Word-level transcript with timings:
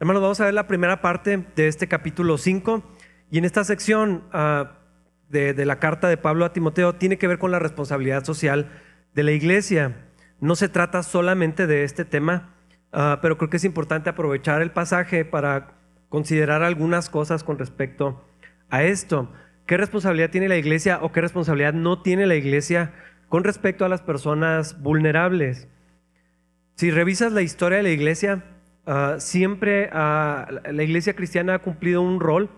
Hermanos, 0.00 0.22
vamos 0.22 0.40
a 0.40 0.46
ver 0.46 0.54
la 0.54 0.66
primera 0.66 1.02
parte 1.02 1.44
de 1.54 1.68
este 1.68 1.86
capítulo 1.86 2.38
5 2.38 2.82
y 3.30 3.36
en 3.36 3.44
esta 3.44 3.64
sección 3.64 4.24
ah, 4.32 4.78
de, 5.28 5.52
la 5.66 5.78
carta 5.78 6.08
de 6.08 6.16
Pablo 6.16 6.46
a 6.46 6.54
Timoteo 6.54 6.94
tiene 6.94 7.18
que 7.18 7.28
ver 7.28 7.38
con 7.38 7.50
la 7.50 7.58
responsabilidad 7.58 8.24
social 8.24 8.70
de 9.14 9.24
la 9.24 9.32
iglesia. 9.32 10.06
No 10.40 10.56
se 10.56 10.70
trata 10.70 11.02
solamente 11.02 11.66
de 11.66 11.84
este 11.84 12.06
tema, 12.06 12.54
ah, 12.94 13.18
pero 13.20 13.36
creo 13.36 13.50
que 13.50 13.58
es 13.58 13.64
importante 13.64 14.08
aprovechar 14.08 14.62
el 14.62 14.70
pasaje 14.70 15.26
para 15.26 15.74
considerar 16.08 16.62
algunas 16.62 17.10
cosas 17.10 17.44
con 17.44 17.58
respecto 17.58 18.24
a 18.70 18.82
esto. 18.82 19.30
¿Qué 19.66 19.76
responsabilidad 19.76 20.30
tiene 20.30 20.48
la 20.48 20.56
iglesia 20.56 21.00
o 21.02 21.12
qué 21.12 21.20
responsabilidad 21.20 21.74
no 21.74 22.00
tiene 22.00 22.24
la 22.24 22.36
iglesia 22.36 22.94
con 23.28 23.44
respecto 23.44 23.84
a 23.84 23.90
las 23.90 24.00
personas 24.00 24.80
vulnerables? 24.80 25.68
Si 26.76 26.90
revisas 26.90 27.32
la 27.32 27.42
historia 27.42 27.76
de 27.76 27.82
la 27.82 27.90
iglesia, 27.90 28.44
ah, 28.86 29.16
siempre 29.18 29.90
ah, 29.92 30.48
la 30.70 30.82
iglesia 30.82 31.14
cristiana 31.14 31.54
ha 31.54 31.58
cumplido 31.60 32.02
un 32.02 32.20
rol 32.20 32.50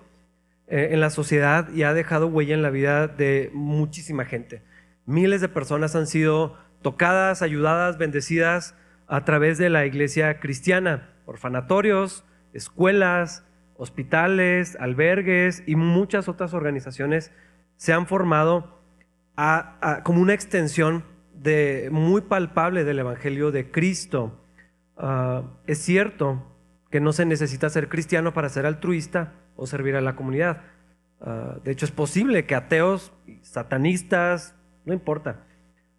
eh, 0.69 0.89
en 0.93 1.01
la 1.01 1.11
sociedad 1.11 1.73
y 1.73 1.83
ha 1.83 1.95
dejado 1.95 2.27
huella 2.27 2.55
en 2.55 2.63
la 2.63 2.71
vida 2.71 3.09
de 3.09 3.51
muchísima 3.53 4.25
gente. 4.25 4.63
Miles 5.07 5.41
de 5.41 5.49
personas 5.49 5.97
han 5.97 6.07
sido 6.07 6.57
tocadas, 6.83 7.43
ayudadas, 7.43 7.99
bendecidas 7.99 8.75
a 9.07 9.25
través 9.25 9.59
de 9.59 9.71
la 9.71 9.85
iglesia 9.87 10.41
cristiana, 10.41 11.11
orfanatorios, 11.27 12.25
escuelas, 12.53 13.45
hospitales, 13.77 14.77
albergues 14.81 15.63
y 15.67 15.77
muchas 15.77 16.29
otras 16.29 16.55
organizaciones 16.55 17.33
se 17.77 17.93
han 17.93 18.07
formado 18.07 18.81
como 20.05 20.21
una 20.21 20.35
extensión 20.35 21.05
muy 21.91 22.21
palpable 22.21 22.85
del 22.85 23.01
Evangelio 23.01 23.51
de 23.51 23.71
Cristo. 23.71 24.39
Ah, 25.05 25.43
es 25.67 25.79
cierto 25.79 26.47
que 26.89 27.01
no 27.01 27.13
se 27.13 27.27
necesita 27.27 27.69
ser 27.69 27.89
cristiano 27.89 28.33
para 28.33 28.49
ser 28.49 28.67
altruista 28.67 29.35
o 29.57 29.67
servir 29.67 29.97
a 29.97 30.01
la 30.01 30.15
comunidad. 30.15 30.63
Ah, 31.21 31.57
de 31.65 31.73
hecho, 31.73 31.85
es 31.85 31.91
posible 31.91 32.47
que 32.47 32.55
ateos, 32.55 33.13
satanistas, 33.43 34.55
no 34.85 34.95
importa, 34.95 35.45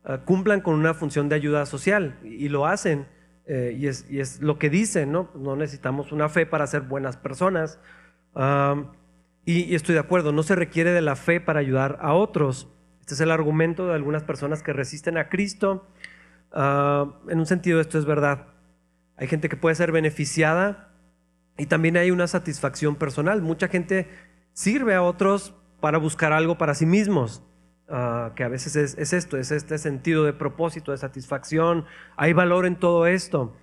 ah, 0.06 0.20
cumplan 0.24 0.62
con 0.62 0.76
una 0.76 0.94
función 0.94 1.28
de 1.28 1.36
ayuda 1.36 1.66
social 1.66 2.18
y, 2.24 2.48
lo 2.48 2.66
hacen. 2.66 3.06
Eh, 3.46 3.76
y, 3.78 3.88
es, 3.88 4.42
lo 4.42 4.58
que 4.58 4.70
dicen, 4.70 5.12
¿no? 5.12 5.30
No 5.36 5.58
necesitamos 5.58 6.14
una 6.14 6.30
fe 6.30 6.46
para 6.46 6.66
ser 6.66 6.84
buenas 6.84 7.18
personas. 7.18 7.82
y, 9.46 9.76
estoy 9.76 9.96
de 9.96 10.00
acuerdo, 10.00 10.32
no 10.32 10.44
se 10.44 10.56
requiere 10.56 10.92
de 10.92 11.02
la 11.02 11.18
fe 11.18 11.42
para 11.42 11.60
ayudar 11.60 11.98
a 12.02 12.14
otros. 12.14 12.70
Este 13.02 13.16
es 13.16 13.20
el 13.20 13.32
argumento 13.32 13.88
de 13.88 13.96
algunas 13.96 14.24
personas 14.24 14.64
que 14.64 14.72
resisten 14.72 15.18
a 15.18 15.28
Cristo. 15.28 15.90
en 16.56 17.40
un 17.40 17.46
sentido, 17.46 17.82
esto 17.82 18.00
es 18.00 18.06
verdad. 18.06 18.53
Hay 19.18 19.28
gente 19.28 19.50
que 19.50 19.58
puede 19.58 19.76
ser 19.76 19.92
beneficiada 19.92 20.94
y 21.58 21.68
también 21.68 21.98
hay 21.98 22.12
una 22.12 22.28
satisfacción 22.28 22.96
personal. 22.96 23.42
Mucha 23.42 23.68
gente 23.68 24.10
sirve 24.54 24.96
a 24.96 25.04
otros 25.04 25.56
para 25.80 25.98
buscar 25.98 26.34
algo 26.34 26.58
para 26.58 26.74
sí 26.74 26.86
mismos. 26.86 27.44
Ah, 27.90 28.32
que 28.36 28.44
a 28.44 28.48
veces 28.48 28.76
es, 28.76 29.14
esto, 29.14 29.38
es 29.38 29.52
este 29.52 29.78
sentido 29.78 30.24
de 30.24 30.34
propósito, 30.34 30.92
de 30.92 30.98
satisfacción, 30.98 31.86
hay 32.16 32.34
valor 32.34 32.66
en 32.66 32.78
todo 32.78 33.06
esto. 33.06 33.56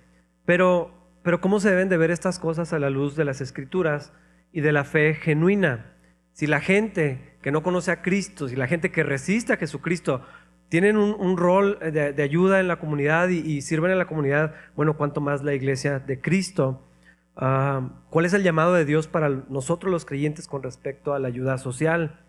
Pero, 0.45 0.93
pero 1.23 1.41
¿cómo 1.41 1.59
se 1.59 1.69
deben 1.69 1.89
de 1.89 1.97
ver 1.97 2.11
estas 2.11 2.39
cosas 2.39 2.71
a 2.71 2.79
la 2.79 2.89
luz 2.89 3.15
de 3.15 3.25
las 3.25 3.41
escrituras 3.41 4.13
y 4.53 4.61
de 4.61 4.71
la 4.71 4.83
fe 4.83 5.15
genuina? 5.15 5.97
Si 6.33 6.47
la 6.47 6.61
gente 6.61 7.37
que 7.41 7.51
no 7.51 7.63
conoce 7.63 7.91
a 7.91 8.01
Cristo, 8.01 8.47
si 8.47 8.55
la 8.55 8.67
gente 8.67 8.91
que 8.91 9.03
resiste 9.03 9.53
a 9.53 9.57
Jesucristo, 9.57 10.23
tienen 10.71 10.95
un, 10.95 11.35
rol 11.35 11.77
de, 11.79 12.23
ayuda 12.23 12.61
en 12.61 12.69
la 12.69 12.79
comunidad 12.79 13.27
y, 13.27 13.61
sirven 13.61 13.91
en 13.91 13.97
la 13.97 14.05
comunidad, 14.05 14.53
bueno, 14.73 14.95
cuanto 14.95 15.19
más 15.19 15.43
la 15.43 15.53
iglesia 15.53 15.99
de 15.99 16.21
Cristo. 16.21 16.87
Ah, 17.35 17.89
¿Cuál 18.09 18.23
es 18.23 18.33
el 18.33 18.43
llamado 18.43 18.73
de 18.73 18.85
Dios 18.85 19.09
para 19.09 19.27
nosotros 19.27 19.91
los 19.91 20.05
creyentes 20.05 20.47
con 20.47 20.63
respecto 20.63 21.13
a 21.13 21.19
la 21.19 21.27
ayuda 21.27 21.57
social? 21.57 22.21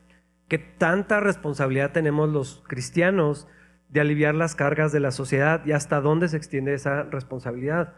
¿Qué 0.49 0.59
tanta 0.59 1.21
responsabilidad 1.21 1.93
tenemos 1.93 2.31
los 2.31 2.65
cristianos 2.66 3.47
de 3.91 4.00
aliviar 4.00 4.34
las 4.34 4.56
cargas 4.56 4.91
de 4.91 4.99
la 4.99 5.12
sociedad 5.12 5.65
y 5.65 5.71
hasta 5.71 6.00
dónde 6.00 6.27
se 6.27 6.37
extiende 6.37 6.75
esa 6.75 7.05
responsabilidad? 7.05 7.95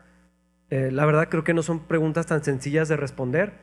Eh, 0.69 0.91
la 0.93 1.07
verdad 1.07 1.31
creo 1.31 1.43
que 1.43 1.55
no 1.55 1.63
son 1.63 1.87
preguntas 1.87 2.27
tan 2.27 2.45
sencillas 2.45 2.91
de 2.91 2.99
responder 2.99 3.55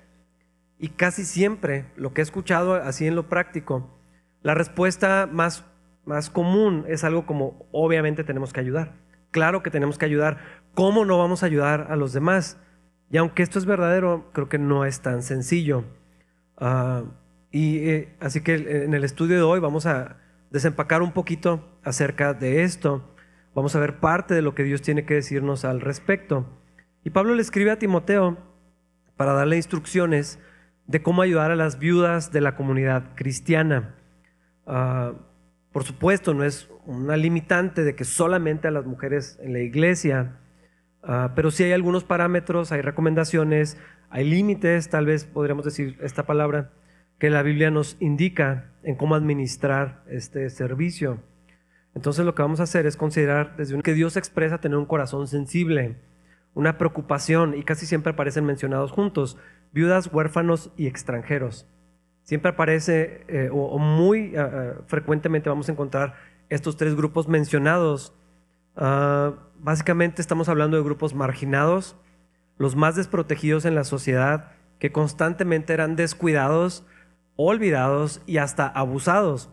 y 0.80 0.90
casi 0.90 1.26
siempre 1.26 1.86
lo 1.96 2.12
que 2.12 2.22
he 2.22 2.24
escuchado 2.24 2.74
así 2.74 3.06
en 3.06 3.14
lo 3.14 3.30
práctico, 3.30 4.02
la 4.42 4.56
respuesta 4.56 5.30
más, 5.32 5.64
más 6.06 6.30
común 6.30 6.86
es 6.88 7.04
algo 7.04 7.26
como 7.26 7.68
obviamente 7.72 8.24
tenemos 8.24 8.54
que 8.54 8.60
ayudar. 8.60 8.94
Claro 9.32 9.64
que 9.64 9.72
tenemos 9.72 9.98
que 9.98 10.06
ayudar. 10.06 10.40
¿Cómo 10.74 11.06
no 11.06 11.18
vamos 11.18 11.44
a 11.44 11.46
ayudar 11.46 11.88
a 11.90 11.96
los 11.96 12.14
demás? 12.14 12.58
Y 13.10 13.18
aunque 13.18 13.44
esto 13.44 13.60
es 13.60 13.66
verdadero, 13.66 14.30
creo 14.34 14.50
que 14.50 14.58
no 14.58 14.86
es 14.86 15.02
tan 15.02 15.22
sencillo. 15.22 15.84
Ah, 16.58 17.04
y 17.52 17.90
eh, 17.90 18.16
así 18.20 18.42
que 18.42 18.56
en 18.56 18.94
el 18.94 19.04
estudio 19.04 19.36
de 19.36 19.44
hoy 19.44 19.60
vamos 19.60 19.86
a 19.86 20.18
desempacar 20.50 21.02
un 21.02 21.12
poquito 21.12 21.78
acerca 21.84 22.34
de 22.34 22.64
esto. 22.64 23.14
Vamos 23.54 23.76
a 23.76 23.80
ver 23.80 24.00
parte 24.00 24.34
de 24.34 24.42
lo 24.42 24.56
que 24.56 24.64
Dios 24.64 24.82
tiene 24.82 25.06
que 25.06 25.16
decirnos 25.16 25.66
al 25.66 25.82
respecto. 25.82 26.46
Y 27.04 27.10
Pablo 27.10 27.36
le 27.36 27.42
escribe 27.42 27.72
a 27.72 27.80
Timoteo 27.80 28.38
para 29.18 29.34
darle 29.34 29.58
instrucciones 29.58 30.40
de 30.88 31.02
cómo 31.02 31.22
ayudar 31.22 31.52
a 31.52 31.56
las 31.56 31.80
viudas 31.80 32.32
de 32.32 32.42
la 32.42 32.56
comunidad 32.56 33.16
cristiana. 33.16 33.96
Ah, 34.66 35.14
por 35.72 35.84
supuesto, 35.84 36.34
no 36.34 36.44
es 36.44 36.70
una 36.86 37.16
limitante 37.16 37.84
de 37.84 37.96
que 37.96 38.04
solamente 38.04 38.68
a 38.68 38.72
las 38.72 38.86
mujeres 38.86 39.40
en 39.42 39.54
la 39.54 39.60
iglesia, 39.60 40.38
ah, 41.04 41.32
pero 41.36 41.52
sí 41.52 41.64
hay 41.64 41.72
algunos 41.72 42.04
parámetros, 42.04 42.72
hay 42.72 42.82
recomendaciones, 42.82 43.78
hay 44.10 44.30
límites, 44.30 44.90
tal 44.90 45.06
vez 45.06 45.24
podríamos 45.26 45.64
decir 45.64 45.98
esta 46.02 46.26
palabra, 46.26 46.72
que 47.20 47.30
la 47.30 47.44
Biblia 47.44 47.72
nos 47.72 47.96
indica 48.00 48.72
en 48.84 48.96
cómo 48.96 49.16
administrar 49.16 50.04
este 50.10 50.50
servicio. 50.50 51.20
Entonces 51.96 52.26
lo 52.26 52.36
que 52.36 52.42
vamos 52.42 52.60
a 52.60 52.64
hacer 52.64 52.86
es 52.86 52.98
considerar 52.98 53.56
desde 53.58 53.76
un, 53.76 53.82
que 53.82 53.94
Dios 53.94 54.18
expresa 54.18 54.60
tener 54.60 54.78
un 54.78 54.86
corazón 54.86 55.28
sensible, 55.28 55.98
una 56.54 56.78
preocupación, 56.78 57.58
y 57.58 57.64
casi 57.64 57.86
siempre 57.86 58.12
aparecen 58.12 58.46
mencionados 58.46 58.92
juntos, 58.92 59.38
viudas, 59.72 60.10
huérfanos 60.12 60.72
y 60.76 60.88
extranjeros. 60.88 61.68
Siempre 62.32 62.52
aparece, 62.52 63.26
eh, 63.28 63.50
o, 63.52 63.78
muy 63.78 64.34
eh, 64.34 64.36
eh, 64.38 64.74
frecuentemente 64.88 65.50
vamos 65.50 65.68
a 65.68 65.74
encontrar 65.74 66.16
estos 66.48 66.78
tres 66.78 66.96
grupos 66.96 67.28
mencionados. 67.28 68.14
Ah, 68.78 69.34
básicamente 69.60 70.22
estamos 70.22 70.48
hablando 70.48 70.78
de 70.78 70.84
grupos 70.84 71.14
marginados, 71.14 71.98
los 72.58 72.78
más 72.78 72.96
desprotegidos 72.96 73.66
en 73.66 73.76
la 73.76 73.84
sociedad, 73.84 74.54
que 74.80 74.94
constantemente 74.94 75.74
eran 75.74 75.98
descuidados, 75.98 76.86
olvidados 77.36 78.22
y 78.26 78.38
hasta 78.38 78.66
abusados. 78.66 79.50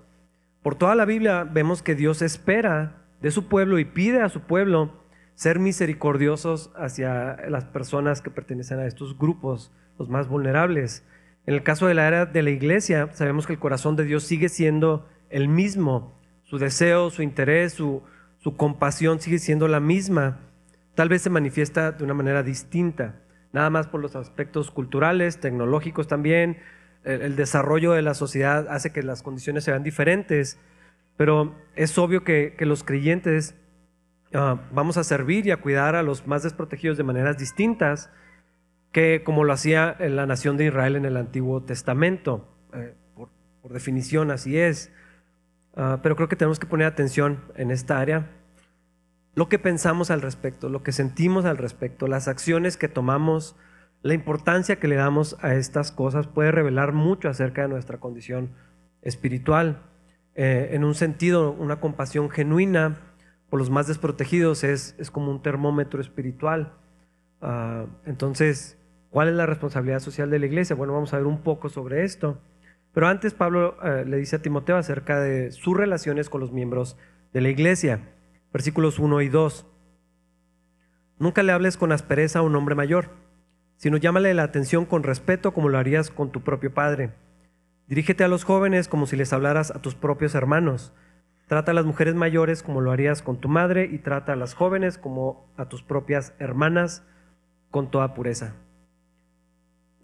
Por 0.62 0.76
toda 0.76 0.94
la 0.94 1.04
Biblia 1.04 1.42
vemos 1.42 1.82
que 1.82 1.96
Dios 1.96 2.22
espera 2.22 3.02
de 3.20 3.32
su 3.32 3.48
pueblo 3.48 3.80
y 3.80 3.86
pide 3.86 4.22
a 4.22 4.28
su 4.28 4.42
pueblo 4.42 4.92
ser 5.34 5.58
misericordiosos 5.58 6.70
hacia 6.76 7.38
las 7.48 7.64
personas 7.64 8.22
que 8.22 8.30
pertenecen 8.30 8.78
a 8.78 8.86
estos 8.86 9.18
grupos, 9.18 9.72
los 9.98 10.08
más 10.08 10.28
vulnerables. 10.28 11.02
En 11.48 11.54
el 11.54 11.62
caso 11.62 11.86
de 11.86 11.94
la 11.94 12.06
era 12.06 12.26
de 12.26 12.42
la 12.42 12.50
iglesia, 12.50 13.08
sabemos 13.14 13.46
que 13.46 13.54
el 13.54 13.58
corazón 13.58 13.96
de 13.96 14.04
Dios 14.04 14.22
sigue 14.22 14.50
siendo 14.50 15.08
el 15.30 15.48
mismo. 15.48 16.12
Su 16.44 16.58
deseo, 16.58 17.08
su 17.08 17.22
interés, 17.22 17.72
su, 17.72 18.02
compasión 18.58 19.18
sigue 19.18 19.38
siendo 19.38 19.66
la 19.66 19.80
misma. 19.80 20.40
Tal 20.94 21.08
vez 21.08 21.22
se 21.22 21.30
manifiesta 21.30 21.92
de 21.92 22.04
una 22.04 22.12
manera 22.12 22.42
distinta, 22.42 23.22
nada 23.54 23.70
más 23.70 23.86
por 23.86 24.02
los 24.02 24.14
aspectos 24.14 24.70
culturales, 24.70 25.40
tecnológicos 25.40 26.06
también, 26.06 26.58
el, 27.02 27.34
desarrollo 27.34 27.92
de 27.92 28.02
la 28.02 28.12
sociedad 28.12 28.66
hace 28.68 28.92
que 28.92 29.02
las 29.02 29.22
condiciones 29.22 29.64
sean 29.64 29.82
diferentes, 29.82 30.58
pero 31.16 31.54
es 31.76 31.96
obvio 31.96 32.24
que, 32.24 32.54
los 32.60 32.84
creyentes 32.84 33.54
ah, 34.34 34.60
vamos 34.70 34.98
a 34.98 35.04
servir 35.04 35.46
y 35.46 35.50
a 35.50 35.56
cuidar 35.62 35.96
a 35.96 36.02
los 36.02 36.26
más 36.26 36.42
desprotegidos 36.42 36.98
de 36.98 37.04
maneras 37.04 37.38
distintas 37.38 38.10
que 38.92 39.22
como 39.24 39.44
lo 39.44 39.52
hacía 39.52 39.96
la 39.98 40.26
nación 40.26 40.56
de 40.56 40.66
Israel 40.66 40.96
en 40.96 41.04
el 41.04 41.16
Antiguo 41.16 41.62
Testamento. 41.62 42.48
Eh, 42.72 42.94
por, 43.14 43.28
definición 43.72 44.30
así 44.30 44.58
es. 44.58 44.90
Ah, 45.76 46.00
pero 46.02 46.16
creo 46.16 46.28
que 46.28 46.36
tenemos 46.36 46.58
que 46.58 46.66
poner 46.66 46.86
atención 46.86 47.40
en 47.56 47.70
esta 47.70 48.00
área. 48.00 48.30
Lo 49.34 49.48
que 49.48 49.58
pensamos 49.58 50.10
al 50.10 50.22
respecto, 50.22 50.68
lo 50.68 50.82
que 50.82 50.92
sentimos 50.92 51.44
al 51.44 51.58
respecto, 51.58 52.08
las 52.08 52.28
acciones 52.28 52.76
que 52.76 52.88
tomamos, 52.88 53.56
la 54.02 54.14
importancia 54.14 54.76
que 54.76 54.88
le 54.88 54.96
damos 54.96 55.36
a 55.40 55.54
estas 55.54 55.92
cosas 55.92 56.26
puede 56.26 56.50
revelar 56.50 56.92
mucho 56.92 57.28
acerca 57.28 57.62
de 57.62 57.68
nuestra 57.68 57.98
condición 57.98 58.50
espiritual. 59.02 59.82
Eh, 60.34 60.70
en 60.72 60.84
un 60.84 60.94
sentido, 60.94 61.52
una 61.52 61.78
compasión 61.78 62.30
genuina 62.30 62.96
por 63.50 63.58
los 63.58 63.70
más 63.70 63.86
desprotegidos 63.86 64.64
es, 64.64 64.94
es 64.98 65.10
como 65.10 65.30
un 65.30 65.42
termómetro 65.42 66.00
espiritual. 66.00 66.72
Ah, 67.40 67.86
entonces, 68.06 68.77
¿cuál 69.18 69.30
es 69.30 69.34
la 69.34 69.46
responsabilidad 69.46 69.98
social 69.98 70.30
de 70.30 70.38
la 70.38 70.46
iglesia? 70.46 70.76
Bueno, 70.76 70.92
vamos 70.92 71.12
a 71.12 71.16
ver 71.16 71.26
un 71.26 71.42
poco 71.42 71.68
sobre 71.68 72.04
esto. 72.04 72.38
Pero 72.92 73.08
antes 73.08 73.34
Pablo 73.34 73.76
eh, 73.82 74.04
le 74.06 74.16
dice 74.16 74.36
a 74.36 74.42
Timoteo 74.42 74.76
acerca 74.76 75.18
de 75.18 75.50
sus 75.50 75.76
relaciones 75.76 76.30
con 76.30 76.40
los 76.40 76.52
miembros 76.52 76.96
de 77.32 77.40
la 77.40 77.48
iglesia. 77.48 78.12
Versículos 78.52 79.00
1 79.00 79.20
y 79.22 79.28
2. 79.28 79.66
Nunca 81.18 81.42
le 81.42 81.50
hables 81.50 81.76
con 81.76 81.90
aspereza 81.90 82.38
a 82.38 82.42
un 82.42 82.54
hombre 82.54 82.76
mayor 82.76 83.10
sino 83.74 83.96
llámale 83.96 84.34
la 84.34 84.42
atención 84.44 84.84
con 84.84 85.02
respeto 85.02 85.52
como 85.52 85.68
lo 85.68 85.78
harías 85.78 86.10
con 86.10 86.30
tu 86.30 86.42
propio 86.42 86.72
padre. 86.72 87.14
Dirígete 87.88 88.22
a 88.22 88.28
los 88.28 88.44
jóvenes 88.44 88.86
como 88.86 89.06
si 89.06 89.16
les 89.16 89.32
hablaras 89.32 89.70
a 89.70 89.80
tus 89.80 89.96
propios 89.96 90.36
hermanos. 90.36 90.92
Trata 91.46 91.70
a 91.70 91.74
las 91.74 91.86
mujeres 91.86 92.14
mayores 92.14 92.62
como 92.62 92.80
lo 92.80 92.92
harías 92.92 93.22
con 93.22 93.40
tu 93.40 93.48
madre 93.48 93.88
y 93.90 93.98
trata 93.98 94.32
a 94.32 94.36
las 94.36 94.54
jóvenes 94.54 94.96
como 94.96 95.52
a 95.56 95.66
tus 95.66 95.82
propias 95.82 96.34
hermanas 96.38 97.04
con 97.70 97.90
toda 97.90 98.14
pureza. 98.14 98.54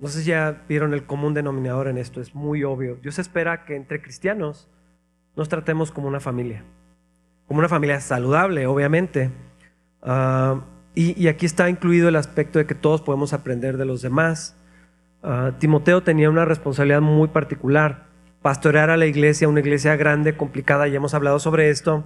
No 0.05 0.11
sé 0.11 0.21
si 0.21 0.27
ya 0.27 0.65
vieron 0.69 0.93
el 0.93 1.05
común 1.05 1.33
denominador 1.33 1.89
en 1.89 1.97
esto, 1.97 2.21
es 2.21 2.35
muy 2.35 2.63
obvio. 2.63 2.97
Dios 2.97 3.19
espera 3.19 3.65
que 3.65 3.75
entre 3.75 4.03
cristianos 4.03 4.69
nos 5.35 5.49
tratemos 5.49 5.91
como 5.91 6.09
una 6.09 6.21
familia, 6.21 6.63
como 7.49 7.61
una 7.61 7.71
familia 7.71 7.99
saludable, 8.01 8.67
obviamente. 8.67 9.31
Ah, 10.03 10.61
y, 10.95 11.27
aquí 11.27 11.47
está 11.47 11.71
incluido 11.71 12.11
el 12.11 12.17
aspecto 12.17 12.59
de 12.59 12.67
que 12.67 12.75
todos 12.75 13.01
podemos 13.01 13.33
aprender 13.33 13.79
de 13.79 13.87
los 13.87 14.03
demás. 14.03 14.55
Ah, 15.23 15.53
Timoteo 15.59 16.03
tenía 16.03 16.29
una 16.29 16.45
responsabilidad 16.45 17.01
muy 17.01 17.29
particular, 17.29 18.05
pastorear 18.43 18.91
a 18.91 18.99
la 18.99 19.07
iglesia, 19.07 19.49
una 19.49 19.61
iglesia 19.61 19.97
grande, 19.97 20.37
complicada, 20.37 20.87
ya 20.87 20.97
hemos 20.97 21.15
hablado 21.15 21.39
sobre 21.39 21.71
esto, 21.71 22.05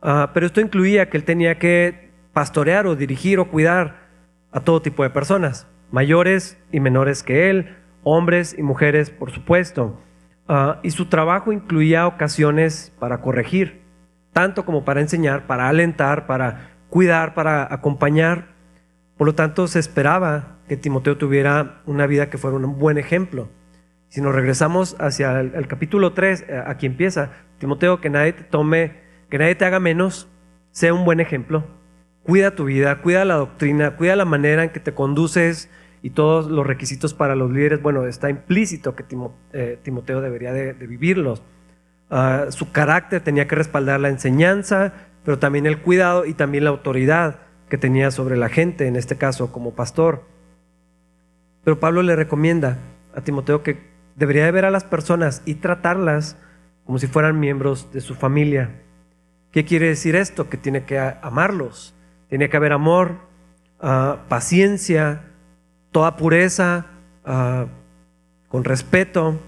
ah, 0.00 0.30
pero 0.32 0.46
esto 0.46 0.62
incluía 0.62 1.10
que 1.10 1.18
él 1.18 1.24
tenía 1.24 1.58
que 1.58 2.10
pastorear 2.32 2.86
o 2.86 2.96
dirigir 2.96 3.38
o 3.38 3.50
cuidar 3.50 4.08
a 4.50 4.60
todo 4.60 4.80
tipo 4.80 5.02
de 5.02 5.10
personas, 5.10 5.66
mayores 5.90 6.58
y 6.72 6.80
menores 6.80 7.22
que 7.22 7.50
él, 7.50 7.76
hombres 8.02 8.54
y 8.56 8.62
mujeres, 8.62 9.10
por 9.10 9.30
supuesto. 9.30 10.00
Ah, 10.48 10.80
y 10.82 10.90
su 10.90 11.06
trabajo 11.06 11.52
incluía 11.52 12.06
ocasiones 12.06 12.92
para 12.98 13.20
corregir, 13.20 13.82
tanto 14.32 14.64
como 14.64 14.84
para 14.84 15.00
enseñar, 15.00 15.46
para 15.46 15.68
alentar, 15.68 16.26
para 16.26 16.70
cuidar, 16.88 17.34
para 17.34 17.72
acompañar. 17.72 18.48
Por 19.16 19.26
lo 19.26 19.34
tanto, 19.34 19.66
se 19.66 19.78
esperaba 19.78 20.58
que 20.68 20.76
Timoteo 20.76 21.16
tuviera 21.16 21.82
una 21.86 22.06
vida 22.06 22.30
que 22.30 22.38
fuera 22.38 22.56
un 22.56 22.78
buen 22.78 22.98
ejemplo. 22.98 23.48
Si 24.08 24.22
nos 24.22 24.34
regresamos 24.34 24.96
hacia 25.00 25.40
el, 25.40 25.68
capítulo 25.68 26.14
3, 26.14 26.46
eh, 26.48 26.62
aquí 26.66 26.86
empieza, 26.86 27.32
Timoteo, 27.58 28.00
que 28.00 28.08
nadie 28.08 28.32
tome, 28.32 29.00
que 29.28 29.38
nadie 29.38 29.54
te 29.54 29.66
haga 29.66 29.80
menos, 29.80 30.28
sea 30.70 30.94
un 30.94 31.04
buen 31.04 31.20
ejemplo. 31.20 31.64
Cuida 32.28 32.50
tu 32.50 32.66
vida, 32.66 33.00
cuida 33.00 33.24
la 33.24 33.36
doctrina, 33.36 33.96
cuida 33.96 34.14
la 34.14 34.26
manera 34.26 34.62
en 34.62 34.68
que 34.68 34.80
te 34.80 34.92
conduces 34.92 35.70
y 36.02 36.10
todos 36.10 36.50
los 36.50 36.66
requisitos 36.66 37.14
para 37.14 37.34
los 37.34 37.50
líderes. 37.50 37.80
Bueno, 37.80 38.04
está 38.04 38.28
implícito 38.28 38.94
que 38.94 39.06
eh, 39.54 39.78
Timoteo 39.82 40.20
debería 40.20 40.52
de, 40.52 40.74
vivirlos. 40.74 41.42
Ah, 42.10 42.48
su 42.50 42.70
carácter 42.70 43.22
tenía 43.22 43.48
que 43.48 43.54
respaldar 43.54 44.00
la 44.00 44.10
enseñanza, 44.10 44.92
pero 45.24 45.38
también 45.38 45.64
el 45.64 45.80
cuidado 45.80 46.26
y 46.26 46.34
también 46.34 46.64
la 46.64 46.70
autoridad 46.70 47.38
que 47.70 47.78
tenía 47.78 48.10
sobre 48.10 48.36
la 48.36 48.50
gente, 48.50 48.86
en 48.86 48.96
este 48.96 49.16
caso 49.16 49.50
como 49.50 49.72
pastor. 49.72 50.22
Pero 51.64 51.80
Pablo 51.80 52.02
le 52.02 52.14
recomienda 52.14 52.76
a 53.14 53.22
Timoteo 53.22 53.62
que 53.62 53.78
debería 54.16 54.44
de 54.44 54.50
ver 54.52 54.66
a 54.66 54.70
las 54.70 54.84
personas 54.84 55.40
y 55.46 55.54
tratarlas 55.54 56.36
como 56.84 56.98
si 56.98 57.06
fueran 57.06 57.40
miembros 57.40 57.90
de 57.90 58.02
su 58.02 58.14
familia. 58.14 58.82
¿Qué 59.50 59.64
quiere 59.64 59.88
decir 59.88 60.14
esto? 60.14 60.50
Que 60.50 60.58
tiene 60.58 60.84
que 60.84 60.98
amarlos, 60.98 61.94
tiene 62.28 62.48
que 62.48 62.56
haber 62.56 62.72
amor, 62.72 63.16
ah, 63.80 64.24
paciencia, 64.28 65.22
toda 65.90 66.16
pureza, 66.16 66.86
ah, 67.24 67.66
con 68.48 68.64
respeto, 68.64 69.38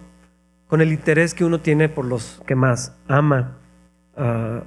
con 0.67 0.81
el 0.81 0.93
interés 0.93 1.35
que 1.35 1.45
uno 1.45 1.61
tiene 1.61 1.89
por 1.89 2.05
los 2.05 2.43
que 2.47 2.55
más 2.55 2.97
ama. 3.09 3.59
Ah, 4.17 4.63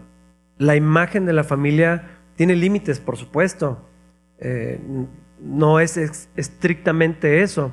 la 0.58 0.76
imagen 0.76 1.26
de 1.26 1.34
la 1.34 1.44
familia 1.44 2.10
tiene 2.36 2.56
límites, 2.56 3.00
por 3.00 3.18
supuesto. 3.18 3.88
Eh, 4.40 4.80
no 5.40 5.80
es 5.80 5.98
estrictamente 6.36 7.42
eso, 7.42 7.72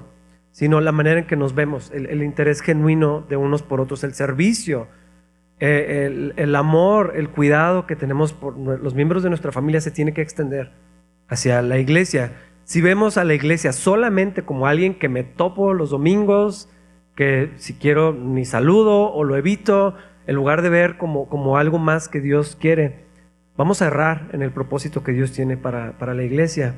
sino 0.51 0.81
la 0.81 0.93
manera 0.93 1.21
en 1.21 1.27
que 1.27 1.37
nos 1.37 1.55
vemos, 1.55 1.91
el, 1.93 2.23
interés 2.23 2.61
genuino 2.61 3.25
de 3.29 3.37
unos 3.37 3.63
por 3.63 3.81
otros, 3.81 4.03
el 4.05 4.15
servicio, 4.15 4.89
eh, 5.61 6.33
el, 6.37 6.57
amor, 6.57 7.13
el 7.17 7.29
cuidado 7.29 7.87
que 7.87 7.95
tenemos 7.95 8.33
por 8.33 8.57
los 8.57 8.95
miembros 8.95 9.23
de 9.23 9.29
nuestra 9.29 9.53
familia 9.53 9.81
se 9.81 9.91
tiene 9.91 10.13
que 10.13 10.23
extender 10.23 10.73
hacia 11.29 11.63
la 11.63 11.79
iglesia. 11.79 12.33
Si 12.65 12.81
vemos 12.81 13.19
a 13.19 13.25
la 13.25 13.35
iglesia 13.35 13.73
solamente 13.73 14.43
como 14.43 14.67
alguien 14.67 14.95
que 14.95 15.09
me 15.09 15.23
topo 15.23 15.75
los 15.75 15.91
domingos, 15.91 16.69
que 17.15 17.51
si 17.57 17.75
quiero 17.75 18.13
ni 18.13 18.45
saludo 18.45 19.13
o 19.13 19.25
lo 19.25 19.37
evito, 19.37 19.95
en 20.27 20.37
lugar 20.37 20.63
de 20.63 20.71
ver 20.71 20.97
como, 20.97 21.29
como 21.29 21.57
algo 21.57 21.79
más 21.79 22.09
que 22.09 22.21
Dios 22.21 22.57
quiere, 22.59 23.05
vamos 23.57 23.83
a 23.83 23.89
errar 23.89 24.29
en 24.33 24.41
el 24.41 24.53
propósito 24.53 25.03
que 25.03 25.13
Dios 25.13 25.33
tiene 25.33 25.59
para, 25.59 26.15
la 26.15 26.23
iglesia. 26.23 26.77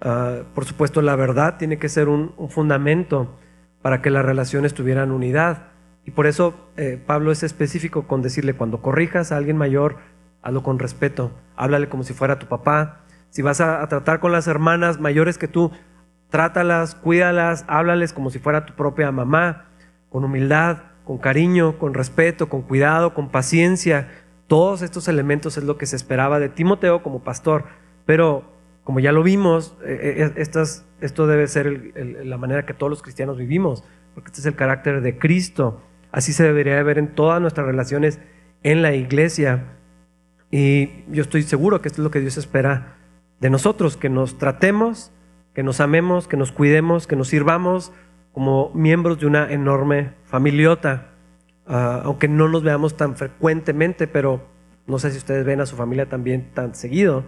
Ah, 0.00 0.42
por 0.54 0.64
supuesto, 0.64 1.02
la 1.02 1.16
verdad 1.16 1.56
tiene 1.58 1.78
que 1.78 1.88
ser 1.88 2.08
un, 2.08 2.32
fundamento 2.50 3.36
para 3.82 4.00
que 4.00 4.10
las 4.10 4.24
relaciones 4.24 4.74
tuvieran 4.74 5.10
unidad. 5.10 5.73
Y 6.04 6.10
por 6.10 6.26
eso 6.26 6.54
eh, 6.76 7.02
Pablo 7.04 7.32
es 7.32 7.42
específico 7.42 8.06
con 8.06 8.22
decirle, 8.22 8.54
cuando 8.54 8.82
corrijas 8.82 9.32
a 9.32 9.36
alguien 9.36 9.56
mayor, 9.56 9.96
hazlo 10.42 10.62
con 10.62 10.78
respeto, 10.78 11.32
háblale 11.56 11.88
como 11.88 12.02
si 12.02 12.12
fuera 12.12 12.38
tu 12.38 12.46
papá. 12.46 13.00
Si 13.30 13.42
vas 13.42 13.60
a, 13.60 13.86
tratar 13.88 14.20
con 14.20 14.32
las 14.32 14.46
hermanas 14.46 15.00
mayores 15.00 15.38
que 15.38 15.48
tú, 15.48 15.72
trátalas, 16.30 16.94
cuídalas, 16.94 17.64
háblales 17.68 18.12
como 18.12 18.30
si 18.30 18.38
fuera 18.38 18.66
tu 18.66 18.74
propia 18.74 19.10
mamá, 19.10 19.66
con 20.10 20.24
humildad 20.24 20.78
con 21.04 21.18
cariño, 21.18 21.78
con 21.78 21.94
respeto, 21.94 22.48
con 22.48 22.62
cuidado, 22.62 23.14
con 23.14 23.30
paciencia. 23.30 24.08
Todos 24.46 24.82
estos 24.82 25.08
elementos 25.08 25.56
es 25.56 25.64
lo 25.64 25.76
que 25.78 25.86
se 25.86 25.96
esperaba 25.96 26.40
de 26.40 26.48
Timoteo 26.48 27.02
como 27.02 27.22
pastor. 27.22 27.64
Pero 28.06 28.44
como 28.82 29.00
ya 29.00 29.12
lo 29.12 29.22
vimos, 29.22 29.76
eh, 29.84 30.32
eh, 30.36 30.42
esto 31.00 31.26
debe 31.26 31.46
ser 31.46 31.92
la 32.24 32.38
manera 32.38 32.66
que 32.66 32.74
todos 32.74 32.90
los 32.90 33.02
cristianos 33.02 33.38
vivimos, 33.38 33.84
porque 34.14 34.28
este 34.28 34.40
es 34.40 34.46
el 34.46 34.56
carácter 34.56 35.00
de 35.00 35.18
Cristo. 35.18 35.82
Así 36.14 36.32
se 36.32 36.44
debería 36.44 36.76
de 36.76 36.84
ver 36.84 36.98
en 36.98 37.08
todas 37.08 37.40
nuestras 37.40 37.66
relaciones 37.66 38.20
en 38.62 38.82
la 38.82 38.94
iglesia. 38.94 39.64
Y 40.48 41.02
yo 41.08 41.22
estoy 41.22 41.42
seguro 41.42 41.82
que 41.82 41.88
esto 41.88 42.02
es 42.02 42.04
lo 42.04 42.12
que 42.12 42.20
Dios 42.20 42.36
espera 42.36 42.98
de 43.40 43.50
nosotros, 43.50 43.96
que 43.96 44.08
nos 44.08 44.38
tratemos, 44.38 45.10
que 45.54 45.64
nos 45.64 45.80
amemos, 45.80 46.28
que 46.28 46.36
nos 46.36 46.52
cuidemos, 46.52 47.08
que 47.08 47.16
nos 47.16 47.26
sirvamos 47.26 47.90
como 48.30 48.70
miembros 48.74 49.18
de 49.18 49.26
una 49.26 49.50
enorme 49.50 50.12
familiota, 50.22 51.10
ah, 51.66 52.02
aunque 52.04 52.28
no 52.28 52.48
nos 52.48 52.62
veamos 52.62 52.96
tan 52.96 53.16
frecuentemente, 53.16 54.06
pero 54.06 54.46
no 54.86 55.00
sé 55.00 55.10
si 55.10 55.18
ustedes 55.18 55.44
ven 55.44 55.60
a 55.60 55.66
su 55.66 55.74
familia 55.74 56.08
también 56.08 56.48
tan 56.54 56.76
seguido. 56.76 57.24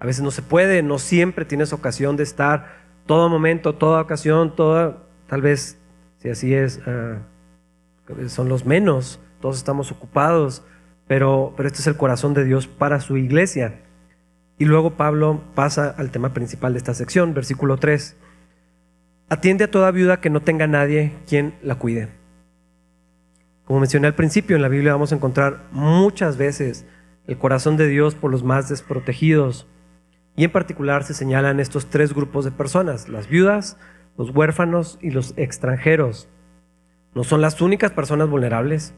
A 0.00 0.06
veces 0.06 0.22
no 0.22 0.30
se 0.30 0.40
puede, 0.40 0.82
no 0.82 0.98
siempre 0.98 1.44
tienes 1.44 1.74
ocasión 1.74 2.16
de 2.16 2.22
estar 2.22 2.78
todo 3.04 3.28
momento, 3.28 3.74
toda 3.74 4.00
ocasión, 4.00 4.56
toda, 4.56 5.02
tal 5.26 5.42
vez, 5.42 5.78
si 6.16 6.30
así 6.30 6.54
es, 6.54 6.80
ah, 6.86 7.18
son 8.28 8.48
los 8.48 8.66
menos, 8.66 9.20
todos 9.40 9.56
estamos 9.56 9.92
ocupados, 9.92 10.62
pero, 11.06 11.52
pero 11.56 11.66
este 11.66 11.80
es 11.80 11.86
el 11.86 11.96
corazón 11.96 12.34
de 12.34 12.44
Dios 12.44 12.66
para 12.66 13.00
su 13.00 13.16
iglesia. 13.16 13.82
Y 14.58 14.66
luego 14.66 14.92
Pablo 14.92 15.42
pasa 15.54 15.94
al 15.96 16.10
tema 16.10 16.32
principal 16.32 16.72
de 16.72 16.78
esta 16.78 16.94
sección, 16.94 17.34
versículo 17.34 17.76
3. 17.76 18.16
Atiende 19.28 19.64
a 19.64 19.70
toda 19.70 19.90
viuda 19.90 20.20
que 20.20 20.30
no 20.30 20.40
tenga 20.40 20.66
nadie 20.66 21.12
quien 21.26 21.54
la 21.62 21.74
cuide. 21.76 22.08
Como 23.64 23.80
mencioné 23.80 24.06
al 24.06 24.14
principio, 24.14 24.56
en 24.56 24.62
la 24.62 24.68
Biblia 24.68 24.92
vamos 24.92 25.12
a 25.12 25.16
encontrar 25.16 25.64
muchas 25.72 26.36
veces 26.36 26.86
el 27.26 27.38
corazón 27.38 27.76
de 27.76 27.88
Dios 27.88 28.14
por 28.14 28.30
los 28.30 28.44
más 28.44 28.68
desprotegidos. 28.68 29.66
Y 30.36 30.44
en 30.44 30.52
particular 30.52 31.04
se 31.04 31.14
señalan 31.14 31.60
estos 31.60 31.86
tres 31.86 32.12
grupos 32.12 32.44
de 32.44 32.50
personas, 32.50 33.08
las 33.08 33.28
viudas, 33.28 33.78
los 34.18 34.30
huérfanos 34.30 34.98
y 35.00 35.10
los 35.10 35.32
extranjeros. 35.36 36.28
No 37.14 37.22
son 37.22 37.40
las 37.40 37.60
únicas 37.60 37.92
personas 37.92 38.28
vulnerables, 38.28 38.94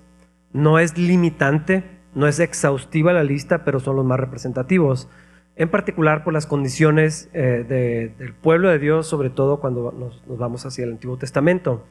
no 0.52 0.78
es 0.78 0.96
limitante, 0.96 1.84
no 2.14 2.26
es 2.26 2.40
exhaustiva 2.40 3.12
la 3.12 3.24
lista, 3.24 3.62
pero 3.64 3.78
son 3.78 3.96
los 3.96 4.06
más 4.06 4.18
representativos. 4.18 5.08
En 5.54 5.68
particular 5.68 6.24
por 6.24 6.32
las 6.32 6.46
condiciones 6.46 7.28
eh, 7.34 8.14
del 8.18 8.32
pueblo 8.34 8.70
de 8.70 8.78
Dios, 8.78 9.06
sobre 9.06 9.28
todo 9.28 9.60
cuando 9.60 9.92
nos, 9.92 10.22
vamos 10.26 10.64
hacia 10.64 10.84
el 10.84 10.92
Antiguo 10.92 11.18
Testamento. 11.18 11.84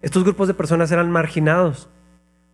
Estos 0.00 0.22
grupos 0.22 0.46
de 0.46 0.54
personas 0.54 0.92
eran 0.92 1.10
marginados, 1.10 1.90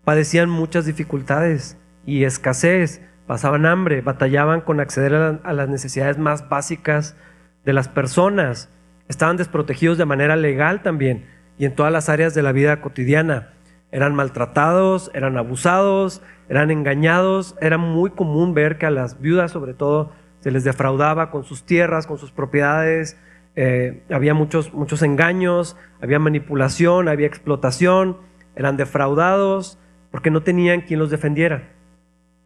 padecían 0.05 0.49
muchas 0.49 0.87
dificultades 0.87 1.77
y 2.07 2.25
escasez, 2.25 3.03
pasaban 3.27 3.67
hambre, 3.67 4.01
batallaban 4.01 4.63
con 4.63 4.81
acceder 4.81 5.15
a, 5.15 5.53
las 5.53 5.69
necesidades 5.69 6.17
más 6.17 6.49
básicas 6.49 7.17
de 7.67 7.75
las 7.75 7.89
personas, 7.89 8.71
estaban 9.09 9.37
desprotegidos 9.37 9.99
de 9.99 10.07
manera 10.07 10.37
legal 10.37 10.83
también 10.83 11.34
y 11.59 11.65
en 11.65 11.75
todas 11.75 11.93
las 11.93 12.09
áreas 12.09 12.35
de 12.35 12.43
la 12.43 12.53
vida 12.53 12.81
cotidiana. 12.81 13.51
Eran 13.93 14.15
maltratados, 14.15 15.11
eran 15.15 15.37
abusados, 15.37 16.21
eran 16.49 16.71
engañados. 16.71 17.55
Era 17.61 17.79
muy 17.79 18.11
común 18.11 18.55
ver 18.55 18.77
que 18.79 18.87
a 18.87 18.91
las 18.91 19.21
viudas, 19.21 19.53
sobre 19.53 19.75
todo, 19.75 20.13
se 20.41 20.51
les 20.51 20.65
defraudaba 20.65 21.31
con 21.31 21.45
sus 21.45 21.65
tierras, 21.65 22.07
con 22.07 22.19
sus 22.19 22.31
propiedades, 22.31 23.17
eh, 23.57 24.03
había 24.11 24.35
muchos, 24.35 24.73
muchos 24.75 25.03
engaños, 25.03 25.77
había 26.01 26.19
manipulación, 26.19 27.09
había 27.09 27.27
explotación, 27.27 28.19
eran 28.57 28.77
defraudados 28.77 29.79
porque 30.11 30.31
no 30.31 30.43
tenían 30.43 30.83
quien 30.83 31.01
los 31.01 31.11
defendiera. 31.11 31.71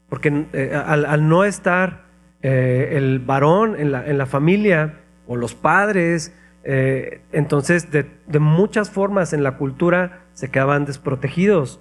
Porque 0.09 0.47
eh, 0.53 0.75
al, 0.75 1.29
no 1.29 1.45
estar 1.45 2.05
eh, 2.43 2.91
el 2.93 3.19
varón 3.19 3.75
en 3.79 3.93
la, 3.93 4.07
en 4.07 4.17
la, 4.17 4.27
familia 4.27 5.01
o 5.27 5.37
los 5.37 5.55
padres 5.55 6.35
eh, 6.71 7.23
entonces 7.33 7.91
de, 7.91 8.05
muchas 8.39 8.91
formas 8.91 9.33
en 9.33 9.43
la 9.43 9.57
cultura 9.57 10.27
se 10.35 10.51
quedaban 10.51 10.85
desprotegidos. 10.85 11.81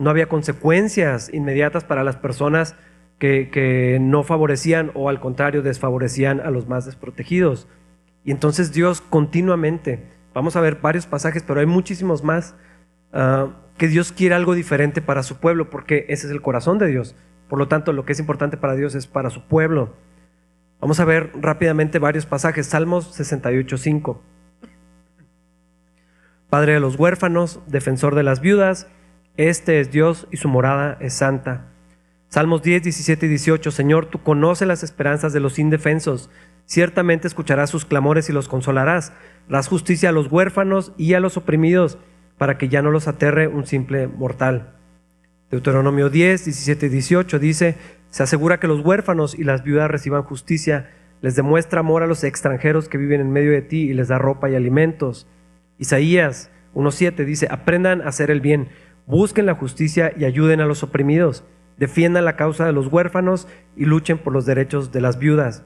No 0.00 0.10
había 0.10 0.28
consecuencias 0.28 1.32
inmediatas 1.32 1.84
para 1.84 2.02
las 2.02 2.16
personas 2.16 2.74
que, 3.20 3.96
no 4.00 4.24
favorecían 4.24 4.90
o 4.94 5.08
al 5.08 5.20
contrario 5.20 5.62
desfavorecían 5.62 6.40
a 6.40 6.50
los 6.50 6.66
más 6.66 6.84
desprotegidos. 6.84 7.68
Y 8.24 8.32
entonces 8.32 8.72
Dios 8.72 9.00
continuamente, 9.00 10.02
vamos 10.34 10.56
a 10.56 10.60
ver 10.60 10.80
varios 10.82 11.06
pasajes, 11.06 11.44
pero 11.44 11.60
hay 11.60 11.66
muchísimos 11.66 12.24
más, 12.24 12.56
ah, 13.12 13.50
que 13.78 13.86
Dios 13.86 14.10
quiere 14.10 14.34
algo 14.34 14.54
diferente 14.54 15.00
para 15.00 15.22
su 15.22 15.36
pueblo, 15.36 15.70
porque 15.70 16.06
ese 16.08 16.26
es 16.26 16.32
el 16.32 16.42
corazón 16.42 16.78
de 16.78 16.88
Dios. 16.88 17.14
Por 17.48 17.60
lo 17.60 17.68
tanto, 17.68 17.92
lo 17.92 18.04
que 18.04 18.14
es 18.14 18.18
importante 18.18 18.56
para 18.56 18.74
Dios 18.74 18.96
es 18.96 19.06
para 19.06 19.30
su 19.30 19.46
pueblo. 19.46 19.94
Vamos 20.84 21.00
a 21.00 21.06
ver 21.06 21.30
rápidamente 21.40 21.98
varios 21.98 22.26
pasajes. 22.26 22.66
Salmos 22.66 23.18
68.5. 23.18 24.18
Padre 26.50 26.74
de 26.74 26.80
los 26.80 26.96
huérfanos, 26.96 27.60
defensor 27.66 28.14
de 28.14 28.22
las 28.22 28.42
viudas, 28.42 28.86
este 29.38 29.80
es 29.80 29.90
Dios 29.90 30.28
y 30.30 30.36
su 30.36 30.50
morada 30.50 30.98
es 31.00 31.14
santa. 31.14 31.68
Salmos 32.28 32.62
10, 32.62 32.82
17 32.82 33.24
y 33.24 33.28
18. 33.30 33.70
Señor, 33.70 34.04
tú 34.10 34.22
conoces 34.22 34.68
las 34.68 34.82
esperanzas 34.82 35.32
de 35.32 35.40
los 35.40 35.58
indefensos. 35.58 36.28
Ciertamente 36.66 37.28
escucharás 37.28 37.70
sus 37.70 37.86
clamores 37.86 38.28
y 38.28 38.34
los 38.34 38.48
consolarás. 38.48 39.14
Harás 39.48 39.68
justicia 39.68 40.10
a 40.10 40.12
los 40.12 40.30
huérfanos 40.30 40.92
y 40.98 41.14
a 41.14 41.20
los 41.20 41.38
oprimidos, 41.38 41.96
para 42.36 42.58
que 42.58 42.68
ya 42.68 42.82
no 42.82 42.90
los 42.90 43.08
aterre 43.08 43.48
un 43.48 43.66
simple 43.66 44.06
mortal. 44.06 44.74
Deuteronomio 45.50 46.10
10, 46.10 46.44
17 46.44 46.86
y 46.86 46.88
18 46.90 47.38
dice, 47.38 47.78
se 48.14 48.22
asegura 48.22 48.60
que 48.60 48.68
los 48.68 48.78
huérfanos 48.78 49.36
y 49.36 49.42
las 49.42 49.64
viudas 49.64 49.90
reciban 49.90 50.22
justicia, 50.22 50.88
les 51.20 51.34
demuestra 51.34 51.80
amor 51.80 52.04
a 52.04 52.06
los 52.06 52.22
extranjeros 52.22 52.88
que 52.88 52.96
viven 52.96 53.20
en 53.20 53.32
medio 53.32 53.50
de 53.50 53.60
ti 53.60 53.90
y 53.90 53.92
les 53.92 54.06
da 54.06 54.18
ropa 54.18 54.48
y 54.48 54.54
alimentos. 54.54 55.26
Isaías 55.78 56.48
1.7 56.76 57.24
dice, 57.24 57.48
aprendan 57.50 58.02
a 58.02 58.04
hacer 58.06 58.30
el 58.30 58.40
bien, 58.40 58.68
busquen 59.08 59.46
la 59.46 59.56
justicia 59.56 60.12
y 60.16 60.26
ayuden 60.26 60.60
a 60.60 60.66
los 60.66 60.84
oprimidos, 60.84 61.42
defiendan 61.76 62.24
la 62.24 62.36
causa 62.36 62.64
de 62.64 62.72
los 62.72 62.86
huérfanos 62.86 63.48
y 63.76 63.84
luchen 63.84 64.18
por 64.18 64.32
los 64.32 64.46
derechos 64.46 64.92
de 64.92 65.00
las 65.00 65.18
viudas. 65.18 65.64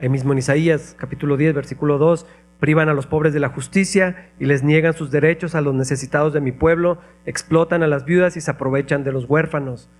Ahí 0.00 0.08
mismo 0.08 0.32
en 0.32 0.38
Isaías 0.38 0.96
capítulo 0.98 1.36
10, 1.36 1.52
versículo 1.52 1.98
2, 1.98 2.24
privan 2.58 2.88
a 2.88 2.94
los 2.94 3.06
pobres 3.06 3.34
de 3.34 3.40
la 3.40 3.50
justicia 3.50 4.30
y 4.40 4.46
les 4.46 4.62
niegan 4.62 4.94
sus 4.94 5.10
derechos 5.10 5.54
a 5.54 5.60
los 5.60 5.74
necesitados 5.74 6.32
de 6.32 6.40
mi 6.40 6.52
pueblo, 6.52 7.00
explotan 7.26 7.82
a 7.82 7.86
las 7.86 8.06
viudas 8.06 8.38
y 8.38 8.40
se 8.40 8.50
aprovechan 8.50 9.04
de 9.04 9.12
los 9.12 9.26
huérfanos. 9.26 9.90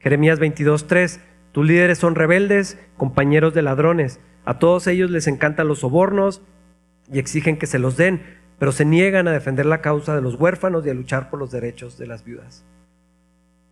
Jeremías 0.00 0.40
22.3, 0.40 1.20
tus 1.56 1.66
líderes 1.66 1.96
son 1.96 2.16
rebeldes, 2.16 2.78
compañeros 2.98 3.54
de 3.54 3.62
ladrones. 3.62 4.20
A 4.44 4.58
todos 4.58 4.86
ellos 4.88 5.10
les 5.10 5.26
encantan 5.26 5.68
los 5.68 5.78
sobornos 5.78 6.42
y 7.10 7.18
exigen 7.18 7.56
que 7.56 7.66
se 7.66 7.78
los 7.78 7.96
den, 7.96 8.20
pero 8.58 8.72
se 8.72 8.84
niegan 8.84 9.26
a 9.26 9.32
defender 9.32 9.64
la 9.64 9.80
causa 9.80 10.14
de 10.14 10.20
los 10.20 10.34
huérfanos 10.34 10.84
y 10.84 10.90
a 10.90 10.92
luchar 10.92 11.30
por 11.30 11.38
los 11.38 11.50
derechos 11.50 11.96
de 11.96 12.08
las 12.08 12.26
viudas. 12.26 12.66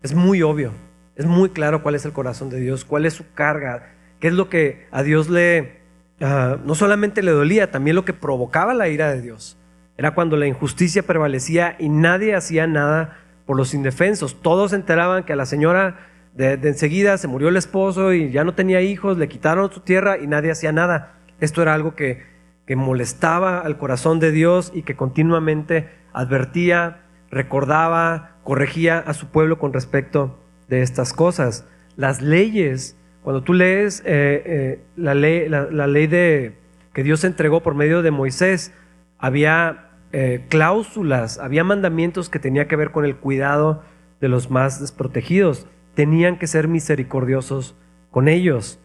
Es 0.03 0.15
muy 0.15 0.41
obvio, 0.41 0.73
es 1.15 1.27
muy 1.27 1.51
claro 1.51 1.83
cuál 1.83 1.95
es 1.95 2.07
el 2.07 2.15
corazón 2.15 2.49
de 2.49 2.59
Dios, 2.59 2.87
cuál 2.87 3.05
es 3.05 3.13
su 3.13 3.35
carga, 3.35 3.93
qué 4.19 4.29
es 4.29 4.33
lo 4.33 4.49
que 4.49 4.87
a 4.91 5.03
Dios 5.03 5.29
le, 5.29 5.83
ah, 6.23 6.57
no 6.65 6.75
solamente 6.75 7.23
le 7.23 7.33
dolía, 7.33 7.71
también 7.71 7.97
lo 7.97 8.07
que 8.07 8.15
provocaba 8.15 8.73
la 8.73 8.89
ira 8.89 9.11
de 9.11 9.21
Dios. 9.21 9.59
Era 9.99 10.15
cuando 10.15 10.39
la 10.39 10.47
injusticia 10.47 11.03
prevalecía 11.03 11.77
y 11.79 11.91
nadie 11.91 12.35
hacía 12.35 12.67
nada 12.67 13.19
por 13.45 13.59
los 13.59 13.75
indefensos. 13.75 14.41
Todos 14.41 14.71
se 14.71 14.77
enteraban 14.77 15.25
que 15.25 15.35
a 15.35 15.37
la 15.37 15.45
señora 15.45 16.14
de, 16.35 16.55
enseguida 16.55 17.17
se 17.17 17.29
murió 17.29 17.49
el 17.49 17.57
esposo 17.57 18.13
y 18.13 18.31
ya 18.31 18.45
no 18.45 18.55
tenía 18.55 18.81
hijos, 18.81 19.17
le 19.19 19.29
quitaron 19.29 19.71
su 19.73 19.81
tierra 19.81 20.19
y 20.19 20.27
nadie 20.27 20.51
hacía 20.51 20.73
nada. 20.73 21.15
Esto 21.41 21.63
era 21.63 21.75
algo 21.75 21.95
que, 21.95 22.35
molestaba 22.77 23.61
al 23.61 23.77
corazón 23.77 24.21
de 24.21 24.33
Dios 24.33 24.73
y 24.75 24.83
que 24.83 24.97
continuamente 24.97 25.91
advertía, 26.13 27.03
recordaba, 27.31 28.39
corregía 28.43 28.99
a 28.99 29.13
su 29.13 29.29
pueblo 29.29 29.59
con 29.59 29.73
respecto 29.73 30.39
de 30.69 30.83
estas 30.83 31.13
cosas. 31.13 31.69
Las 31.97 32.23
leyes, 32.23 32.97
cuando 33.23 33.43
tú 33.43 33.53
lees 33.53 34.01
eh, 34.01 34.43
eh, 34.47 34.81
la, 34.97 35.15
ley, 35.15 35.49
la, 35.49 35.87
ley 35.87 36.07
de, 36.07 36.57
que 36.95 37.03
Dios 37.03 37.23
entregó 37.25 37.63
por 37.63 37.75
medio 37.75 38.03
de 38.03 38.11
Moisés, 38.11 38.73
había 39.19 39.91
eh, 40.13 40.47
cláusulas, 40.49 41.39
había 41.39 41.65
mandamientos 41.65 42.31
que 42.31 42.39
tenía 42.39 42.67
que 42.67 42.77
ver 42.77 42.93
con 42.93 43.05
el 43.05 43.17
cuidado 43.17 43.83
de 44.21 44.29
los 44.29 44.51
más 44.51 44.81
desprotegidos 44.81 45.67
tenían 45.95 46.39
que 46.39 46.47
ser 46.47 46.69
misericordiosos 46.69 47.77
con 48.11 48.29
ellos. 48.29 48.79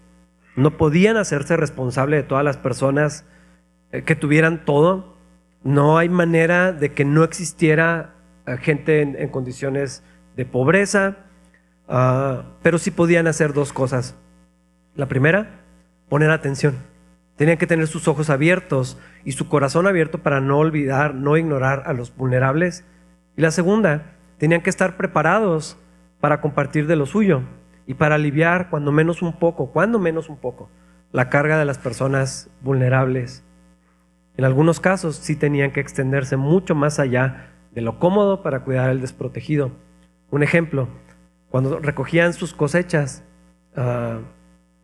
No 0.56 0.78
podían 0.78 1.18
hacerse 1.18 1.58
responsable 1.58 2.18
de 2.18 2.24
todas 2.24 2.44
las 2.44 2.58
personas 2.58 3.26
eh, 3.92 4.04
que 4.04 4.16
tuvieran 4.16 4.66
todo. 4.66 5.16
No 5.64 5.98
hay 5.98 6.10
manera 6.10 6.72
de 6.72 6.94
que 6.94 7.06
no 7.06 7.24
existiera 7.24 8.16
eh, 8.46 8.58
gente 8.58 9.02
en, 9.02 9.30
condiciones 9.30 10.04
de 10.36 10.46
pobreza, 10.46 11.18
ah, 11.88 12.44
pero 12.62 12.78
sí 12.78 12.92
podían 12.92 13.28
hacer 13.28 13.54
dos 13.54 13.74
cosas. 13.74 14.16
La 14.96 15.08
primera, 15.08 15.62
poner 16.08 16.32
atención. 16.32 16.78
Tenían 17.36 17.58
que 17.58 17.68
tener 17.68 17.88
sus 17.88 18.08
ojos 18.08 18.30
abiertos 18.30 18.98
y 19.24 19.32
su 19.32 19.48
corazón 19.48 19.88
abierto 19.88 20.18
para 20.18 20.42
no 20.42 20.58
olvidar, 20.58 21.16
no 21.16 21.38
ignorar 21.38 21.84
a 21.86 21.94
los 21.94 22.14
vulnerables. 22.16 22.84
Y 23.38 23.42
la 23.42 23.52
segunda, 23.52 24.18
tenían 24.38 24.62
que 24.62 24.70
estar 24.70 24.98
preparados 24.98 25.78
para 26.20 26.42
compartir 26.42 26.88
de 26.88 26.96
lo 26.96 27.06
suyo 27.06 27.44
y 27.86 27.96
para 27.96 28.16
aliviar 28.16 28.70
cuando 28.70 28.92
menos 28.92 29.22
un 29.22 29.34
poco, 29.34 29.72
cuando 29.72 30.00
menos 30.00 30.30
un 30.30 30.38
poco, 30.38 30.70
la 31.12 31.30
carga 31.30 31.58
de 31.58 31.66
las 31.66 31.78
personas 31.78 32.50
vulnerables. 32.62 33.44
En 34.38 34.46
algunos 34.46 34.80
casos 34.80 35.16
sí 35.16 35.36
tenían 35.36 35.72
que 35.72 35.80
extenderse 35.80 36.38
mucho 36.38 36.76
más 36.76 37.00
allá 37.00 37.52
de 37.72 37.82
lo 37.82 38.00
cómodo 38.00 38.44
para 38.44 38.62
cuidar 38.62 38.90
al 38.90 39.02
desprotegido. 39.02 39.72
Un 40.30 40.44
ejemplo, 40.44 40.88
cuando 41.50 41.80
recogían 41.80 42.34
sus 42.34 42.54
cosechas, 42.54 43.24
ah, 43.76 44.20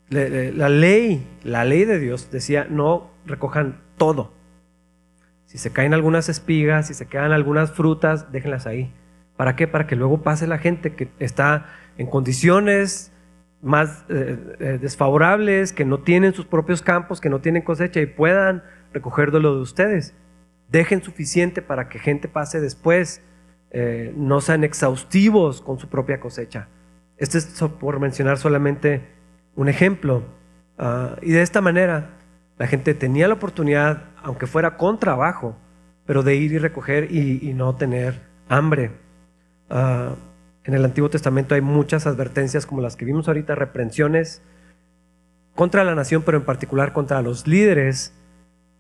la 0.10 0.70
ley, 0.70 1.28
la 1.44 1.66
ley 1.66 1.86
de 1.86 2.00
Dios 2.00 2.32
decía 2.32 2.68
no 2.70 3.12
recojan 3.26 3.82
todo. 3.98 4.34
Si 5.46 5.58
se 5.58 5.72
caen 5.72 5.94
algunas 5.94 6.28
espigas, 6.28 6.88
si 6.88 6.94
se 6.94 7.08
quedan 7.08 7.32
algunas 7.32 7.72
frutas, 7.72 8.32
déjenlas 8.32 8.66
ahí 8.66 8.92
¿Para 9.38 9.56
qué? 9.56 9.68
Para 9.68 9.88
que 9.88 9.96
luego 9.96 10.22
pase 10.22 10.48
la 10.48 10.58
gente 10.58 10.94
que 10.96 11.10
está 11.20 11.66
en 11.98 12.08
condiciones 12.08 13.12
más 13.62 14.06
eh, 14.10 14.38
eh, 14.60 14.78
desfavorables, 14.80 15.74
que 15.74 15.86
no 15.86 16.00
tienen 16.00 16.34
sus 16.34 16.46
propios 16.46 16.82
campos, 16.82 17.20
que 17.20 17.30
no 17.30 17.42
tienen 17.42 17.64
cosecha 17.64 18.00
y 18.00 18.06
puedan 18.06 18.64
recoger 18.94 19.32
de 19.32 19.40
lo 19.40 19.56
de 19.56 19.62
ustedes. 19.62 20.14
Dejen 20.70 21.02
suficiente 21.04 21.62
para 21.62 21.90
que 21.90 22.00
gente 22.00 22.28
pase 22.28 22.62
después, 22.62 23.22
eh, 23.72 24.14
no 24.16 24.40
sean 24.40 24.64
exhaustivos 24.64 25.62
con 25.62 25.80
su 25.80 25.90
propia 25.90 26.20
cosecha. 26.20 26.68
Este 27.18 27.38
es 27.40 27.48
por 27.80 28.00
mencionar 28.00 28.38
solamente 28.38 29.02
un 29.56 29.68
ejemplo. 29.68 30.24
Ah, 30.78 31.16
y 31.22 31.32
de 31.32 31.42
esta 31.42 31.60
manera 31.60 32.12
la 32.58 32.68
gente 32.68 32.94
tenía 32.94 33.28
la 33.28 33.34
oportunidad, 33.34 34.04
aunque 34.22 34.48
fuera 34.48 34.78
con 34.78 35.00
trabajo, 35.00 35.58
pero 36.06 36.24
de 36.24 36.36
ir 36.36 36.52
y 36.52 36.58
recoger 36.60 37.12
y 37.12 37.52
no 37.56 37.76
tener 37.76 38.22
hambre. 38.48 38.92
Ah, 39.70 40.16
en 40.64 40.74
el 40.74 40.84
Antiguo 40.84 41.10
Testamento 41.10 41.56
hay 41.56 41.62
muchas 41.62 42.08
advertencias 42.08 42.66
como 42.66 42.82
las 42.82 42.96
que 42.96 43.06
vimos 43.06 43.28
ahorita, 43.28 43.56
reprensiones 43.56 44.42
contra 45.54 45.84
la 45.84 45.96
nación, 45.96 46.24
pero 46.24 46.38
en 46.38 46.44
particular 46.44 46.92
contra 46.92 47.22
los 47.22 47.48
líderes, 47.48 48.14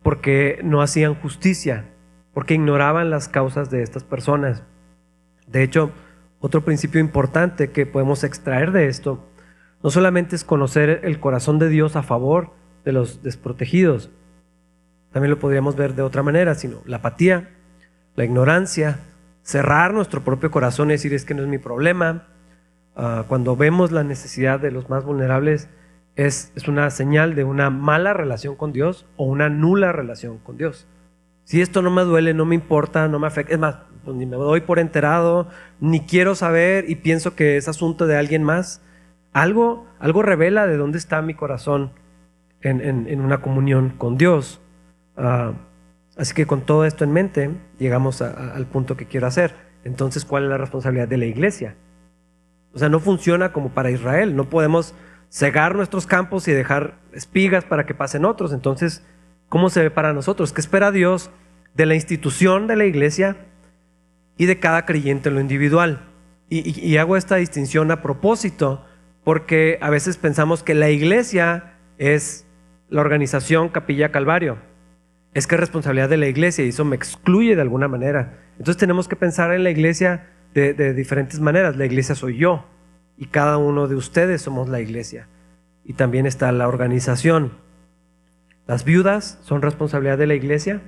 porque 0.03 0.59
no 0.63 0.81
hacían 0.81 1.15
justicia, 1.15 1.85
porque 2.33 2.55
ignoraban 2.55 3.09
las 3.09 3.29
causas 3.29 3.69
de 3.69 3.81
estas 3.81 4.03
personas. 4.03 4.63
De 5.47 5.63
hecho, 5.63 5.91
otro 6.39 6.65
principio 6.65 6.99
importante 6.99 7.71
que 7.71 7.85
podemos 7.85 8.23
extraer 8.23 8.71
de 8.71 8.87
esto, 8.87 9.23
no 9.83 9.89
solamente 9.89 10.35
es 10.35 10.43
conocer 10.43 11.01
el 11.03 11.19
corazón 11.19 11.59
de 11.59 11.69
Dios 11.69 11.95
a 11.95 12.03
favor 12.03 12.51
de 12.83 12.91
los 12.91 13.23
desprotegidos, 13.23 14.09
también 15.15 15.31
lo 15.31 15.39
podríamos 15.39 15.77
ver 15.77 15.95
de 15.95 16.01
otra 16.01 16.23
manera, 16.23 16.55
sino 16.55 16.81
la 16.85 16.97
apatía, 16.97 17.49
la 18.17 18.25
ignorancia, 18.25 18.99
cerrar 19.45 19.93
nuestro 19.93 20.21
propio 20.21 20.49
corazón 20.51 20.89
y 20.89 20.93
decir 20.93 21.13
es 21.13 21.23
que 21.23 21.35
no 21.35 21.43
es 21.43 21.47
mi 21.47 21.59
problema. 21.59 22.27
Ah, 22.95 23.25
cuando 23.27 23.55
vemos 23.55 23.91
la 23.91 24.03
necesidad 24.03 24.59
de 24.59 24.71
los 24.71 24.89
más 24.89 25.05
vulnerables, 25.05 25.69
es, 26.15 26.51
una 26.67 26.89
señal 26.89 27.35
de 27.35 27.43
una 27.43 27.69
mala 27.69 28.13
relación 28.13 28.55
con 28.55 28.71
Dios 28.73 29.05
o 29.17 29.25
una 29.25 29.49
nula 29.49 29.91
relación 29.91 30.39
con 30.39 30.57
Dios. 30.57 30.87
Si 31.43 31.61
esto 31.61 31.81
no 31.81 31.91
me 31.91 32.01
duele, 32.01 32.33
no 32.33 32.45
me 32.45 32.55
importa, 32.55 33.07
no 33.07 33.19
me 33.19 33.27
afecta, 33.27 33.53
es 33.53 33.59
más, 33.59 33.77
pues 34.03 34.17
ni 34.17 34.25
me 34.25 34.35
doy 34.35 34.61
por 34.61 34.79
enterado, 34.79 35.47
ni 35.79 35.99
quiero 36.01 36.33
saber 36.33 36.89
y 36.89 36.95
pienso 36.95 37.35
que 37.35 37.57
es 37.57 37.67
asunto 37.67 38.07
de 38.07 38.17
alguien 38.17 38.43
más, 38.43 38.81
algo, 39.31 39.85
algo 39.99 40.23
revela 40.23 40.65
de 40.65 40.77
dónde 40.77 40.97
está 40.97 41.21
mi 41.21 41.35
corazón 41.35 41.91
en, 42.61 43.21
una 43.21 43.41
comunión 43.41 43.89
con 43.89 44.17
Dios. 44.17 44.59
Uh, 45.17 45.53
Así 46.17 46.33
que 46.33 46.45
con 46.45 46.61
todo 46.61 46.85
esto 46.85 47.03
en 47.03 47.11
mente, 47.11 47.51
llegamos 47.77 48.21
al 48.21 48.65
punto 48.67 48.95
que 48.95 49.05
quiero 49.05 49.27
hacer. 49.27 49.55
Entonces, 49.83 50.25
¿cuál 50.25 50.43
es 50.43 50.49
la 50.49 50.57
responsabilidad 50.57 51.07
de 51.07 51.17
la 51.17 51.25
iglesia? 51.25 51.75
O 52.73 52.79
sea, 52.79 52.89
no 52.89 52.99
funciona 52.99 53.51
como 53.51 53.69
para 53.69 53.91
Israel. 53.91 54.35
No 54.35 54.49
podemos 54.49 54.93
cegar 55.29 55.75
nuestros 55.75 56.07
campos 56.07 56.47
y 56.47 56.53
dejar 56.53 56.95
espigas 57.13 57.65
para 57.65 57.85
que 57.85 57.93
pasen 57.93 58.25
otros. 58.25 58.53
Entonces, 58.53 59.03
¿cómo 59.49 59.69
se 59.69 59.81
ve 59.81 59.91
para 59.91 60.13
nosotros? 60.13 60.53
¿Qué 60.53 60.61
espera 60.61 60.91
Dios 60.91 61.29
de 61.73 61.85
la 61.85 61.95
institución 61.95 62.67
de 62.67 62.75
la 62.75 62.85
iglesia 62.85 63.35
y 64.37 64.45
de 64.45 64.59
cada 64.59 64.85
creyente 64.85 65.29
en 65.29 65.35
lo 65.35 65.41
individual? 65.41 66.01
Y, 66.47 66.97
hago 66.97 67.17
esta 67.17 67.37
distinción 67.37 67.89
a 67.91 68.03
propósito 68.03 68.85
porque 69.23 69.79
a 69.81 69.89
veces 69.89 70.17
pensamos 70.17 70.61
que 70.61 70.75
la 70.75 70.91
iglesia 70.91 71.73
es 71.97 72.45
la 72.89 73.01
organización 73.01 73.69
Capilla 73.69 74.11
Calvario. 74.11 74.57
Es 75.35 75.45
que 75.45 75.53
es 75.53 75.61
responsabilidad 75.61 76.09
de 76.09 76.17
la 76.17 76.27
iglesia 76.27 76.65
y 76.65 76.69
eso 76.69 76.83
me 76.83 76.95
excluye 76.95 77.55
de 77.55 77.61
alguna 77.61 77.87
manera. 77.87 78.39
Entonces 78.57 78.77
tenemos 78.77 79.07
que 79.07 79.15
pensar 79.15 79.51
en 79.51 79.63
la 79.63 79.69
iglesia 79.69 80.31
de 80.55 80.93
diferentes 80.93 81.39
maneras. 81.41 81.75
La 81.75 81.85
iglesia 81.85 82.15
soy 82.15 82.37
yo 82.37 82.65
y 83.17 83.27
cada 83.27 83.57
uno 83.57 83.87
de 83.87 83.95
ustedes 83.95 84.41
somos 84.41 84.69
la 84.69 84.79
iglesia. 84.79 85.27
Y 85.83 85.93
también 85.93 86.25
está 86.25 86.51
la 86.51 86.67
organización. 86.67 87.51
Las 88.67 88.83
viudas 88.83 89.39
son 89.43 89.61
responsabilidad 89.61 90.17
de 90.17 90.27
la 90.27 90.33
iglesia. 90.33 90.81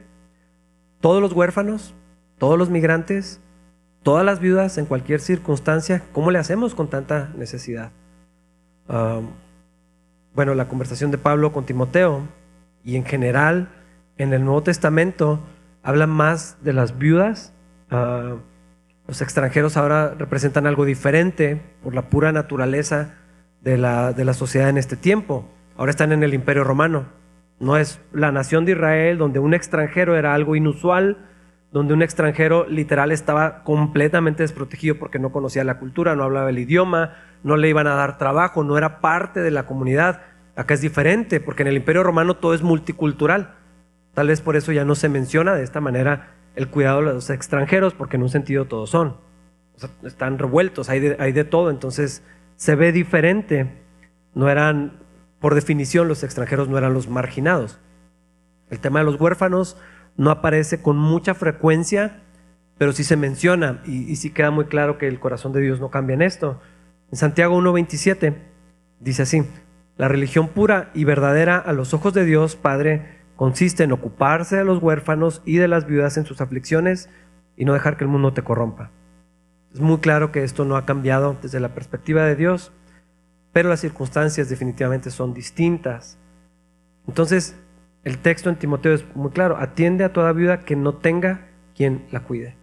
Todos 0.99 1.21
los 1.21 1.33
huérfanos, 1.33 1.93
todos 2.39 2.57
los 2.57 2.69
migrantes, 2.69 3.39
todas 4.01 4.25
las 4.25 4.39
viudas 4.39 4.77
en 4.77 4.85
cualquier 4.85 5.19
circunstancia, 5.19 6.01
¿cómo 6.13 6.31
le 6.31 6.39
hacemos 6.39 6.73
con 6.73 6.89
tanta 6.89 7.31
necesidad? 7.37 7.91
bueno, 10.33 10.55
la 10.55 10.69
conversación 10.69 11.11
de 11.11 11.17
Pablo 11.17 11.51
con 11.51 11.65
Timoteo 11.65 12.21
y 12.85 12.95
en 12.95 13.03
general 13.03 13.67
en 14.17 14.33
el 14.33 14.43
Nuevo 14.43 14.63
Testamento 14.63 15.39
habla 15.83 16.07
más 16.07 16.57
de 16.63 16.73
las 16.73 16.97
viudas. 16.97 17.53
Ah, 17.89 18.35
los 19.07 19.21
extranjeros 19.21 19.77
ahora 19.77 20.13
representan 20.17 20.67
algo 20.67 20.85
diferente 20.85 21.61
por 21.81 21.95
la 21.95 22.09
pura 22.09 22.31
naturaleza 22.31 23.15
de 23.61 23.77
la, 23.77 24.13
de 24.13 24.25
la 24.25 24.33
sociedad 24.33 24.69
en 24.69 24.77
este 24.77 24.97
tiempo. 24.97 25.47
Ahora 25.77 25.91
están 25.91 26.11
en 26.11 26.23
el 26.23 26.33
Imperio 26.33 26.63
Romano. 26.63 27.05
No 27.59 27.77
es 27.77 28.01
la 28.11 28.31
nación 28.31 28.65
de 28.65 28.73
Israel 28.73 29.17
donde 29.17 29.39
un 29.39 29.53
extranjero 29.53 30.17
era 30.17 30.33
algo 30.33 30.55
inusual, 30.55 31.17
donde 31.71 31.93
un 31.93 32.01
extranjero 32.01 32.67
literal 32.67 33.11
estaba 33.11 33.63
completamente 33.63 34.43
desprotegido 34.43 34.95
porque 34.95 35.19
no 35.19 35.31
conocía 35.31 35.63
la 35.63 35.79
cultura, 35.79 36.15
no 36.15 36.23
hablaba 36.23 36.49
el 36.49 36.59
idioma, 36.59 37.15
no 37.43 37.57
le 37.57 37.69
iban 37.69 37.87
a 37.87 37.95
dar 37.95 38.17
trabajo, 38.17 38.63
no 38.63 38.77
era 38.77 38.99
parte 38.99 39.41
de 39.41 39.51
la 39.51 39.65
comunidad. 39.65 40.21
Acá 40.55 40.73
es 40.73 40.81
diferente, 40.81 41.39
porque 41.39 41.63
en 41.63 41.69
el 41.69 41.77
Imperio 41.77 42.03
Romano 42.03 42.35
todo 42.35 42.53
es 42.53 42.61
multicultural. 42.61 43.53
Tal 44.17 44.29
vez 44.29 44.41
por 44.41 44.55
eso 44.55 44.71
ya 44.71 44.83
no 44.83 44.95
se 44.95 45.09
menciona 45.09 45.53
de 45.53 45.61
esta 45.61 45.79
manera 45.79 46.31
el 46.55 46.69
cuidado 46.69 47.01
de 47.01 47.13
los 47.13 47.29
extranjeros, 47.29 47.93
porque 47.93 48.15
en 48.15 48.23
un 48.23 48.29
sentido 48.29 48.65
todos 48.65 48.89
son. 48.89 49.17
están 50.03 50.39
revueltos, 50.39 50.89
hay 50.89 50.99
de, 50.99 51.43
todo, 51.43 51.69
entonces 51.69 52.23
se 52.55 52.73
ve 52.73 52.91
diferente. 52.91 53.79
No 54.33 54.49
eran, 54.49 55.03
por 55.39 55.53
definición, 55.53 56.07
los 56.07 56.23
extranjeros 56.23 56.67
no 56.67 56.79
eran 56.79 56.95
los 56.95 57.07
marginados. 57.07 57.77
El 58.71 58.79
tema 58.79 58.97
de 58.97 59.05
los 59.05 59.21
huérfanos 59.21 59.77
no 60.15 60.31
aparece 60.31 60.81
con 60.81 60.97
mucha 60.97 61.35
frecuencia, 61.35 62.23
pero 62.79 62.93
sí 62.93 63.03
se 63.03 63.17
menciona 63.17 63.83
y, 63.85 64.15
sí 64.15 64.31
queda 64.31 64.49
muy 64.49 64.65
claro 64.65 64.97
que 64.97 65.07
el 65.07 65.19
corazón 65.19 65.53
de 65.53 65.61
Dios 65.61 65.79
no 65.79 65.91
cambia 65.91 66.15
en 66.15 66.23
esto. 66.23 66.59
En 67.11 67.19
Santiago 67.19 67.55
1.27 67.61 68.33
dice 68.99 69.21
así, 69.21 69.43
la 69.95 70.07
religión 70.07 70.47
pura 70.47 70.89
y 70.95 71.03
verdadera 71.03 71.59
a 71.59 71.71
los 71.71 71.93
ojos 71.93 72.15
de 72.15 72.25
Dios 72.25 72.55
Padre 72.55 73.16
consiste 73.37 73.83
en 73.83 73.93
ocuparse 73.93 74.57
de 74.57 74.65
los 74.65 74.83
huérfanos 74.83 75.41
y 75.45 75.57
de 75.57 75.69
las 75.69 75.87
viudas 75.87 76.17
en 76.17 76.25
sus 76.25 76.41
aflicciones 76.41 77.09
y 77.55 77.63
no 77.63 77.73
dejar 77.73 77.95
que 77.95 78.03
el 78.03 78.09
mundo 78.09 78.33
te 78.33 78.43
corrompa. 78.43 78.91
Es 79.73 79.79
muy 79.79 79.99
claro 79.99 80.31
que 80.31 80.43
esto 80.43 80.65
no 80.65 80.75
ha 80.75 80.85
cambiado 80.85 81.37
desde 81.41 81.59
la 81.59 81.73
perspectiva 81.73 82.23
de 82.25 82.35
Dios, 82.35 82.73
pero 83.53 83.69
las 83.69 83.79
circunstancias 83.79 84.49
definitivamente 84.49 85.11
son 85.11 85.33
distintas. 85.33 86.17
Entonces, 87.07 87.55
el 88.03 88.17
texto 88.17 88.49
en 88.49 88.57
Timoteo 88.57 88.93
es 88.93 89.05
muy 89.15 89.31
claro, 89.31 89.57
atiende 89.57 90.03
a 90.03 90.13
toda 90.13 90.33
viuda 90.33 90.61
que 90.61 90.75
no 90.75 90.95
tenga 90.95 91.47
quien 91.75 92.05
la 92.11 92.21
cuide. 92.21 92.55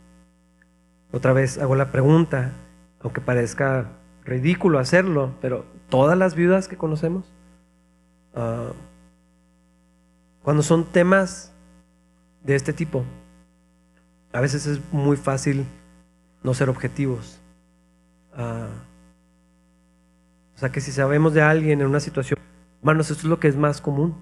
Otra 1.12 1.32
vez 1.32 1.58
hago 1.58 1.76
la 1.76 1.92
pregunta, 1.92 2.52
aunque 3.00 3.20
parezca 3.20 3.92
ridículo 4.24 4.80
hacerlo, 4.80 5.34
pero 5.40 5.64
todas 5.88 6.18
las 6.18 6.34
viudas 6.34 6.66
que 6.66 6.76
conocemos, 6.76 7.32
ah, 8.34 8.72
cuando 10.44 10.62
son 10.62 10.84
temas 10.84 11.52
de 12.44 12.54
este 12.54 12.74
tipo, 12.74 13.02
a 14.32 14.40
veces 14.40 14.66
es 14.66 14.80
muy 14.92 15.16
fácil 15.16 15.64
no 16.42 16.52
ser 16.52 16.68
objetivos. 16.68 17.40
Ah, 18.36 18.68
o 20.54 20.58
sea 20.58 20.70
que 20.70 20.82
si 20.82 20.92
sabemos 20.92 21.32
de 21.32 21.40
alguien 21.40 21.80
en 21.80 21.86
una 21.86 21.98
situación, 21.98 22.38
hermanos, 22.80 23.10
esto 23.10 23.22
es 23.22 23.30
lo 23.30 23.40
que 23.40 23.48
es 23.48 23.56
más 23.56 23.80
común. 23.80 24.14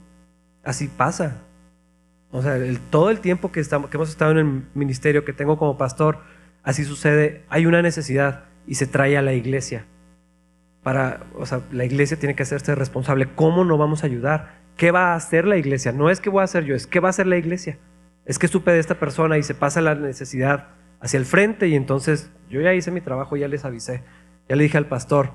Así 0.62 0.86
pasa. 0.86 1.38
O 2.30 2.40
sea, 2.40 2.56
todo 2.90 3.10
el 3.10 3.18
tiempo 3.18 3.50
que, 3.50 3.58
estamos, 3.58 3.90
que 3.90 3.96
hemos 3.96 4.08
estado 4.08 4.30
en 4.30 4.38
el 4.38 4.62
ministerio, 4.74 5.24
que 5.24 5.32
tengo 5.32 5.58
como 5.58 5.76
pastor, 5.76 6.20
así 6.62 6.84
sucede. 6.84 7.44
Hay 7.48 7.66
una 7.66 7.82
necesidad 7.82 8.44
y 8.64 8.76
se 8.76 8.86
trae 8.86 9.18
a 9.18 9.22
la 9.22 9.32
iglesia. 9.32 9.86
Para, 10.84 11.26
o 11.36 11.46
sea, 11.46 11.62
la 11.72 11.84
iglesia 11.84 12.16
tiene 12.16 12.36
que 12.36 12.44
hacerse 12.44 12.76
responsable. 12.76 13.28
¿Cómo 13.34 13.64
no 13.64 13.76
vamos 13.76 14.04
a 14.04 14.06
ayudar? 14.06 14.62
¿Qué 14.76 14.90
va 14.90 15.12
a 15.12 15.14
hacer 15.14 15.46
la 15.46 15.56
iglesia? 15.56 15.92
No 15.92 16.10
es 16.10 16.20
que 16.20 16.30
voy 16.30 16.40
a 16.40 16.44
hacer 16.44 16.64
yo, 16.64 16.74
es 16.74 16.86
qué 16.86 17.00
va 17.00 17.08
a 17.08 17.10
hacer 17.10 17.26
la 17.26 17.36
iglesia. 17.36 17.78
Es 18.24 18.38
que 18.38 18.48
supe 18.48 18.72
de 18.72 18.78
esta 18.78 18.96
persona 18.98 19.38
y 19.38 19.42
se 19.42 19.54
pasa 19.54 19.80
la 19.80 19.94
necesidad 19.94 20.68
hacia 21.00 21.18
el 21.18 21.26
frente 21.26 21.68
y 21.68 21.74
entonces 21.74 22.30
yo 22.48 22.60
ya 22.60 22.74
hice 22.74 22.90
mi 22.90 23.00
trabajo, 23.00 23.36
ya 23.36 23.48
les 23.48 23.64
avisé, 23.64 24.02
ya 24.48 24.56
le 24.56 24.62
dije 24.62 24.78
al 24.78 24.86
pastor, 24.86 25.32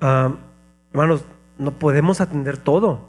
hermanos, 0.00 1.24
no 1.58 1.78
podemos 1.78 2.20
atender 2.20 2.56
todo 2.56 3.08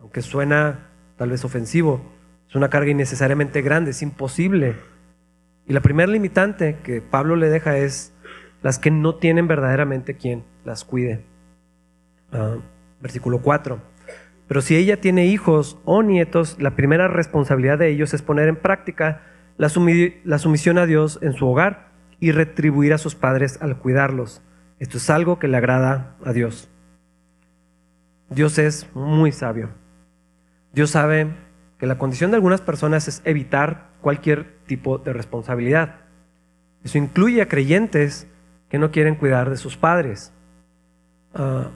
aunque 0.00 0.22
suena 0.22 0.88
tal 1.16 1.30
vez 1.30 1.44
ofensivo, 1.44 2.00
es 2.48 2.54
una 2.54 2.70
carga 2.70 2.90
innecesariamente 2.90 3.60
grande, 3.62 3.90
es 3.90 4.00
imposible. 4.02 4.76
Y 5.66 5.72
la 5.72 5.80
primera 5.80 6.10
limitante 6.10 6.78
que 6.82 7.02
Pablo 7.02 7.36
le 7.36 7.50
deja 7.50 7.76
es 7.76 8.14
las 8.62 8.78
que 8.78 8.90
no 8.90 9.16
tienen 9.16 9.48
verdaderamente 9.48 10.16
quien 10.16 10.44
las 10.64 10.84
cuide. 10.84 11.24
Versículo 13.02 13.42
4. 13.42 13.78
Pero 14.48 14.62
si 14.62 14.76
ella 14.76 15.00
tiene 15.00 15.26
hijos 15.26 15.78
o 15.84 16.02
nietos, 16.02 16.56
la 16.58 16.74
primera 16.74 17.06
responsabilidad 17.06 17.78
de 17.78 17.90
ellos 17.90 18.14
es 18.14 18.22
poner 18.22 18.48
en 18.48 18.56
práctica 18.56 19.20
la, 19.58 19.68
sumisión 19.68 20.78
a 20.78 20.86
Dios 20.86 21.18
en 21.20 21.34
su 21.34 21.46
hogar 21.46 21.90
y 22.18 22.32
retribuir 22.32 22.94
a 22.94 22.98
sus 22.98 23.14
padres 23.14 23.58
al 23.60 23.78
cuidarlos. 23.78 24.40
Esto 24.78 24.96
es 24.96 25.10
algo 25.10 25.38
que 25.38 25.48
le 25.48 25.58
agrada 25.58 26.16
a 26.24 26.32
Dios. 26.32 26.70
Dios 28.30 28.58
es 28.58 28.88
muy 28.94 29.32
sabio. 29.32 29.68
Dios 30.72 30.90
sabe 30.90 31.28
que 31.78 31.86
la 31.86 31.98
condición 31.98 32.30
de 32.30 32.36
algunas 32.36 32.62
personas 32.62 33.06
es 33.06 33.20
evitar 33.24 33.90
cualquier 34.00 34.58
tipo 34.66 34.98
de 34.98 35.12
responsabilidad. 35.12 35.96
Eso 36.84 36.96
incluye 36.96 37.42
a 37.42 37.48
creyentes 37.48 38.26
que 38.70 38.78
no 38.78 38.90
quieren 38.90 39.14
cuidar 39.14 39.50
de 39.50 39.56
sus 39.56 39.76
padres. 39.76 40.32
Ah, 41.34 41.68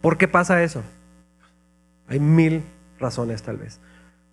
¿Por 0.00 0.16
qué 0.16 0.28
pasa 0.28 0.62
eso? 0.62 0.82
Hay 2.08 2.20
mil 2.20 2.62
razones 2.98 3.42
tal 3.42 3.56
vez. 3.56 3.80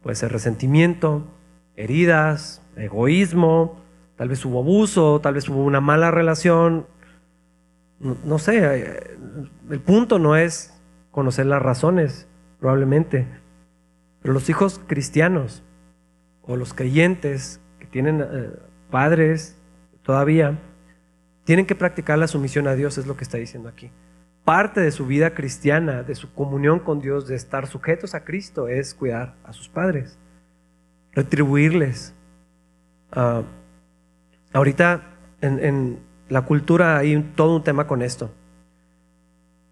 Puede 0.04 0.16
ser 0.16 0.32
resentimiento, 0.32 1.28
heridas, 1.76 2.62
egoísmo, 2.76 3.82
tal 4.16 4.30
vez 4.30 4.44
hubo 4.46 4.60
abuso, 4.60 5.20
tal 5.22 5.36
vez 5.36 5.48
hubo 5.50 5.64
una 5.64 5.82
mala 5.82 6.12
relación. 6.12 6.88
no 8.00 8.40
sé, 8.40 8.60
eh, 8.62 9.18
el 9.70 9.80
punto 9.80 10.20
no 10.20 10.36
es 10.36 10.80
conocer 11.12 11.46
las 11.46 11.62
razones, 11.62 12.28
probablemente. 12.60 13.28
Pero 14.22 14.34
los 14.34 14.50
hijos 14.50 14.80
cristianos 14.88 15.64
o 16.44 16.56
los 16.56 16.74
creyentes 16.74 17.60
que 17.80 17.88
tienen 17.88 18.22
eh, 18.22 18.50
padres 18.90 19.58
todavía, 20.04 20.60
tienen 21.44 21.66
que 21.66 21.76
practicar 21.76 22.18
la 22.18 22.28
sumisión 22.28 22.68
a 22.68 22.76
Dios, 22.76 22.98
es 22.98 23.08
lo 23.08 23.18
que 23.18 23.24
está 23.24 23.38
diciendo 23.38 23.70
aquí. 23.70 23.92
Parte 24.46 24.82
de 24.82 24.92
su 24.92 25.06
vida 25.06 25.36
cristiana, 25.36 26.02
de 26.02 26.16
su 26.16 26.34
comunión 26.34 26.80
con 26.80 27.00
Dios, 27.00 27.28
de 27.28 27.36
estar 27.36 27.68
sujetos 27.68 28.16
a 28.16 28.24
Cristo, 28.24 28.68
es 28.68 28.96
cuidar 28.96 29.36
a 29.44 29.54
sus 29.54 29.70
padres, 29.70 30.18
retribuirles. 31.14 32.16
Ah, 33.12 33.44
ahorita 34.52 35.04
en, 35.42 36.00
la 36.30 36.44
cultura 36.44 36.98
hay 36.98 37.22
todo 37.36 37.56
un 37.58 37.64
tema 37.64 37.86
con 37.86 38.02
esto. 38.02 38.34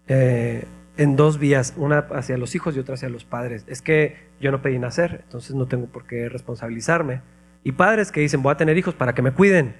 Eh, 0.06 0.64
en 0.96 1.16
dos 1.16 1.38
vías, 1.38 1.72
una 1.76 1.98
hacia 2.12 2.36
los 2.36 2.54
hijos 2.54 2.76
y 2.76 2.78
otra 2.80 2.94
hacia 2.94 3.08
los 3.08 3.24
padres. 3.24 3.64
Es 3.66 3.80
que 3.82 4.28
yo 4.40 4.52
no 4.52 4.62
pedí 4.62 4.78
nacer, 4.78 5.22
entonces 5.24 5.56
no 5.56 5.66
tengo 5.66 5.86
por 5.86 6.06
qué 6.06 6.28
responsabilizarme. 6.28 7.22
Y 7.64 7.72
padres 7.72 8.12
que 8.12 8.20
dicen, 8.20 8.42
voy 8.42 8.52
a 8.52 8.56
tener 8.56 8.76
hijos 8.78 8.94
para 8.94 9.14
que 9.14 9.22
me 9.22 9.32
cuiden. 9.32 9.74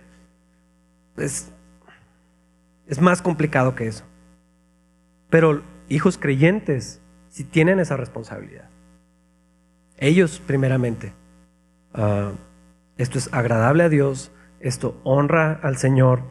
Es 1.16 1.52
más 3.00 3.22
complicado 3.22 3.74
que 3.74 3.86
eso. 3.86 4.04
Pero 5.30 5.62
hijos 5.88 6.18
creyentes 6.18 7.00
si 7.28 7.44
tienen 7.44 7.80
esa 7.80 7.96
responsabilidad. 7.96 8.68
Ellos 9.96 10.42
primeramente. 10.44 11.12
Ah, 11.94 12.32
esto 12.98 13.18
es 13.18 13.32
agradable 13.32 13.84
a 13.84 13.88
Dios, 13.88 14.32
esto 14.60 15.00
honra 15.04 15.58
al 15.62 15.76
Señor. 15.76 16.22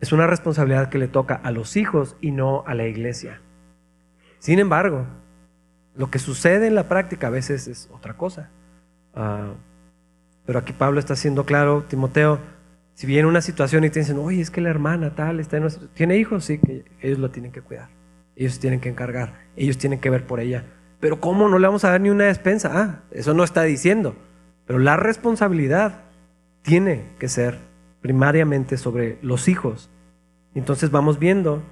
Es 0.00 0.12
una 0.12 0.26
responsabilidad 0.26 0.88
que 0.88 0.98
le 0.98 1.08
toca 1.08 1.34
a 1.34 1.50
los 1.50 1.76
hijos 1.76 2.16
y 2.20 2.30
no 2.30 2.64
a 2.66 2.74
la 2.74 2.86
iglesia. 2.86 3.40
Sin 4.38 4.58
embargo, 4.58 5.06
Lo 5.96 6.10
que 6.10 6.18
sucede 6.18 6.66
en 6.66 6.74
la 6.74 6.88
práctica 6.88 7.28
a 7.28 7.30
veces 7.30 7.68
es 7.68 7.88
otra 7.92 8.14
cosa. 8.14 8.50
Ah, 9.14 9.52
pero 10.44 10.58
aquí 10.58 10.72
Pablo 10.72 10.98
está 10.98 11.14
siendo 11.14 11.46
claro, 11.46 11.84
Timoteo, 11.84 12.40
si 12.94 13.06
viene 13.06 13.28
una 13.28 13.40
situación 13.40 13.84
y 13.84 13.90
te 13.90 14.00
dicen, 14.00 14.18
oye, 14.18 14.40
es 14.40 14.50
que 14.50 14.60
la 14.60 14.70
hermana 14.70 15.14
tal 15.14 15.38
está 15.40 15.56
en 15.56 15.62
nuestro... 15.62 15.88
¿Tiene 15.88 16.16
hijos? 16.16 16.44
Sí, 16.44 16.58
que 16.58 16.84
ellos 17.00 17.18
lo 17.18 17.30
tienen 17.30 17.52
que 17.52 17.60
cuidar. 17.60 17.88
Ellos 18.36 18.58
tienen 18.58 18.80
que 18.80 18.88
encargar. 18.88 19.34
Ellos 19.56 19.78
tienen 19.78 20.00
que 20.00 20.10
ver 20.10 20.26
por 20.26 20.40
ella. 20.40 20.64
Pero 21.00 21.20
¿cómo 21.20 21.48
no 21.48 21.58
le 21.58 21.66
vamos 21.66 21.84
a 21.84 21.90
dar 21.90 22.00
ni 22.00 22.10
una 22.10 22.24
despensa? 22.24 22.70
Ah, 22.72 23.02
eso 23.10 23.34
no 23.34 23.44
está 23.44 23.62
diciendo. 23.62 24.16
Pero 24.66 24.78
la 24.78 24.96
responsabilidad 24.96 26.02
tiene 26.62 27.10
que 27.18 27.28
ser 27.28 27.58
primariamente 28.00 28.76
sobre 28.76 29.18
los 29.22 29.48
hijos. 29.48 29.90
Entonces 30.54 30.90
vamos 30.90 31.18
viendo 31.18 31.62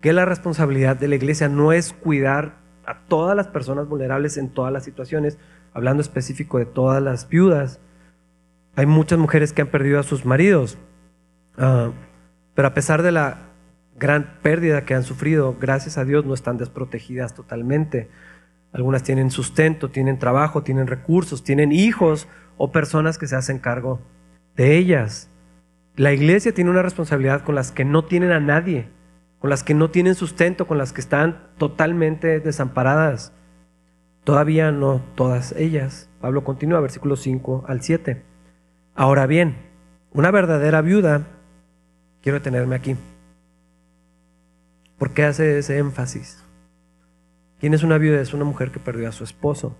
que 0.00 0.12
la 0.12 0.24
responsabilidad 0.24 0.96
de 0.96 1.08
la 1.08 1.16
iglesia 1.16 1.48
no 1.48 1.72
es 1.72 1.92
cuidar 1.92 2.58
a 2.86 3.00
todas 3.06 3.36
las 3.36 3.48
personas 3.48 3.88
vulnerables 3.88 4.36
en 4.36 4.50
todas 4.50 4.72
las 4.72 4.84
situaciones, 4.84 5.38
hablando 5.72 6.00
específico 6.00 6.58
de 6.58 6.66
todas 6.66 7.02
las 7.02 7.28
viudas. 7.28 7.80
Hay 8.76 8.86
muchas 8.86 9.18
mujeres 9.18 9.52
que 9.52 9.62
han 9.62 9.68
perdido 9.68 9.98
a 9.98 10.04
sus 10.04 10.24
maridos, 10.24 10.78
ah, 11.58 11.90
pero 12.54 12.68
a 12.68 12.74
pesar 12.74 13.02
de 13.02 13.12
la 13.12 13.45
gran 13.98 14.38
pérdida 14.42 14.84
que 14.84 14.94
han 14.94 15.02
sufrido, 15.02 15.56
gracias 15.60 15.98
a 15.98 16.04
Dios 16.04 16.24
no 16.24 16.34
están 16.34 16.58
desprotegidas 16.58 17.34
totalmente. 17.34 18.10
Algunas 18.72 19.02
tienen 19.02 19.30
sustento, 19.30 19.90
tienen 19.90 20.18
trabajo, 20.18 20.62
tienen 20.62 20.86
recursos, 20.86 21.42
tienen 21.42 21.72
hijos 21.72 22.28
o 22.58 22.72
personas 22.72 23.18
que 23.18 23.26
se 23.26 23.36
hacen 23.36 23.58
cargo 23.58 24.00
de 24.54 24.76
ellas. 24.76 25.30
La 25.96 26.12
iglesia 26.12 26.52
tiene 26.52 26.70
una 26.70 26.82
responsabilidad 26.82 27.42
con 27.42 27.54
las 27.54 27.72
que 27.72 27.84
no 27.84 28.04
tienen 28.04 28.32
a 28.32 28.40
nadie, 28.40 28.88
con 29.38 29.48
las 29.48 29.62
que 29.62 29.74
no 29.74 29.90
tienen 29.90 30.14
sustento, 30.14 30.66
con 30.66 30.76
las 30.76 30.92
que 30.92 31.00
están 31.00 31.48
totalmente 31.56 32.40
desamparadas. 32.40 33.32
Todavía 34.24 34.72
no 34.72 35.00
todas 35.14 35.52
ellas. 35.52 36.10
Pablo 36.20 36.44
continúa, 36.44 36.80
versículos 36.80 37.20
5 37.20 37.64
al 37.66 37.80
7. 37.80 38.22
Ahora 38.94 39.26
bien, 39.26 39.56
una 40.12 40.30
verdadera 40.30 40.82
viuda, 40.82 41.26
quiero 42.20 42.38
detenerme 42.38 42.76
aquí. 42.76 42.96
¿Por 44.98 45.12
qué 45.12 45.24
hace 45.24 45.58
ese 45.58 45.78
énfasis? 45.78 46.42
¿Quién 47.60 47.74
es 47.74 47.82
una 47.82 47.98
viuda? 47.98 48.20
Es 48.20 48.34
una 48.34 48.44
mujer 48.44 48.70
que 48.70 48.80
perdió 48.80 49.08
a 49.08 49.12
su 49.12 49.24
esposo. 49.24 49.76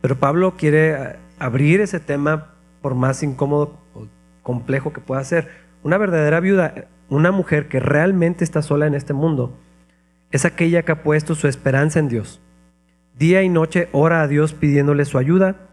Pero 0.00 0.18
Pablo 0.18 0.56
quiere 0.56 1.16
abrir 1.38 1.80
ese 1.80 2.00
tema 2.00 2.54
por 2.80 2.94
más 2.94 3.22
incómodo 3.22 3.78
o 3.94 4.06
complejo 4.42 4.92
que 4.92 5.00
pueda 5.00 5.22
ser. 5.24 5.48
Una 5.82 5.98
verdadera 5.98 6.40
viuda, 6.40 6.88
una 7.08 7.32
mujer 7.32 7.68
que 7.68 7.80
realmente 7.80 8.44
está 8.44 8.62
sola 8.62 8.86
en 8.86 8.94
este 8.94 9.12
mundo, 9.12 9.58
es 10.30 10.44
aquella 10.44 10.82
que 10.82 10.92
ha 10.92 11.02
puesto 11.02 11.34
su 11.34 11.48
esperanza 11.48 11.98
en 11.98 12.08
Dios. 12.08 12.40
Día 13.16 13.42
y 13.42 13.48
noche 13.48 13.88
ora 13.92 14.22
a 14.22 14.28
Dios 14.28 14.54
pidiéndole 14.54 15.04
su 15.04 15.18
ayuda, 15.18 15.68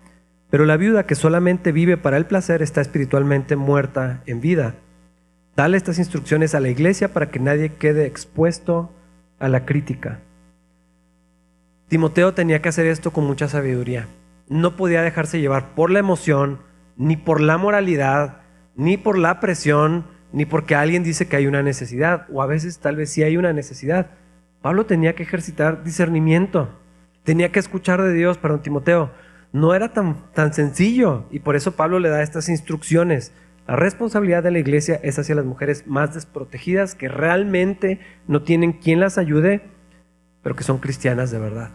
pero 0.50 0.66
la 0.66 0.78
viuda 0.78 1.06
que 1.06 1.16
solamente 1.16 1.72
vive 1.72 1.98
para 1.98 2.18
el 2.18 2.26
placer 2.26 2.62
está 2.62 2.82
espiritualmente 2.82 3.56
muerta 3.56 4.22
en 4.26 4.42
vida. 4.42 4.76
Dale 5.56 5.78
estas 5.78 6.00
instrucciones 6.00 6.56
a 6.56 6.60
la 6.60 6.70
iglesia 6.70 7.14
para 7.14 7.30
que 7.30 7.40
nadie 7.40 7.74
quede 7.74 8.06
expuesto 8.06 8.92
a 9.40 9.50
la 9.50 9.66
crítica. 9.66 10.20
Timoteo 11.90 12.34
tenía 12.34 12.62
que 12.62 12.70
hacer 12.70 12.86
esto 12.86 13.12
con 13.12 13.26
mucha 13.26 13.48
sabiduría. 13.48 14.08
No 14.48 14.76
podía 14.76 15.02
dejarse 15.02 15.42
llevar 15.42 15.74
por 15.76 15.90
la 15.90 16.00
emoción, 16.00 16.60
ni 16.98 17.18
por 17.18 17.42
la 17.42 17.58
moralidad, 17.58 18.42
ni 18.76 18.98
por 18.98 19.18
la 19.18 19.40
presión, 19.40 20.06
ni 20.32 20.46
porque 20.46 20.76
alguien 20.76 21.04
dice 21.04 21.28
que 21.28 21.36
hay 21.36 21.48
una 21.48 21.64
necesidad, 21.64 22.28
o 22.32 22.42
a 22.42 22.46
veces 22.46 22.80
tal 22.80 22.96
vez 22.96 23.10
sí 23.10 23.24
hay 23.24 23.38
una 23.38 23.54
necesidad. 23.54 24.12
Pablo 24.62 24.86
tenía 24.86 25.16
que 25.16 25.24
ejercitar 25.24 25.84
discernimiento, 25.84 26.70
tenía 27.24 27.52
que 27.52 27.60
escuchar 27.60 28.02
de 28.02 28.14
Dios, 28.14 28.38
perdón, 28.38 28.62
Timoteo. 28.62 29.12
No 29.52 29.74
era 29.74 29.94
tan, 29.94 30.32
tan 30.34 30.54
sencillo 30.54 31.26
y 31.32 31.40
por 31.40 31.56
eso 31.56 31.72
Pablo 31.72 32.00
le 32.00 32.10
da 32.10 32.22
estas 32.22 32.50
instrucciones. 32.50 33.32
La 33.70 33.76
responsabilidad 33.76 34.42
de 34.42 34.50
la 34.50 34.58
iglesia 34.58 35.00
es 35.04 35.20
hacia 35.20 35.36
las 35.36 35.46
mujeres 35.46 35.86
más 35.86 36.16
desprotegidas 36.16 36.96
que 36.96 37.08
realmente 37.08 38.00
no 38.28 38.42
tienen 38.42 38.74
quien 38.74 39.00
las 39.00 39.20
ayude, 39.20 39.62
pero 40.42 40.56
que 40.56 40.64
son 40.64 40.80
cristianas 40.80 41.30
de 41.30 41.38
verdad. 41.38 41.70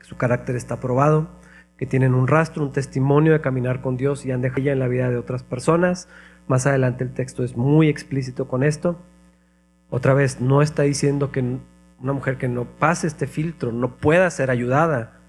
Su 0.00 0.16
carácter 0.16 0.56
está 0.56 0.80
probado, 0.80 1.28
que 1.76 1.84
tienen 1.84 2.14
un 2.14 2.28
rastro, 2.28 2.62
un 2.62 2.72
testimonio 2.72 3.34
de 3.34 3.42
caminar 3.42 3.82
con 3.82 3.98
Dios 3.98 4.24
y 4.24 4.32
han 4.32 4.40
dejado 4.40 4.70
en 4.70 4.78
la 4.78 4.88
vida 4.88 5.10
de 5.10 5.18
otras 5.18 5.42
personas. 5.42 6.08
Más 6.48 6.66
adelante 6.66 7.04
el 7.04 7.12
texto 7.12 7.44
es 7.44 7.58
muy 7.58 7.90
explícito 7.90 8.48
con 8.48 8.62
esto. 8.62 8.98
Otra 9.90 10.14
vez, 10.14 10.40
no 10.40 10.62
está 10.62 10.84
diciendo 10.84 11.30
que 11.30 11.40
una 12.00 12.12
mujer 12.14 12.38
que 12.38 12.48
no 12.48 12.64
pase 12.64 13.06
este 13.06 13.26
filtro 13.26 13.70
no 13.70 13.98
pueda 13.98 14.30
ser 14.30 14.50
ayudada, 14.50 15.20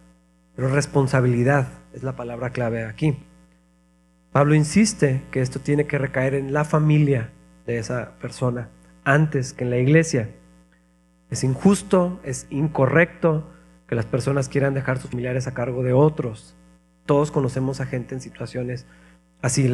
pero 0.56 0.70
responsabilidad 0.70 1.68
es 1.94 2.04
la 2.04 2.16
palabra 2.16 2.52
clave 2.52 2.86
aquí. 2.86 3.18
Pablo 4.36 4.54
insiste 4.54 5.22
que 5.32 5.40
esto 5.40 5.62
tiene 5.62 5.88
que 5.88 5.98
recaer 5.98 6.34
en 6.34 6.52
la 6.52 6.66
familia 6.66 7.32
de 7.66 7.78
esa 7.78 8.18
persona 8.20 8.68
antes 9.06 9.54
que 9.54 9.64
en 9.64 9.70
la 9.70 9.78
iglesia. 9.78 10.30
Es 11.30 11.46
injusto, 11.46 12.20
es 12.22 12.46
incorrecto, 12.50 13.50
que 13.88 13.96
las 13.96 14.06
personas 14.06 14.50
quieran 14.50 14.74
dejar 14.74 14.98
sus 14.98 15.12
familiares 15.12 15.48
a 15.48 15.54
cargo 15.54 15.84
de 15.84 15.94
otros. 15.94 16.54
Todos 17.06 17.32
conocemos 17.32 17.80
a 17.80 17.86
gente 17.86 18.14
en 18.14 18.20
situaciones 18.20 18.86
así. 19.42 19.72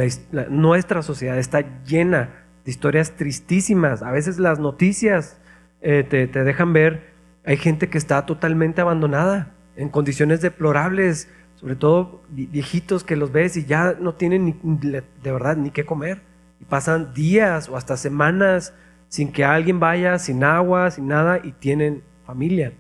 nuestra 0.52 1.02
sociedad 1.02 1.40
está 1.40 1.84
llena 1.84 2.30
de 2.64 2.70
historias 2.70 3.14
tristísimas. 3.16 4.04
A 4.04 4.12
veces 4.12 4.38
las 4.38 4.60
noticias 4.60 5.40
eh, 5.82 6.04
te, 6.08 6.28
dejan 6.28 6.72
ver, 6.72 7.16
hay 7.46 7.58
gente 7.58 7.90
que 7.90 7.98
está 7.98 8.28
totalmente 8.28 8.80
abandonada, 8.80 9.56
en 9.76 9.90
condiciones 9.90 10.40
deplorables, 10.40 11.30
sobre 11.62 11.78
todo 11.78 12.24
viejitos 12.30 13.06
que 13.06 13.16
los 13.16 13.32
ves 13.32 13.56
y 13.56 13.66
ya 13.66 13.96
no 13.98 14.16
tienen 14.16 14.60
ni, 14.64 14.90
de 14.90 15.32
verdad 15.32 15.56
ni 15.56 15.72
qué 15.72 15.86
comer. 15.86 16.22
Y 16.60 16.66
pasan 16.66 17.14
días 17.14 17.70
o 17.70 17.78
hasta 17.78 17.96
semanas 17.96 18.74
sin 19.08 19.32
que 19.32 19.46
alguien 19.46 19.80
vaya, 19.80 20.20
sin 20.20 20.44
agua, 20.44 20.92
sin 20.92 21.08
nada, 21.08 21.40
y 21.44 21.54
tienen 21.54 22.04
familia 22.26 22.74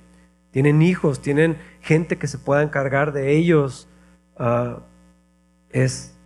tienen 0.51 0.81
hijos, 0.81 1.21
tienen 1.21 1.57
gente 1.79 2.17
que 2.17 2.27
se 2.27 2.37
pueda 2.37 2.61
encargar 2.61 3.13
de 3.13 3.35
ellos. 3.35 3.87
Ah, 4.37 4.79
es, 5.71 6.17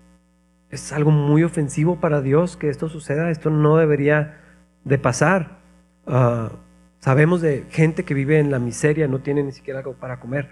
es 0.69 0.91
algo 0.91 1.11
muy 1.11 1.43
ofensivo 1.43 1.99
para 1.99 2.21
Dios 2.21 2.57
que 2.57 2.69
esto 2.69 2.89
suceda. 2.89 3.29
Esto 3.29 3.51
no 3.51 3.77
debería 3.77 4.41
de 4.83 4.97
pasar. 4.97 5.59
Ah, 6.07 6.51
sabemos 6.99 7.41
de 7.41 7.65
gente 7.69 8.03
que 8.03 8.15
vive 8.15 8.39
en 8.39 8.51
la 8.51 8.59
miseria, 8.59 9.07
no 9.07 9.19
tiene 9.19 9.43
ni 9.43 9.51
siquiera 9.51 9.79
algo 9.79 9.93
para 9.93 10.19
comer. 10.19 10.49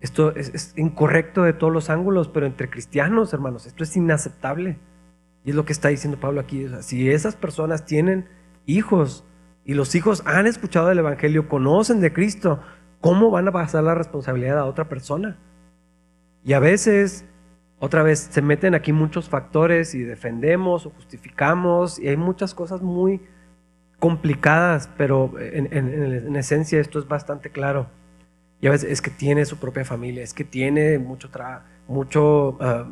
Esto 0.00 0.34
es, 0.36 0.74
incorrecto 0.76 1.42
de 1.42 1.52
todos 1.52 1.72
los 1.72 1.90
ángulos, 1.90 2.28
pero 2.28 2.46
entre 2.46 2.70
cristianos, 2.70 3.32
hermanos, 3.32 3.66
esto 3.66 3.82
es 3.82 3.96
inaceptable. 3.96 4.78
Y 5.44 5.50
es 5.50 5.56
lo 5.56 5.64
que 5.64 5.72
está 5.72 5.88
diciendo 5.88 6.20
Pablo 6.20 6.40
aquí. 6.40 6.66
si 6.80 7.10
esas 7.10 7.36
personas 7.36 7.84
tienen 7.84 8.28
hijos 8.66 9.24
y 9.64 9.74
los 9.74 9.94
hijos 9.94 10.22
han 10.26 10.46
escuchado 10.46 10.88
del 10.88 10.98
Evangelio, 10.98 11.48
conocen 11.48 12.00
de 12.00 12.12
Cristo, 12.12 12.60
¿cómo 13.00 13.30
van 13.30 13.48
a 13.48 13.52
pasar 13.52 13.84
la 13.84 13.94
responsabilidad 13.94 14.58
a 14.58 14.64
otra 14.64 14.88
persona? 14.88 15.38
Y 16.44 16.52
a 16.52 16.60
veces, 16.60 17.24
otra 17.78 18.02
vez, 18.02 18.18
se 18.18 18.42
meten 18.42 18.74
aquí 18.74 18.92
muchos 18.92 19.28
factores 19.28 19.94
y 19.94 20.02
defendemos 20.02 20.86
o 20.86 20.90
justificamos 20.90 21.98
y 21.98 22.08
hay 22.08 22.16
muchas 22.16 22.54
cosas 22.54 22.82
muy 22.82 23.20
complicadas, 23.98 24.88
pero 24.96 25.32
en, 25.38 26.36
esencia 26.36 26.80
esto 26.80 26.98
es 26.98 27.08
bastante 27.08 27.50
claro. 27.50 27.88
Y 28.60 28.66
a 28.66 28.70
veces 28.70 28.90
es 28.90 29.00
que 29.00 29.10
tiene 29.10 29.44
su 29.44 29.58
propia 29.58 29.84
familia, 29.84 30.22
es 30.22 30.34
que 30.34 30.44
tiene 30.44 30.98
mucho, 30.98 32.58
ah, 32.60 32.88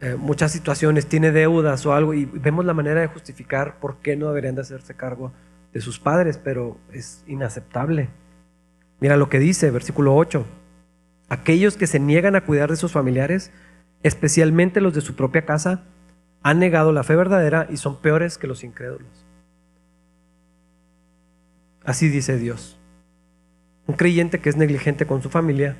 eh, 0.00 0.16
muchas 0.16 0.52
situaciones, 0.52 1.06
tiene 1.06 1.32
deudas 1.32 1.84
o 1.86 1.92
algo, 1.92 2.14
y 2.14 2.24
vemos 2.24 2.64
la 2.64 2.74
manera 2.74 3.00
de 3.00 3.08
justificar 3.08 3.80
por 3.80 3.98
qué 3.98 4.16
no 4.16 4.28
deberían 4.28 4.54
de 4.54 4.60
hacerse 4.60 4.94
cargo 4.94 5.32
de 5.72 5.80
sus 5.80 5.98
padres, 5.98 6.38
pero 6.38 6.78
es 6.92 7.24
inaceptable. 7.26 8.08
Mira 9.00 9.16
lo 9.16 9.28
que 9.28 9.38
dice, 9.38 9.70
versículo 9.70 10.14
8. 10.14 10.44
Aquellos 11.28 11.76
que 11.76 11.86
se 11.86 11.98
niegan 11.98 12.36
a 12.36 12.42
cuidar 12.42 12.70
de 12.70 12.76
sus 12.76 12.92
familiares, 12.92 13.50
especialmente 14.02 14.80
los 14.80 14.94
de 14.94 15.00
su 15.00 15.16
propia 15.16 15.44
casa, 15.44 15.82
han 16.42 16.60
negado 16.60 16.92
la 16.92 17.02
fe 17.02 17.16
verdadera 17.16 17.66
y 17.68 17.76
son 17.76 18.00
peores 18.00 18.38
que 18.38 18.46
los 18.46 18.62
incrédulos. 18.62 19.26
Así 21.84 22.08
dice 22.08 22.38
Dios. 22.38 22.78
Un 23.86 23.94
creyente 23.94 24.40
que 24.40 24.48
es 24.48 24.56
negligente 24.56 25.06
con 25.06 25.22
su 25.22 25.30
familia, 25.30 25.76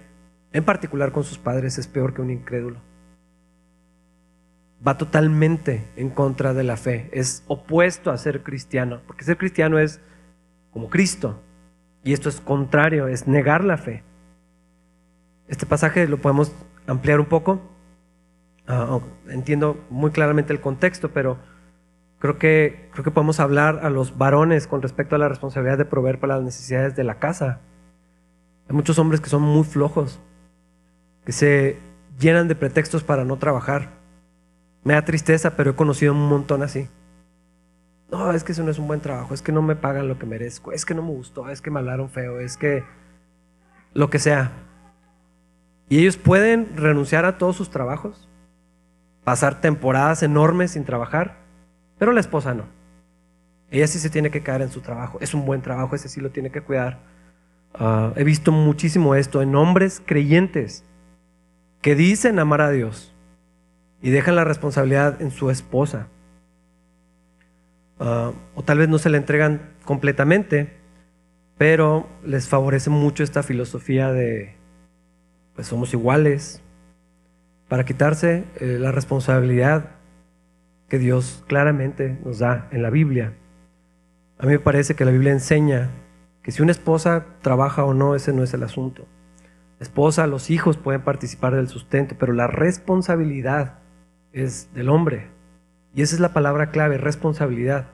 en 0.53 0.65
particular 0.65 1.13
con 1.13 1.25
sus 1.25 1.39
padres, 1.39 1.79
es 1.79 1.89
peor 1.89 2.15
que 2.15 2.23
un 2.23 2.31
incrédulo. 2.31 2.81
Va 4.87 4.97
totalmente 4.97 5.89
en 5.97 6.11
contra 6.11 6.55
de 6.55 6.63
la 6.63 6.77
fe, 6.77 7.09
es 7.13 7.43
opuesto 7.49 8.11
a 8.11 8.19
ser 8.19 8.43
cristiano, 8.43 9.01
porque 9.07 9.25
ser 9.25 9.37
cristiano 9.37 9.79
es 9.79 10.01
como 10.71 10.89
Cristo, 10.89 11.43
y 12.05 12.13
esto 12.13 12.29
es 12.29 12.41
contrario, 12.41 13.09
es 13.09 13.27
negar 13.27 13.65
la 13.65 13.79
fe. 13.79 14.05
Este 15.49 15.67
pasaje 15.67 16.07
lo 16.07 16.19
podemos 16.19 16.53
ampliar 16.87 17.19
un 17.19 17.27
poco. 17.27 17.61
Ah, 18.69 19.01
entiendo 19.29 19.85
muy 19.91 20.13
claramente 20.13 20.53
el 20.53 20.61
contexto, 20.61 21.11
pero 21.13 21.39
creo 22.19 22.39
que, 22.39 22.89
creo 22.93 23.05
que 23.05 23.11
podemos 23.11 23.41
hablar 23.41 23.81
a 23.83 23.91
los 23.91 24.19
varones 24.19 24.67
con 24.67 24.83
respecto 24.83 25.17
a 25.17 25.19
la 25.19 25.29
responsabilidad 25.29 25.79
de 25.79 25.85
proveer 25.85 26.21
para 26.21 26.37
las 26.37 26.45
necesidades 26.45 26.95
de 26.95 27.05
la 27.05 27.19
casa. 27.19 27.61
Hay 28.69 28.75
muchos 28.75 28.99
hombres 28.99 29.21
que 29.21 29.31
son 29.31 29.43
muy 29.43 29.65
flojos, 29.65 30.19
que 31.25 31.33
se 31.33 31.79
llenan 32.19 32.49
de 32.49 32.55
pretextos 32.55 33.05
para 33.05 33.25
no 33.25 33.37
trabajar. 33.37 33.91
Me 34.83 34.95
da 34.95 35.05
tristeza, 35.05 35.57
pero 35.57 35.73
he 35.73 35.77
conocido 35.77 36.13
un 36.13 36.29
montón 36.29 36.63
así. 36.63 36.89
No, 38.11 38.31
es 38.33 38.45
que 38.45 38.53
eso 38.53 38.63
no 38.63 38.71
es 38.71 38.79
un 38.79 38.87
buen 38.87 39.01
trabajo, 39.01 39.35
es 39.35 39.43
que 39.43 39.53
no 39.53 39.63
me 39.63 39.75
pagan 39.75 40.09
lo 40.09 40.19
que 40.19 40.27
merezco, 40.27 40.73
es 40.73 40.85
que 40.85 40.95
no 40.95 41.03
me 41.03 41.11
gustó, 41.11 41.49
es 41.49 41.61
que 41.61 41.71
me 41.71 41.81
hablaron 41.81 42.09
feo, 42.09 42.39
es 42.39 42.57
que 42.57 42.85
lo 43.95 44.11
que 44.11 44.19
sea. 44.19 44.53
Y 45.89 46.01
ellos 46.01 46.17
pueden 46.17 46.77
renunciar 46.77 47.25
a 47.25 47.39
todos 47.39 47.57
sus 47.57 47.71
trabajos, 47.71 48.29
pasar 49.25 49.61
temporadas 49.61 50.23
enormes 50.23 50.73
sin 50.73 50.85
trabajar, 50.85 51.37
pero 51.99 52.13
la 52.13 52.21
esposa 52.21 52.55
no. 52.55 52.65
Ella 53.71 53.89
sí 53.89 53.99
se 53.99 54.11
tiene 54.11 54.31
que 54.31 54.43
quedar 54.43 54.63
en 54.63 54.71
su 54.71 54.81
trabajo. 54.81 55.19
Es 55.21 55.35
un 55.35 55.45
buen 55.45 55.63
trabajo, 55.63 55.97
ese 55.97 56.09
sí 56.09 56.21
lo 56.21 56.31
tiene 56.31 56.51
que 56.51 56.61
cuidar. 56.61 57.01
Ah, 57.79 58.13
he 58.17 58.25
visto 58.25 58.53
muchísimo 58.53 59.15
esto 59.15 59.43
en 59.43 59.55
hombres 59.55 60.03
creyentes 60.05 60.85
que 61.83 61.95
dicen 61.95 62.39
amar 62.39 62.63
a 62.63 62.71
Dios 62.71 63.15
y 64.01 64.11
dejan 64.11 64.37
la 64.37 64.45
responsabilidad 64.45 65.21
en 65.21 65.31
su 65.31 65.51
esposa. 65.51 66.09
Ah, 67.99 68.33
o 68.55 68.63
tal 68.63 68.79
vez 68.79 68.89
no 68.89 68.99
se 68.99 69.11
la 69.11 69.19
entregan 69.19 69.75
completamente, 69.85 70.73
pero 71.59 72.09
les 72.25 72.49
favorece 72.49 72.91
mucho 72.91 73.23
esta 73.23 73.43
filosofía 73.43 74.13
de, 74.13 74.55
pues 75.55 75.67
somos 75.67 75.93
iguales, 75.93 76.63
para 77.69 77.85
quitarse 77.85 78.45
eh, 78.61 78.79
la 78.81 78.93
responsabilidad 78.93 79.91
que 80.89 80.99
Dios 80.99 81.45
claramente 81.47 82.19
nos 82.25 82.39
da 82.39 82.69
en 82.71 82.83
la 82.83 82.91
Biblia. 82.91 83.35
A 84.39 84.47
mí 84.47 84.53
me 84.53 84.59
parece 84.61 84.95
que 84.95 85.05
la 85.05 85.11
Biblia 85.11 85.33
enseña 85.33 85.91
que 86.47 86.53
si 86.53 86.63
una 86.63 86.71
esposa 86.71 87.27
trabaja 87.43 87.83
o 87.83 87.93
no, 87.93 88.15
ese 88.15 88.33
no 88.33 88.45
es 88.45 88.55
el 88.55 88.63
asunto. 88.63 89.05
La 89.81 89.83
esposa, 89.83 90.29
los 90.29 90.49
hijos 90.49 90.77
pueden 90.77 91.03
participar 91.03 91.57
del 91.57 91.67
sustento, 91.67 92.15
pero 92.17 92.33
la 92.33 92.47
responsabilidad 92.47 93.81
es 94.33 94.73
del 94.73 94.89
hombre. 94.89 95.27
Y 95.93 96.03
esa 96.03 96.15
es 96.15 96.21
la 96.21 96.33
palabra 96.33 96.71
clave, 96.71 96.99
responsabilidad. 96.99 97.89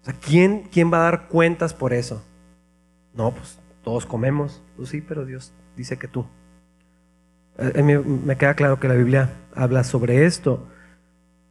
O 0.00 0.04
sea, 0.06 0.14
¿quién, 0.14 0.62
quién 0.72 0.90
va 0.90 1.00
a 1.00 1.10
dar 1.10 1.28
cuentas 1.28 1.74
por 1.74 1.92
eso? 1.92 2.24
No, 3.12 3.32
pues 3.32 3.58
todos 3.84 4.06
comemos. 4.06 4.62
Pues 4.78 4.88
sí, 4.88 5.02
pero 5.02 5.26
Dios 5.26 5.52
dice 5.76 5.98
que 5.98 6.08
tú. 6.08 6.24
A 7.58 7.82
mí 7.82 7.98
me 7.98 8.38
queda 8.38 8.54
claro 8.54 8.80
que 8.80 8.88
la 8.88 8.94
Biblia 8.94 9.28
habla 9.54 9.84
sobre 9.84 10.24
esto. 10.24 10.66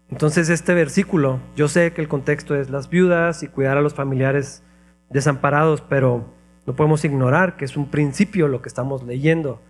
Entonces 0.09 0.49
este 0.49 0.73
versículo, 0.73 1.41
yo 1.55 1.67
sé 1.67 1.93
que 1.93 2.01
el 2.01 2.07
contexto 2.07 2.55
es 2.55 2.71
las 2.71 2.89
viudas 2.89 3.43
y 3.43 3.49
cuidar 3.49 3.77
a 3.77 3.81
los 3.81 3.93
familiares 3.93 4.63
desamparados, 5.09 5.81
pero 5.81 6.25
no 6.65 6.75
podemos 6.75 7.05
ignorar 7.05 7.57
que 7.57 7.65
es 7.65 7.77
un 7.77 7.89
principio 7.89 8.47
lo 8.47 8.61
que 8.61 8.69
estamos 8.69 9.03
leyendo. 9.03 9.61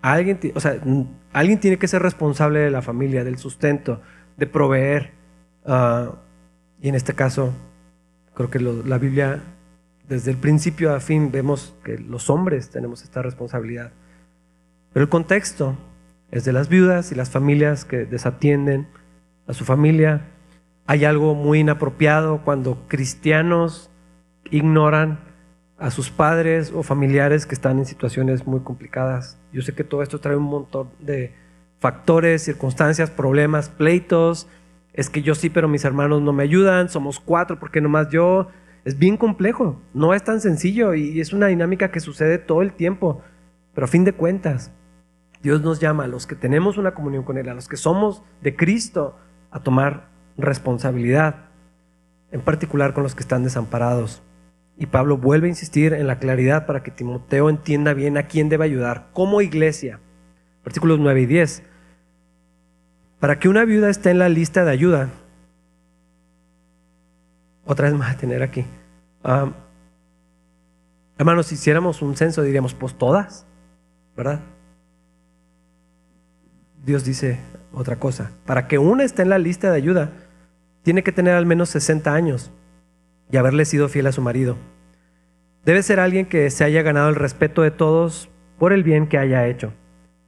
Alguien, 0.00 0.38
o 0.54 0.60
sea, 0.60 0.76
alguien 1.32 1.58
tiene 1.58 1.78
que 1.78 1.88
ser 1.88 2.02
responsable 2.02 2.60
de 2.60 2.70
la 2.70 2.82
familia, 2.82 3.24
del 3.24 3.38
sustento, 3.38 4.00
de 4.36 4.46
proveer. 4.46 5.12
Ah, 5.64 6.12
y 6.80 6.88
en 6.88 6.94
este 6.94 7.14
caso, 7.14 7.52
creo 8.34 8.50
que 8.50 8.60
la 8.60 8.98
Biblia, 8.98 9.42
desde 10.08 10.30
el 10.30 10.36
principio 10.36 10.94
a 10.94 11.00
fin, 11.00 11.32
vemos 11.32 11.74
que 11.82 11.98
los 11.98 12.30
hombres 12.30 12.70
tenemos 12.70 13.02
esta 13.02 13.22
responsabilidad. 13.22 13.90
Pero 14.92 15.02
el 15.02 15.08
contexto 15.08 15.76
es 16.30 16.44
de 16.44 16.52
las 16.52 16.68
viudas 16.68 17.10
y 17.12 17.14
las 17.14 17.30
familias 17.30 17.84
que 17.84 18.04
desatienden 18.04 18.86
a 19.46 19.52
su 19.52 19.64
familia. 19.64 20.22
Hay 20.86 21.04
algo 21.04 21.34
muy 21.34 21.60
inapropiado 21.60 22.42
cuando 22.44 22.86
cristianos 22.88 23.90
ignoran 24.50 25.20
a 25.78 25.90
sus 25.90 26.10
padres 26.10 26.72
o 26.74 26.82
familiares 26.82 27.46
que 27.46 27.54
están 27.54 27.78
en 27.78 27.84
situaciones 27.84 28.46
muy 28.46 28.60
complicadas. 28.60 29.38
Yo 29.52 29.62
sé 29.62 29.74
que 29.74 29.84
todo 29.84 30.02
esto 30.02 30.20
trae 30.20 30.36
un 30.36 30.44
montón 30.44 30.90
de 31.00 31.34
factores, 31.78 32.42
circunstancias, 32.42 33.10
problemas, 33.10 33.68
pleitos. 33.68 34.48
Es 34.92 35.10
que 35.10 35.22
yo 35.22 35.34
sí, 35.34 35.50
pero 35.50 35.68
mis 35.68 35.84
hermanos 35.84 36.22
no 36.22 36.32
me 36.32 36.42
ayudan. 36.42 36.88
Somos 36.88 37.20
cuatro, 37.20 37.58
¿por 37.58 37.70
qué 37.70 37.80
nomás 37.80 38.08
yo? 38.08 38.48
Es 38.84 38.98
bien 38.98 39.16
complejo, 39.16 39.82
no 39.94 40.14
es 40.14 40.22
tan 40.22 40.40
sencillo 40.40 40.94
y 40.94 41.20
es 41.20 41.32
una 41.32 41.48
dinámica 41.48 41.90
que 41.90 42.00
sucede 42.00 42.38
todo 42.38 42.62
el 42.62 42.72
tiempo. 42.72 43.22
Pero 43.74 43.84
a 43.84 43.88
fin 43.88 44.04
de 44.04 44.12
cuentas, 44.12 44.72
Dios 45.42 45.60
nos 45.62 45.80
llama 45.80 46.04
a 46.04 46.08
los 46.08 46.26
que 46.26 46.34
tenemos 46.34 46.78
una 46.78 46.94
comunión 46.94 47.24
con 47.24 47.36
Él, 47.36 47.48
a 47.48 47.54
los 47.54 47.68
que 47.68 47.76
somos 47.76 48.22
de 48.42 48.56
Cristo, 48.56 49.16
a 49.50 49.60
tomar 49.60 50.08
responsabilidad, 50.38 51.50
en 52.30 52.40
particular 52.40 52.94
con 52.94 53.02
los 53.02 53.14
que 53.14 53.20
están 53.22 53.42
desamparados. 53.42 54.22
Y 54.78 54.86
Pablo 54.86 55.16
vuelve 55.16 55.46
a 55.46 55.50
insistir 55.50 55.94
en 55.94 56.06
la 56.06 56.18
claridad 56.18 56.66
para 56.66 56.82
que 56.82 56.90
Timoteo 56.90 57.48
entienda 57.48 57.94
bien 57.94 58.18
a 58.18 58.24
quién 58.24 58.48
debe 58.48 58.64
ayudar 58.64 59.08
como 59.12 59.40
iglesia. 59.40 60.00
Versículos 60.64 60.98
9 60.98 61.22
y 61.22 61.26
10. 61.26 61.62
Para 63.18 63.38
que 63.38 63.48
una 63.48 63.64
viuda 63.64 63.88
esté 63.88 64.10
en 64.10 64.18
la 64.18 64.28
lista 64.28 64.64
de 64.64 64.70
ayuda, 64.70 65.08
otra 67.64 67.88
vez 67.88 67.98
más 67.98 68.14
a 68.14 68.18
tener 68.18 68.42
aquí. 68.42 68.64
hermanos, 71.18 71.46
si 71.46 71.54
hiciéramos 71.54 72.02
un 72.02 72.16
censo 72.16 72.42
diríamos, 72.42 72.74
pues 72.74 72.96
todas, 72.98 73.46
¿verdad? 74.16 74.40
Dios 76.84 77.04
dice, 77.04 77.40
otra 77.72 77.96
cosa. 77.96 78.30
Para 78.44 78.68
que 78.68 78.78
una 78.78 79.04
esté 79.04 79.22
en 79.22 79.30
la 79.30 79.38
lista 79.38 79.70
de 79.70 79.76
ayuda, 79.76 80.12
tiene 80.82 81.02
que 81.02 81.12
tener 81.12 81.34
al 81.34 81.46
menos 81.46 81.70
60 81.70 82.12
años 82.12 82.52
y 83.30 83.36
haberle 83.36 83.64
sido 83.64 83.88
fiel 83.88 84.06
a 84.06 84.12
su 84.12 84.22
marido. 84.22 84.56
Debe 85.64 85.82
ser 85.82 86.00
alguien 86.00 86.26
que 86.26 86.50
se 86.50 86.64
haya 86.64 86.82
ganado 86.82 87.08
el 87.08 87.16
respeto 87.16 87.62
de 87.62 87.70
todos 87.70 88.28
por 88.58 88.72
el 88.72 88.84
bien 88.84 89.08
que 89.08 89.18
haya 89.18 89.46
hecho. 89.46 89.72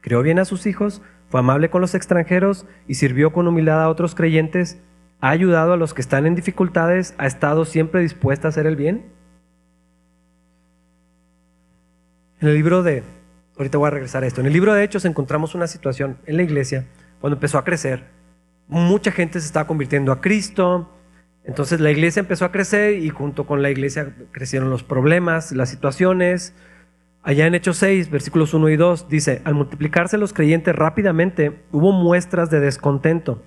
Crió 0.01 0.21
bien 0.21 0.39
a 0.39 0.45
sus 0.45 0.65
hijos, 0.65 1.01
fue 1.29 1.39
amable 1.39 1.69
con 1.69 1.81
los 1.81 1.95
extranjeros 1.95 2.65
y 2.87 2.95
sirvió 2.95 3.31
con 3.31 3.47
humildad 3.47 3.81
a 3.81 3.89
otros 3.89 4.15
creyentes, 4.15 4.81
ha 5.21 5.29
ayudado 5.29 5.73
a 5.73 5.77
los 5.77 5.93
que 5.93 6.01
están 6.01 6.25
en 6.25 6.35
dificultades, 6.35 7.13
ha 7.17 7.27
estado 7.27 7.65
siempre 7.65 8.01
dispuesta 8.01 8.47
a 8.47 8.49
hacer 8.49 8.65
el 8.65 8.75
bien. 8.75 9.05
En 12.41 12.47
el 12.47 12.53
libro 12.53 12.83
de, 12.83 13.03
ahorita 13.57 13.77
voy 13.77 13.87
a 13.87 13.91
regresar 13.91 14.23
a 14.23 14.27
esto, 14.27 14.41
en 14.41 14.47
el 14.47 14.53
libro 14.53 14.73
de 14.73 14.83
Hechos 14.83 15.05
encontramos 15.05 15.55
una 15.55 15.67
situación 15.67 16.17
en 16.25 16.37
la 16.37 16.43
iglesia 16.43 16.85
cuando 17.19 17.35
empezó 17.35 17.57
a 17.57 17.65
crecer, 17.65 18.05
mucha 18.67 19.11
gente 19.11 19.39
se 19.39 19.45
estaba 19.45 19.67
convirtiendo 19.67 20.11
a 20.11 20.21
Cristo. 20.21 20.89
Entonces 21.43 21.79
la 21.79 21.91
iglesia 21.91 22.19
empezó 22.19 22.45
a 22.45 22.51
crecer 22.51 22.97
y 22.97 23.09
junto 23.09 23.45
con 23.45 23.61
la 23.61 23.69
iglesia 23.69 24.13
crecieron 24.31 24.69
los 24.69 24.83
problemas, 24.83 25.51
las 25.51 25.69
situaciones. 25.69 26.53
Allá 27.23 27.47
en 27.47 27.55
Hechos 27.55 27.77
6, 27.77 28.09
versículos 28.09 28.53
1 28.53 28.69
y 28.69 28.75
2, 28.75 29.09
dice, 29.09 29.41
al 29.43 29.55
multiplicarse 29.55 30.17
los 30.17 30.33
creyentes 30.33 30.75
rápidamente, 30.75 31.61
hubo 31.71 31.91
muestras 31.91 32.49
de 32.49 32.59
descontento. 32.59 33.43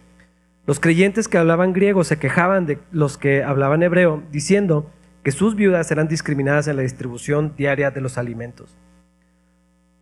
Los 0.67 0.81
creyentes 0.81 1.29
que 1.29 1.39
hablaban 1.39 1.73
griego 1.73 2.05
se 2.05 2.19
quejaban 2.19 2.67
de 2.67 2.79
los 2.93 3.19
que 3.19 3.43
hablaban 3.43 3.83
hebreo, 3.83 4.23
diciendo 4.31 4.91
que 5.23 5.33
sus 5.33 5.55
viudas 5.55 5.91
eran 5.91 6.09
discriminadas 6.09 6.69
en 6.69 6.77
la 6.77 6.83
distribución 6.83 7.55
diaria 7.57 7.91
de 7.91 8.01
los 8.01 8.19
alimentos. 8.19 8.77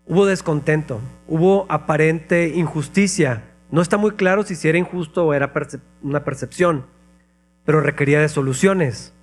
Hubo 0.07 0.27
descontento, 0.27 1.01
hubo 1.29 1.67
aparente 1.69 2.49
injusticia 2.49 3.43
no 3.71 3.83
está 3.83 3.97
muy 3.97 4.13
claro 4.13 4.43
si 4.43 4.69
era 4.69 4.79
injusto 4.79 5.27
o 5.27 5.35
era 5.35 5.53
una 6.03 6.25
percepción, 6.25 6.87
pero 7.65 7.81
requería 7.81 8.21
de 8.21 8.29
soluciones. 8.29 9.15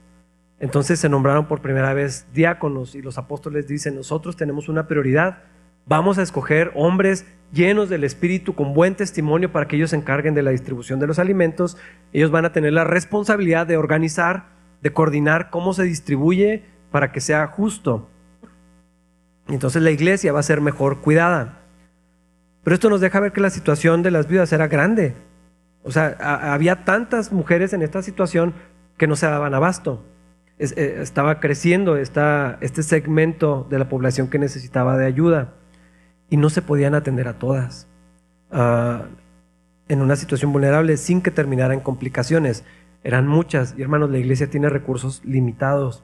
Entonces 0.59 0.99
se 0.99 1.09
nombraron 1.09 1.47
por 1.47 1.61
primera 1.61 1.93
vez 1.93 2.25
diáconos 2.33 2.95
y 2.95 3.01
los 3.01 3.17
apóstoles 3.17 3.67
dicen, 3.67 3.95
nosotros 3.95 4.35
tenemos 4.35 4.69
una 4.69 4.87
prioridad, 4.87 5.43
vamos 5.85 6.17
a 6.17 6.23
escoger 6.23 6.71
hombres 6.75 7.25
llenos 7.53 7.89
del 7.89 8.03
Espíritu 8.03 8.55
con 8.55 8.73
buen 8.73 8.95
testimonio 8.95 9.51
para 9.51 9.67
que 9.67 9.75
ellos 9.75 9.91
se 9.91 9.95
encarguen 9.95 10.33
de 10.33 10.43
la 10.43 10.51
distribución 10.51 10.99
de 10.99 11.07
los 11.07 11.19
alimentos. 11.19 11.77
Ellos 12.11 12.31
van 12.31 12.45
a 12.45 12.51
tener 12.51 12.73
la 12.73 12.83
responsabilidad 12.83 13.67
de 13.67 13.77
organizar, 13.77 14.47
de 14.81 14.91
coordinar 14.91 15.49
cómo 15.49 15.73
se 15.73 15.83
distribuye 15.83 16.65
para 16.91 17.11
que 17.11 17.21
sea 17.21 17.47
justo. 17.47 18.09
Entonces 19.47 19.81
la 19.81 19.91
iglesia 19.91 20.33
va 20.33 20.39
a 20.39 20.43
ser 20.43 20.61
mejor 20.61 21.01
cuidada. 21.01 21.61
Pero 22.63 22.73
esto 22.73 22.89
nos 22.89 22.99
deja 22.99 23.19
ver 23.19 23.31
que 23.31 23.41
la 23.41 23.49
situación 23.49 24.03
de 24.03 24.11
las 24.11 24.27
viudas 24.27 24.51
era 24.51 24.67
grande. 24.67 25.13
O 25.87 25.91
sea, 25.91 26.17
había 26.53 26.83
tantas 26.83 27.31
mujeres 27.31 27.71
en 27.71 27.81
esta 27.81 28.01
situación 28.01 28.53
que 28.97 29.07
no 29.07 29.15
se 29.15 29.25
daban 29.25 29.53
abasto. 29.53 30.03
Eh, 30.59 30.97
estaba 31.01 31.39
creciendo 31.39 31.95
este 31.95 32.83
segmento 32.83 33.65
de 33.69 33.79
la 33.79 33.87
población 33.87 34.27
que 34.27 34.37
necesitaba 34.37 34.97
de 34.97 35.05
ayuda 35.05 35.53
y 36.29 36.35
no 36.35 36.49
se 36.49 36.61
podían 36.61 36.93
atender 36.93 37.29
a 37.29 37.39
todas 37.39 37.87
ah, 38.51 39.05
en 39.87 40.01
una 40.01 40.17
situación 40.17 40.51
vulnerable 40.51 40.97
sin 40.97 41.21
que 41.21 41.31
terminaran 41.31 41.79
complicaciones. 41.79 42.65
Eran 43.05 43.25
muchas 43.25 43.73
y 43.77 43.81
hermanos, 43.81 44.09
la 44.09 44.17
iglesia 44.17 44.49
tiene 44.49 44.67
recursos 44.67 45.23
limitados. 45.23 46.03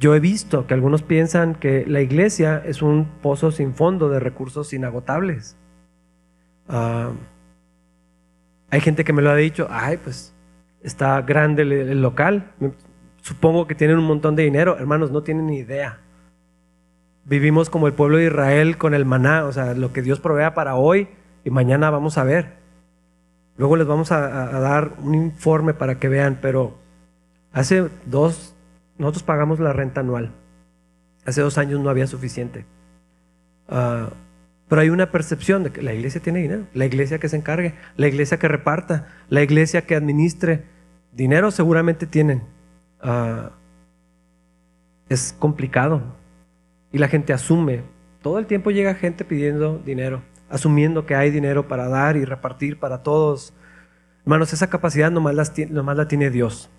Yo 0.00 0.16
he 0.16 0.20
visto 0.20 0.66
que 0.66 0.74
algunos 0.74 1.02
piensan 1.02 1.54
que 1.54 1.86
la 1.86 2.00
iglesia 2.00 2.60
es 2.64 2.82
un 2.82 3.04
pozo 3.22 3.52
sin 3.52 3.74
fondo 3.74 4.08
de 4.08 4.18
recursos 4.18 4.72
inagotables. 4.72 5.56
Ah, 6.68 7.12
hay 8.72 8.80
gente 8.80 9.04
que 9.04 9.12
me 9.12 9.20
lo 9.20 9.30
ha 9.30 9.36
dicho, 9.36 9.68
ay, 9.70 9.98
pues 9.98 10.32
está 10.82 11.20
grande 11.20 11.60
el, 11.60 12.00
local, 12.00 12.52
supongo 13.20 13.66
que 13.66 13.74
tienen 13.74 13.98
un 13.98 14.06
montón 14.06 14.34
de 14.34 14.44
dinero, 14.44 14.78
hermanos, 14.78 15.10
no 15.10 15.22
tienen 15.22 15.46
ni 15.46 15.58
idea. 15.58 16.00
Vivimos 17.26 17.68
como 17.68 17.86
el 17.86 17.92
pueblo 17.92 18.16
de 18.16 18.28
Israel 18.28 18.78
con 18.78 18.94
el 18.94 19.04
maná, 19.04 19.44
o 19.44 19.52
sea, 19.52 19.74
lo 19.74 19.92
que 19.92 20.00
Dios 20.00 20.20
provea 20.20 20.54
para 20.54 20.74
hoy 20.76 21.08
y 21.44 21.50
mañana 21.50 21.90
vamos 21.90 22.16
a 22.16 22.24
ver. 22.24 22.54
Luego 23.58 23.76
les 23.76 23.86
vamos 23.86 24.10
a, 24.10 24.18
dar 24.18 24.92
un 25.02 25.16
informe 25.16 25.74
para 25.74 25.98
que 25.98 26.08
vean, 26.08 26.38
pero 26.40 26.78
hace 27.52 27.90
dos, 28.06 28.54
nosotros 28.96 29.22
pagamos 29.22 29.60
la 29.60 29.74
renta 29.74 30.00
anual. 30.00 30.30
Hace 31.26 31.42
dos 31.42 31.58
años 31.58 31.78
no 31.78 31.90
había 31.90 32.06
suficiente. 32.06 32.64
Ah, 33.68 34.08
pero 34.72 34.80
hay 34.80 34.88
una 34.88 35.10
percepción 35.10 35.64
de 35.64 35.70
que 35.70 35.82
la 35.82 35.92
iglesia 35.92 36.22
tiene 36.22 36.38
dinero, 36.38 36.66
la 36.72 36.86
iglesia 36.86 37.18
que 37.18 37.28
se 37.28 37.36
encargue, 37.36 37.74
la 37.98 38.08
iglesia 38.08 38.38
que 38.38 38.48
reparta, 38.48 39.06
la 39.28 39.42
iglesia 39.42 39.84
que 39.84 39.94
administre. 39.94 40.64
Dinero 41.12 41.50
seguramente 41.50 42.06
tienen. 42.06 42.42
Ah, 43.02 43.50
es 45.10 45.36
complicado. 45.38 46.16
Y 46.90 46.96
la 46.96 47.08
gente 47.08 47.34
asume. 47.34 47.82
Todo 48.22 48.38
el 48.38 48.46
tiempo 48.46 48.70
llega 48.70 48.94
gente 48.94 49.26
pidiendo 49.26 49.76
dinero, 49.76 50.22
asumiendo 50.48 51.04
que 51.04 51.16
hay 51.16 51.30
dinero 51.30 51.68
para 51.68 51.90
dar 51.90 52.16
y 52.16 52.24
repartir 52.24 52.80
para 52.80 53.02
todos. 53.02 53.52
Hermanos, 54.22 54.54
esa 54.54 54.70
capacidad 54.70 55.10
nomás, 55.10 55.52
nomás 55.68 55.96
la 55.98 56.08
tiene 56.08 56.30
Dios. 56.30 56.70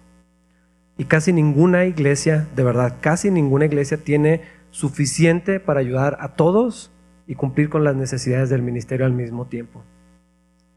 Y 0.97 1.06
casi 1.06 1.32
ninguna 1.32 1.86
iglesia, 1.86 2.47
de 2.56 2.63
verdad, 2.63 2.95
casi 3.01 3.29
ninguna 3.29 3.65
iglesia 3.65 3.97
tiene 3.97 4.41
suficiente 4.71 5.60
para 5.60 5.82
ayudar 5.82 6.17
a 6.21 6.29
todos 6.29 6.89
y 7.27 7.36
cumplir 7.36 7.69
con 7.69 7.83
las 7.83 7.95
necesidades 7.95 8.49
del 8.49 8.62
ministerio 8.62 9.05
al 9.05 9.13
mismo 9.13 9.45
tiempo. 9.45 9.83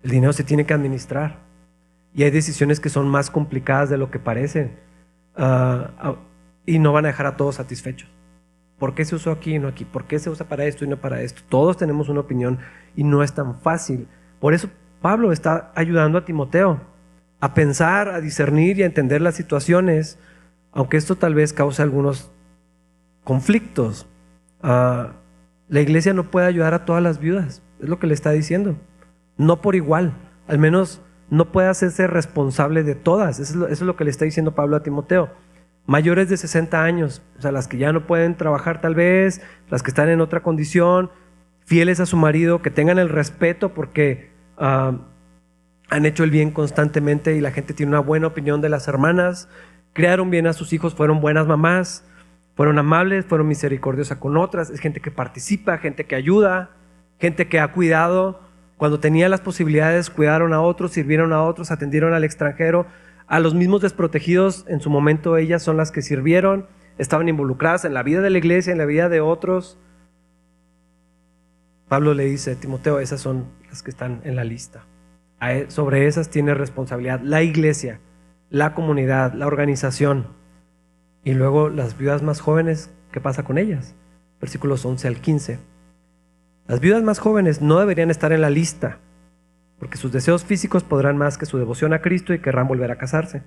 El 0.02 0.11
dinero 0.11 0.32
se 0.32 0.44
tiene 0.44 0.66
que 0.66 0.74
administrar 0.74 1.40
y 2.14 2.22
hay 2.22 2.30
decisiones 2.30 2.80
que 2.80 2.88
son 2.88 3.09
más 3.09 3.30
complicadas 3.30 3.90
de 3.90 3.98
lo 3.98 4.11
que 4.11 4.18
parecen 4.18 4.76
ah, 5.37 5.90
ah, 5.98 6.16
y 6.64 6.78
no 6.78 6.92
van 6.92 7.04
a 7.04 7.09
dejar 7.09 7.26
a 7.26 7.37
todos 7.37 7.56
satisfechos. 7.56 8.11
¿Por 8.78 8.94
qué 8.94 9.04
se 9.04 9.14
usó 9.14 9.30
aquí 9.30 9.54
y 9.54 9.59
no 9.59 9.68
aquí? 9.68 9.85
¿Por 9.85 10.04
qué 10.04 10.18
se 10.18 10.30
usa 10.30 10.48
para 10.48 10.66
esto 10.66 10.85
y 10.85 10.88
no 10.88 10.98
para 10.98 11.22
esto? 11.22 11.42
Todos 11.48 11.76
tenemos 11.76 12.09
una 12.09 12.20
opinión 12.20 12.59
y 12.94 13.04
no 13.04 13.22
es 13.22 13.32
tan 13.32 13.59
fácil. 13.61 14.06
Por 14.38 14.54
eso 14.54 14.68
Pablo 15.00 15.32
está 15.32 15.72
ayudando 15.74 16.18
a 16.18 16.24
Timoteo 16.24 16.80
a 17.40 17.54
pensar, 17.54 18.09
a 18.09 18.20
discernir 18.20 18.78
y 18.78 18.82
a 18.82 18.87
entender 18.87 19.20
las 19.20 19.35
situaciones, 19.35 20.18
aunque 20.72 20.96
esto 20.96 21.16
tal 21.16 21.35
vez 21.35 21.52
cause 21.52 21.82
algunos 21.82 22.30
conflictos. 23.24 24.06
Ah, 24.62 25.12
la 25.68 25.81
iglesia 25.81 26.12
no 26.12 26.31
puede 26.31 26.46
ayudar 26.46 26.74
a 26.74 26.85
todas 26.85 27.02
las 27.02 27.18
viudas, 27.18 27.62
es 27.81 27.88
lo 27.88 27.98
que 27.98 28.07
le 28.07 28.14
está 28.14 28.31
diciendo. 28.31 28.76
No 29.37 29.61
por 29.61 29.74
igual, 29.74 30.14
al 30.48 30.59
menos 30.59 31.02
no 31.29 31.50
puede 31.50 31.68
hacerse 31.68 32.07
responsable 32.07 32.83
de 32.83 32.94
todas. 32.94 33.40
Eso 33.40 33.66
es, 33.66 33.81
lo, 33.81 33.96
que 33.96 34.05
le 34.05 34.11
está 34.11 34.24
diciendo 34.24 34.55
Pablo 34.55 34.76
a 34.76 34.83
Timoteo. 34.83 35.31
Mayores 35.87 36.29
de 36.29 36.37
60 36.37 36.83
años, 36.83 37.22
o 37.38 37.42
sea, 37.42 37.52
las 37.52 37.68
que 37.68 37.79
ya 37.79 37.92
no 37.92 38.07
pueden 38.07 38.37
trabajar 38.37 38.81
tal 38.81 38.94
vez, 38.94 39.40
las 39.70 39.83
que 39.83 39.90
están 39.90 40.09
en 40.09 40.20
otra 40.20 40.42
condición, 40.42 41.11
fieles 41.64 42.00
a 42.00 42.07
su 42.07 42.16
marido, 42.16 42.62
que 42.62 42.70
tengan 42.70 42.98
el 42.98 43.09
respeto 43.09 43.72
porque 43.72 44.31
ah, 44.59 44.98
han 45.88 46.07
hecho 46.07 46.24
el 46.24 46.31
bien 46.31 46.50
constantemente 46.50 47.37
y 47.37 47.40
la 47.40 47.52
gente 47.52 47.74
tiene 47.74 47.90
una 47.90 48.00
buena 48.00 48.29
opinión 48.29 48.61
de 48.61 48.68
las 48.68 48.88
hermanas, 48.88 49.48
crearon 49.92 50.31
bien 50.31 50.46
a 50.46 50.52
sus 50.52 50.72
hijos, 50.72 50.94
fueron 50.94 51.20
buenas 51.20 51.46
mamás, 51.46 52.05
fueron 52.57 52.79
amables, 52.79 53.27
fueron 53.27 53.49
misericordiosas 53.49 54.16
con 54.16 54.38
otras, 54.38 54.71
es 54.71 54.81
gente 54.81 55.01
que 55.01 55.11
participa, 55.11 55.77
gente 55.77 56.07
que 56.07 56.16
ayuda, 56.16 56.71
gente 57.21 57.49
que 57.49 57.61
ha 57.61 57.71
cuidado. 57.71 58.40
Cuando 58.79 58.99
tenía 58.99 59.29
las 59.29 59.42
posibilidades, 59.42 60.09
cuidaron 60.09 60.55
a 60.55 60.62
otros, 60.62 60.92
sirvieron 60.92 61.35
a 61.35 61.42
otros, 61.42 61.71
atendieron 61.71 62.14
al 62.14 62.25
extranjero. 62.25 62.87
A 63.27 63.40
los 63.40 63.55
mismos 63.55 63.83
desprotegidos, 63.83 64.64
en 64.69 64.81
su 64.81 64.88
momento 64.88 65.37
ellas 65.37 65.62
son 65.62 65.77
las 65.77 65.92
que 65.92 66.01
sirvieron, 66.01 66.66
estaban 66.97 67.29
involucradas 67.29 67.85
en 67.85 67.92
la 67.92 68.03
vida 68.03 68.23
de 68.23 68.31
la 68.31 68.38
iglesia, 68.38 68.73
en 68.73 68.79
la 68.79 68.87
vida 68.87 69.11
de 69.11 69.21
otros. 69.21 69.79
Pablo 71.88 72.14
le 72.14 72.25
dice, 72.25 72.57
Timoteo, 72.57 73.01
esas 73.01 73.21
son 73.21 73.47
las 73.69 73.83
que 73.83 73.90
están 73.90 74.23
en 74.25 74.35
la 74.35 74.45
lista. 74.45 74.85
E, 75.42 75.66
sobre 75.69 76.07
esas 76.07 76.31
tiene 76.31 76.55
responsabilidad 76.55 77.21
la 77.21 77.42
iglesia, 77.42 78.01
la 78.49 78.73
comunidad, 78.73 79.35
la 79.35 79.47
organización. 79.47 80.36
Y 81.27 81.35
luego 81.35 81.71
las 81.71 81.99
viudas 81.99 82.23
más 82.23 82.41
jóvenes, 82.41 82.89
¿qué 83.11 83.21
pasa 83.21 83.43
con 83.43 83.59
ellas? 83.59 83.97
Versículos 84.41 84.85
11 84.85 85.09
al 85.09 85.17
15. 85.17 85.59
Las 86.69 86.79
viudas 86.79 87.03
más 87.03 87.19
jóvenes 87.19 87.61
no 87.61 87.81
deberían 87.81 88.12
estar 88.12 88.33
en 88.33 88.41
la 88.41 88.49
lista, 88.49 89.01
porque 89.81 89.97
sus 89.97 90.12
deseos 90.12 90.45
físicos 90.45 90.85
podrán 90.85 91.17
más 91.17 91.37
que 91.37 91.45
su 91.45 91.59
devoción 91.59 91.93
a 91.93 92.01
Cristo 92.01 92.33
y 92.33 92.39
querrán 92.39 92.69
volver 92.69 92.93
a 92.93 92.97
casarse. 92.97 93.43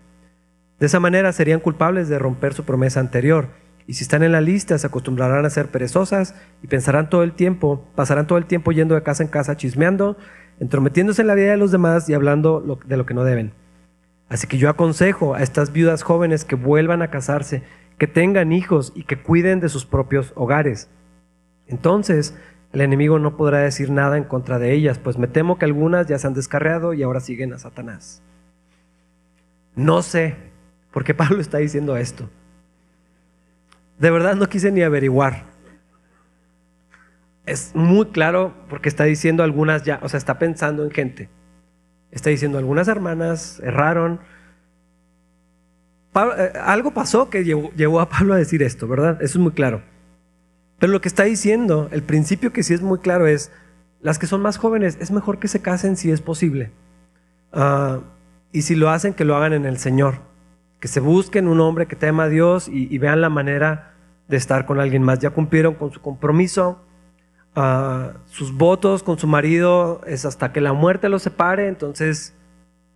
De 0.78 0.88
esa 0.88 1.00
manera 1.00 1.32
serían 1.32 1.62
culpables 1.62 2.10
de 2.10 2.20
romper 2.20 2.54
su 2.54 2.66
promesa 2.66 3.00
anterior, 3.00 3.48
y 3.88 3.94
si 3.94 4.04
están 4.04 4.24
en 4.24 4.34
la 4.34 4.42
lista 4.42 4.78
se 4.78 4.88
acostumbrarán 4.88 5.46
a 5.46 5.50
ser 5.50 5.70
perezosas 5.70 6.36
y 6.62 6.68
pensarán 6.68 7.10
todo 7.10 7.24
el 7.24 7.32
tiempo, 7.32 7.88
pasarán 7.96 8.28
todo 8.28 8.38
el 8.38 8.46
tiempo 8.46 8.74
yendo 8.74 8.96
de 8.96 9.04
casa 9.04 9.24
en 9.24 9.30
casa 9.30 9.56
chismeando, 9.56 10.18
entrometiéndose 10.60 11.22
en 11.22 11.30
la 11.30 11.36
vida 11.36 11.52
de 11.52 11.58
los 11.58 11.72
demás 11.72 12.10
y 12.10 12.14
hablando 12.14 12.60
de 12.60 12.98
lo 12.98 13.06
que 13.06 13.14
no 13.14 13.24
deben. 13.24 13.54
Así 14.30 14.48
que 14.48 14.60
yo 14.60 14.70
aconsejo 14.70 15.34
a 15.34 15.42
estas 15.42 15.74
viudas 15.74 16.04
jóvenes 16.04 16.46
que 16.46 16.56
vuelvan 16.56 17.02
a 17.02 17.10
casarse, 17.10 17.64
que 17.98 18.08
tengan 18.08 18.52
hijos 18.52 18.94
y 18.96 19.04
que 19.04 19.22
cuiden 19.22 19.60
de 19.60 19.70
sus 19.70 19.86
propios 19.86 20.32
hogares. 20.36 20.88
Entonces, 21.68 22.36
el 22.72 22.82
enemigo 22.82 23.18
no 23.18 23.36
podrá 23.36 23.60
decir 23.60 23.90
nada 23.90 24.18
en 24.18 24.24
contra 24.24 24.60
de 24.60 24.74
ellas, 24.74 25.00
pues 25.00 25.18
me 25.18 25.28
temo 25.28 25.58
que 25.58 25.66
algunas 25.66 26.08
ya 26.08 26.20
se 26.20 26.28
han 26.28 26.36
descarriado 26.36 26.94
y 26.94 27.02
ahora 27.02 27.20
siguen 27.20 27.54
a 27.54 27.58
Satanás. 27.58 28.22
No 29.76 30.04
sé 30.04 30.36
por 30.92 31.04
qué 31.04 31.14
Pablo 31.16 31.42
está 31.42 31.58
diciendo 31.58 31.98
esto. 31.98 32.30
De 33.98 34.12
verdad 34.12 34.36
no 34.36 34.48
quise 34.48 34.72
ni 34.72 34.82
averiguar. 34.82 35.46
Es 37.46 37.76
muy 37.76 38.06
claro 38.08 38.54
porque 38.70 38.90
está 38.90 39.06
diciendo 39.06 39.42
algunas 39.42 39.84
ya, 39.84 40.00
o 40.04 40.10
sea, 40.10 40.20
está 40.20 40.38
pensando 40.38 40.84
en 40.84 40.92
gente. 40.92 41.30
Está 42.12 42.30
diciendo, 42.30 42.58
algunas 42.58 42.88
hermanas 42.88 43.60
erraron. 43.64 44.20
Eh, 46.16 46.54
algo 46.62 46.92
pasó 46.92 47.30
que 47.30 47.44
llevó, 47.44 48.00
a 48.00 48.10
Pablo 48.10 48.34
a 48.34 48.38
decir 48.38 48.64
esto, 48.64 48.88
¿verdad? 48.88 49.22
Eso 49.22 49.38
es 49.38 49.44
muy 49.44 49.52
claro. 49.52 49.82
Pero 50.80 50.92
lo 50.92 51.02
que 51.02 51.08
está 51.08 51.24
diciendo, 51.24 51.90
el 51.92 52.04
principio 52.04 52.52
que 52.52 52.64
sí 52.64 52.74
es 52.74 52.82
muy 52.82 53.00
claro 53.00 53.28
es, 53.28 53.52
las 54.02 54.18
que 54.18 54.28
son 54.28 54.42
más 54.42 54.58
jóvenes, 54.58 54.98
es 55.02 55.12
mejor 55.12 55.40
que 55.40 55.48
se 55.48 55.62
casen 55.62 55.98
si 55.98 56.12
es 56.12 56.22
posible. 56.22 56.72
Ah, 57.52 58.00
y 58.52 58.64
si 58.64 58.76
lo 58.76 58.90
hacen, 58.90 59.14
que 59.14 59.26
lo 59.26 59.36
hagan 59.36 59.54
en 59.54 59.66
el 59.66 59.78
Señor. 59.78 60.22
Que 60.80 60.88
se 60.88 61.02
busquen 61.02 61.48
un 61.48 61.60
hombre 61.60 61.86
que 61.88 61.96
tema 61.96 62.24
a 62.24 62.30
Dios 62.30 62.70
y 62.70 62.98
vean 62.98 63.20
la 63.20 63.30
manera 63.30 63.94
de 64.30 64.38
estar 64.38 64.66
con 64.66 64.80
alguien 64.80 65.04
más. 65.04 65.20
Ya 65.20 65.32
cumplieron 65.32 65.76
con 65.76 65.92
su 65.92 66.02
compromiso, 66.02 66.80
sus 68.26 68.56
votos 68.56 69.04
con 69.04 69.20
su 69.20 69.28
marido 69.28 70.02
es 70.08 70.26
hasta 70.26 70.54
que 70.54 70.62
la 70.62 70.74
muerte 70.74 71.10
los 71.10 71.24
separe, 71.24 71.68
entonces 71.68 72.34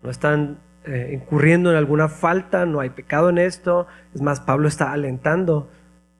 no 0.01 0.09
están 0.09 0.59
eh, 0.85 1.11
incurriendo 1.13 1.71
en 1.71 1.77
alguna 1.77 2.07
falta, 2.09 2.65
no 2.65 2.79
hay 2.79 2.89
pecado 2.89 3.29
en 3.29 3.37
esto. 3.37 3.87
Es 4.13 4.21
más, 4.21 4.41
Pablo 4.41 4.67
está 4.67 4.91
alentando 4.91 5.69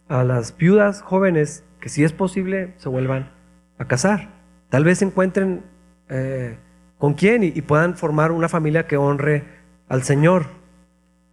a 0.08 0.24
las 0.24 0.56
viudas 0.58 1.02
jóvenes 1.02 1.64
que 1.80 1.90
si 1.90 2.04
es 2.04 2.14
posible 2.14 2.74
se 2.78 2.90
vuelvan 2.90 3.32
a 3.78 3.88
casar. 3.88 4.30
Tal 4.70 4.84
vez 4.84 5.02
encuentren 5.02 5.64
eh, 6.10 6.58
con 6.98 7.14
quién 7.14 7.44
y, 7.44 7.62
puedan 7.62 7.96
formar 7.96 8.32
una 8.32 8.48
familia 8.48 8.88
que 8.88 8.98
honre 8.98 9.44
al 9.90 10.04
Señor. 10.04 10.46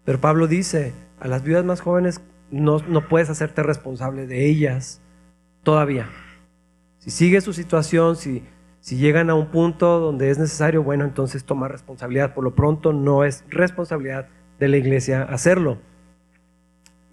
Pero 0.05 0.21
Pablo 0.21 0.47
dice, 0.49 0.93
a 1.21 1.29
las 1.29 1.45
viudas 1.45 1.65
más 1.65 1.81
jóvenes 1.81 2.21
no, 2.51 2.79
no 2.89 3.09
puedes 3.09 3.31
hacerte 3.31 3.63
responsable 3.63 4.27
de 4.27 4.47
ellas 4.47 5.01
todavía. 5.63 6.09
Si 7.01 7.11
sigue 7.11 7.41
su 7.41 7.55
situación, 7.55 8.15
si, 8.15 8.45
si 8.81 8.99
llegan 8.99 9.31
a 9.31 9.35
un 9.35 9.47
punto 9.47 9.99
donde 10.01 10.31
es 10.31 10.39
necesario, 10.39 10.83
bueno, 10.83 11.05
entonces 11.05 11.45
toma 11.45 11.67
responsabilidad. 11.67 12.35
Por 12.35 12.45
lo 12.45 12.55
pronto 12.55 12.93
no 12.93 13.25
es 13.25 13.43
responsabilidad 13.49 14.29
de 14.59 14.69
la 14.69 14.77
iglesia 14.77 15.23
hacerlo. 15.23 15.79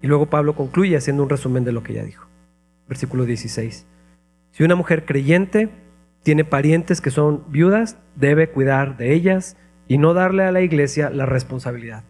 Y 0.02 0.06
luego 0.06 0.26
Pablo 0.26 0.54
concluye 0.54 0.96
haciendo 0.96 1.22
un 1.22 1.30
resumen 1.30 1.64
de 1.64 1.72
lo 1.72 1.82
que 1.82 1.94
ya 1.94 2.04
dijo. 2.04 2.28
Versículo 2.86 3.24
16. 3.24 3.86
Si 4.52 4.62
una 4.62 4.74
mujer 4.74 5.06
creyente 5.06 5.70
tiene 6.22 6.44
parientes 6.44 7.00
que 7.00 7.10
son 7.10 7.44
viudas, 7.48 7.96
debe 8.14 8.50
cuidar 8.50 8.98
de 8.98 9.14
ellas 9.14 9.56
y 9.88 9.96
no 9.96 10.12
darle 10.12 10.44
a 10.44 10.52
la 10.52 10.60
iglesia 10.60 11.08
la 11.08 11.24
responsabilidad. 11.24 12.04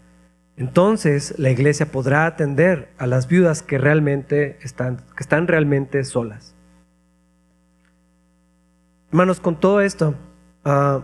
Entonces 0.56 1.38
la 1.38 1.50
iglesia 1.50 1.92
podrá 1.92 2.26
atender 2.26 2.88
a 2.98 3.06
las 3.06 3.28
viudas 3.28 3.62
que 3.62 3.78
realmente 3.78 4.58
están, 4.62 4.96
que 4.96 5.22
están 5.22 5.46
realmente 5.46 6.02
solas. 6.02 6.56
Hermanos, 9.10 9.40
con 9.40 9.58
todo 9.58 9.80
esto, 9.80 10.14
ah, 10.64 11.02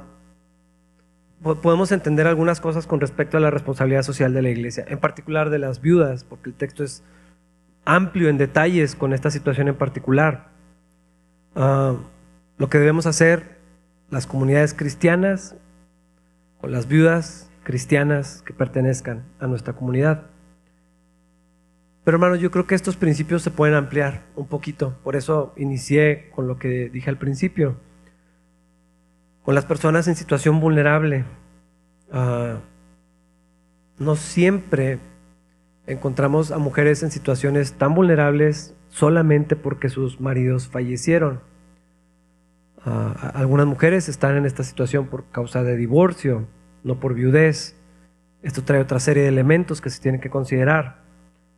podemos 1.62 1.90
entender 1.92 2.26
algunas 2.26 2.60
cosas 2.60 2.86
con 2.86 3.00
respecto 3.00 3.36
a 3.36 3.40
la 3.40 3.50
responsabilidad 3.50 4.02
social 4.02 4.34
de 4.34 4.42
la 4.42 4.50
iglesia, 4.50 4.84
en 4.88 4.98
particular 4.98 5.50
de 5.50 5.58
las 5.58 5.80
viudas, 5.80 6.24
porque 6.24 6.50
el 6.50 6.54
texto 6.54 6.84
es 6.84 7.02
amplio 7.84 8.28
en 8.28 8.38
detalles 8.38 8.94
con 8.94 9.12
esta 9.12 9.30
situación 9.30 9.68
en 9.68 9.76
particular. 9.76 10.48
Ah, 11.54 11.94
lo 12.58 12.68
que 12.68 12.78
debemos 12.78 13.06
hacer 13.06 13.58
las 14.10 14.26
comunidades 14.26 14.74
cristianas 14.74 15.56
con 16.60 16.72
las 16.72 16.86
viudas 16.86 17.50
cristianas 17.62 18.42
que 18.42 18.52
pertenezcan 18.52 19.24
a 19.40 19.46
nuestra 19.46 19.72
comunidad. 19.72 20.26
Pero 22.04 22.16
hermanos, 22.16 22.38
yo 22.40 22.50
creo 22.50 22.66
que 22.66 22.74
estos 22.74 22.96
principios 22.96 23.42
se 23.42 23.50
pueden 23.50 23.74
ampliar 23.74 24.24
un 24.36 24.46
poquito. 24.46 24.98
Por 25.02 25.16
eso 25.16 25.54
inicié 25.56 26.30
con 26.34 26.46
lo 26.46 26.58
que 26.58 26.90
dije 26.90 27.08
al 27.08 27.18
principio. 27.18 27.76
Con 29.44 29.54
las 29.54 29.66
personas 29.66 30.08
en 30.08 30.16
situación 30.16 30.58
vulnerable. 30.58 31.24
Ah, 32.10 32.56
no 33.98 34.16
siempre 34.16 34.98
encontramos 35.86 36.50
a 36.50 36.58
mujeres 36.58 37.02
en 37.02 37.10
situaciones 37.10 37.74
tan 37.74 37.94
vulnerables 37.94 38.74
solamente 38.88 39.54
porque 39.54 39.90
sus 39.90 40.18
maridos 40.18 40.68
fallecieron. 40.68 41.40
Ah, 42.86 43.32
algunas 43.34 43.66
mujeres 43.66 44.08
están 44.08 44.36
en 44.36 44.46
esta 44.46 44.64
situación 44.64 45.08
por 45.08 45.26
causa 45.30 45.62
de 45.62 45.76
divorcio, 45.76 46.46
no 46.82 46.98
por 46.98 47.12
viudez. 47.12 47.76
Esto 48.42 48.64
trae 48.64 48.80
otra 48.80 48.98
serie 48.98 49.24
de 49.24 49.28
elementos 49.28 49.82
que 49.82 49.90
se 49.90 50.00
tienen 50.00 50.22
que 50.22 50.30
considerar. 50.30 51.02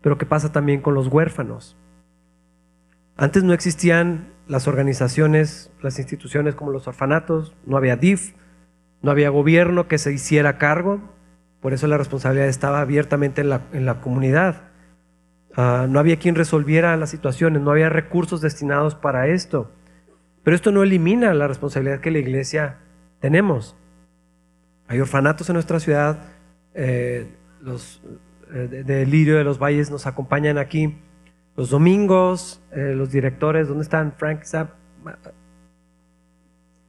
Pero 0.03 0.19
¿qué 0.19 0.27
pasa 0.27 0.51
también 0.51 0.81
con 0.81 0.95
los 0.95 1.07
huérfanos? 1.07 1.77
Antes 3.17 3.45
no 3.45 3.53
existían 3.53 4.36
las 4.47 4.69
organizaciones, 4.69 5.71
las 5.83 5.99
instituciones 5.99 6.55
como 6.55 6.71
los 6.71 6.87
orfanatos, 6.89 7.55
no 7.67 7.77
había 7.77 7.97
DIF, 7.97 8.35
no 9.03 9.11
había 9.11 9.31
gobierno 9.31 9.89
que 9.89 9.99
se 9.99 10.13
hiciera 10.13 10.59
cargo, 10.59 11.01
por 11.61 11.73
eso 11.73 11.87
la 11.87 11.99
responsabilidad 11.99 12.49
estaba 12.49 12.81
abiertamente 12.81 13.41
en 13.41 13.87
la, 13.87 14.01
comunidad. 14.01 14.69
Ah, 15.57 15.87
no 15.89 15.99
había 15.99 16.19
quien 16.19 16.35
resolviera 16.35 16.97
las 16.97 17.11
situaciones, 17.11 17.63
no 17.63 17.71
había 17.71 17.89
recursos 17.89 18.41
destinados 18.41 18.95
para 18.95 19.27
esto. 19.29 19.73
Pero 20.45 20.55
esto 20.55 20.71
no 20.71 20.85
elimina 20.85 21.35
la 21.35 21.49
responsabilidad 21.49 22.01
que 22.01 22.13
la 22.13 22.19
iglesia 22.19 22.79
tenemos. 23.19 23.75
Hay 24.87 25.01
orfanatos 25.01 25.49
en 25.49 25.55
nuestra 25.55 25.81
ciudad, 25.81 26.21
eh, 26.75 27.27
los 27.61 28.01
eh, 28.53 28.85
de, 28.85 29.07
Lirio 29.07 29.37
de 29.37 29.45
los 29.45 29.59
Valles 29.59 29.91
nos 29.91 30.07
acompañan 30.07 30.59
aquí 30.59 30.97
los 31.57 31.71
domingos, 31.71 32.61
eh, 32.73 32.93
los 32.95 33.11
directores, 33.11 33.69
¿dónde 33.69 33.83
están? 33.83 34.13
Frank 34.13 34.45
Zapp. 34.45 34.71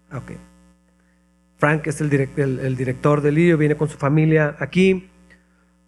Ah, 0.09 0.17
okay. 0.17 0.37
Frank 1.57 1.87
es 1.87 2.01
el, 2.01 2.11
el, 2.13 2.75
director 2.75 3.21
de 3.21 3.31
Lirio, 3.31 3.57
viene 3.57 3.75
con 3.75 3.89
su 3.89 3.97
familia 3.97 4.55
aquí. 4.59 5.09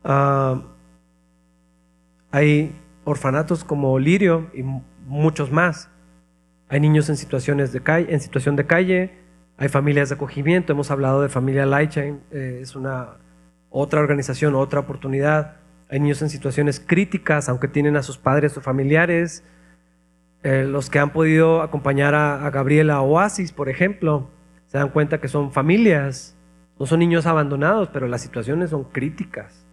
Ah, 0.04 0.62
hay 2.32 2.76
orfanatos 3.04 3.64
como 3.64 4.00
Lirio 4.00 4.50
y 4.54 4.64
muchos 5.06 5.52
más. 5.52 5.90
Hay 6.70 6.80
niños 6.80 7.10
en 7.10 7.18
situaciones 7.18 7.74
de 7.74 7.82
calle, 7.82 8.14
en 8.14 8.20
situación 8.20 8.56
de 8.56 8.66
calle, 8.66 9.12
hay 9.58 9.68
familias 9.68 10.10
de 10.10 10.16
acogimiento, 10.16 10.72
hemos 10.72 10.92
hablado 10.92 11.22
de 11.22 11.30
familia 11.30 11.66
Lightchain, 11.66 12.22
eh, 12.32 12.60
es 12.62 12.76
una 12.76 13.18
otra 13.70 14.00
organización, 14.00 14.56
otra 14.56 14.80
oportunidad. 14.80 15.58
Hay 15.90 16.00
niños 16.00 16.22
en 16.22 16.30
situaciones 16.30 16.80
críticas, 16.80 17.50
aunque 17.50 17.68
tienen 17.68 17.98
a 17.98 18.04
sus 18.04 18.18
padres 18.18 18.56
o 18.58 18.62
familiares. 18.62 19.44
Eh, 20.44 20.66
los 20.66 20.90
que 20.90 21.00
han 21.00 21.12
podido 21.12 21.62
acompañar 21.62 22.16
a, 22.16 22.50
Gabriela 22.50 23.02
Oasis, 23.02 23.52
por 23.52 23.70
ejemplo, 23.70 24.30
se 24.68 24.78
dan 24.78 24.90
cuenta 24.90 25.20
que 25.20 25.28
son 25.28 25.52
familias, 25.52 26.38
no 26.80 26.86
son 26.86 27.00
niños 27.00 27.26
abandonados, 27.26 27.90
pero 27.90 28.08
las 28.08 28.22
situaciones 28.22 28.70
son 28.70 28.86
críticas. 28.86 29.66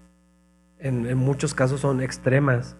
en 0.78 1.16
muchos 1.16 1.54
casos 1.54 1.80
son 1.80 2.02
extremas. 2.02 2.76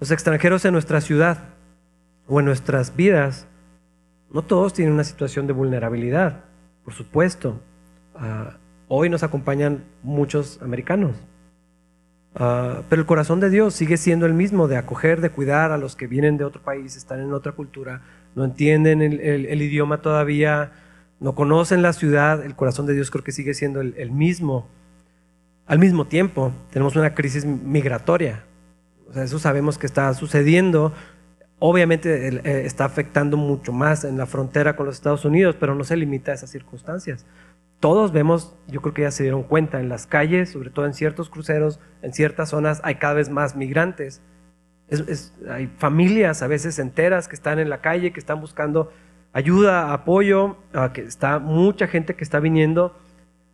Los 0.00 0.10
extranjeros 0.10 0.64
en 0.64 0.72
nuestra 0.72 1.00
ciudad 1.00 1.38
o 2.28 2.38
en 2.40 2.46
nuestras 2.46 2.94
vidas, 2.94 3.48
no 4.30 4.42
todos 4.42 4.74
tienen 4.74 4.94
una 4.94 5.04
situación 5.04 5.46
de 5.46 5.54
vulnerabilidad, 5.54 6.44
por 6.84 6.92
supuesto. 6.92 7.60
Ah, 8.14 8.58
hoy 8.86 9.08
nos 9.08 9.22
acompañan 9.22 9.84
muchos 10.02 10.60
americanos, 10.62 11.16
ah, 12.38 12.82
pero 12.88 13.00
el 13.00 13.06
corazón 13.06 13.40
de 13.40 13.50
Dios 13.50 13.74
sigue 13.74 13.96
siendo 13.96 14.26
el 14.26 14.34
mismo, 14.34 14.68
de 14.68 14.76
acoger, 14.76 15.20
de 15.20 15.30
cuidar 15.30 15.72
a 15.72 15.78
los 15.78 15.96
que 15.96 16.06
vienen 16.06 16.36
de 16.36 16.44
otro 16.44 16.62
país, 16.62 16.96
están 16.96 17.20
en 17.20 17.32
otra 17.32 17.52
cultura, 17.52 18.02
no 18.34 18.44
entienden 18.44 19.02
el, 19.02 19.62
idioma 19.62 20.02
todavía, 20.02 20.72
no 21.20 21.34
conocen 21.34 21.82
la 21.82 21.92
ciudad, 21.92 22.44
el 22.44 22.54
corazón 22.54 22.86
de 22.86 22.94
Dios 22.94 23.10
creo 23.10 23.24
que 23.24 23.32
sigue 23.32 23.54
siendo 23.54 23.80
el 23.80 24.10
mismo. 24.10 24.68
Al 25.66 25.78
mismo 25.78 26.06
tiempo, 26.06 26.52
tenemos 26.70 26.96
una 26.96 27.14
crisis 27.14 27.44
migratoria. 27.44 28.44
Eso 29.14 29.38
sabemos 29.38 29.76
que 29.76 29.86
está 29.86 30.14
sucediendo, 30.14 30.94
Obviamente 31.60 32.28
eh, 32.28 32.66
está 32.66 32.84
afectando 32.84 33.36
mucho 33.36 33.72
más 33.72 34.04
en 34.04 34.16
la 34.16 34.26
frontera 34.26 34.76
con 34.76 34.86
los 34.86 34.94
Estados 34.94 35.24
Unidos, 35.24 35.56
pero 35.58 35.74
no 35.74 35.82
se 35.82 35.96
limita 35.96 36.30
a 36.30 36.34
esas 36.34 36.50
circunstancias. 36.50 37.26
Todos 37.80 38.12
vemos, 38.12 38.54
yo 38.66 38.80
creo 38.80 38.94
que 38.94 39.02
ya 39.02 39.10
se 39.10 39.22
dieron 39.22 39.42
cuenta, 39.44 39.80
en 39.80 39.88
las 39.88 40.06
calles, 40.06 40.50
sobre 40.50 40.70
todo 40.70 40.86
en 40.86 40.94
ciertos 40.94 41.30
cruceros, 41.30 41.78
en 42.02 42.12
ciertas 42.12 42.50
zonas, 42.50 42.80
hay 42.84 42.96
cada 42.96 43.14
vez 43.14 43.30
más 43.30 43.54
migrantes. 43.56 44.20
hay 45.50 45.68
familias 45.78 46.42
a 46.42 46.46
veces 46.46 46.78
enteras 46.78 47.28
que 47.28 47.36
están 47.36 47.58
en 47.58 47.70
la 47.70 47.80
calle, 47.80 48.12
que 48.12 48.20
están 48.20 48.40
buscando 48.40 48.90
ayuda, 49.32 49.92
apoyo, 49.92 50.56
que 50.92 51.02
está 51.02 51.38
mucha 51.38 51.86
gente 51.86 52.16
que 52.16 52.24
está 52.24 52.40
viniendo. 52.40 52.96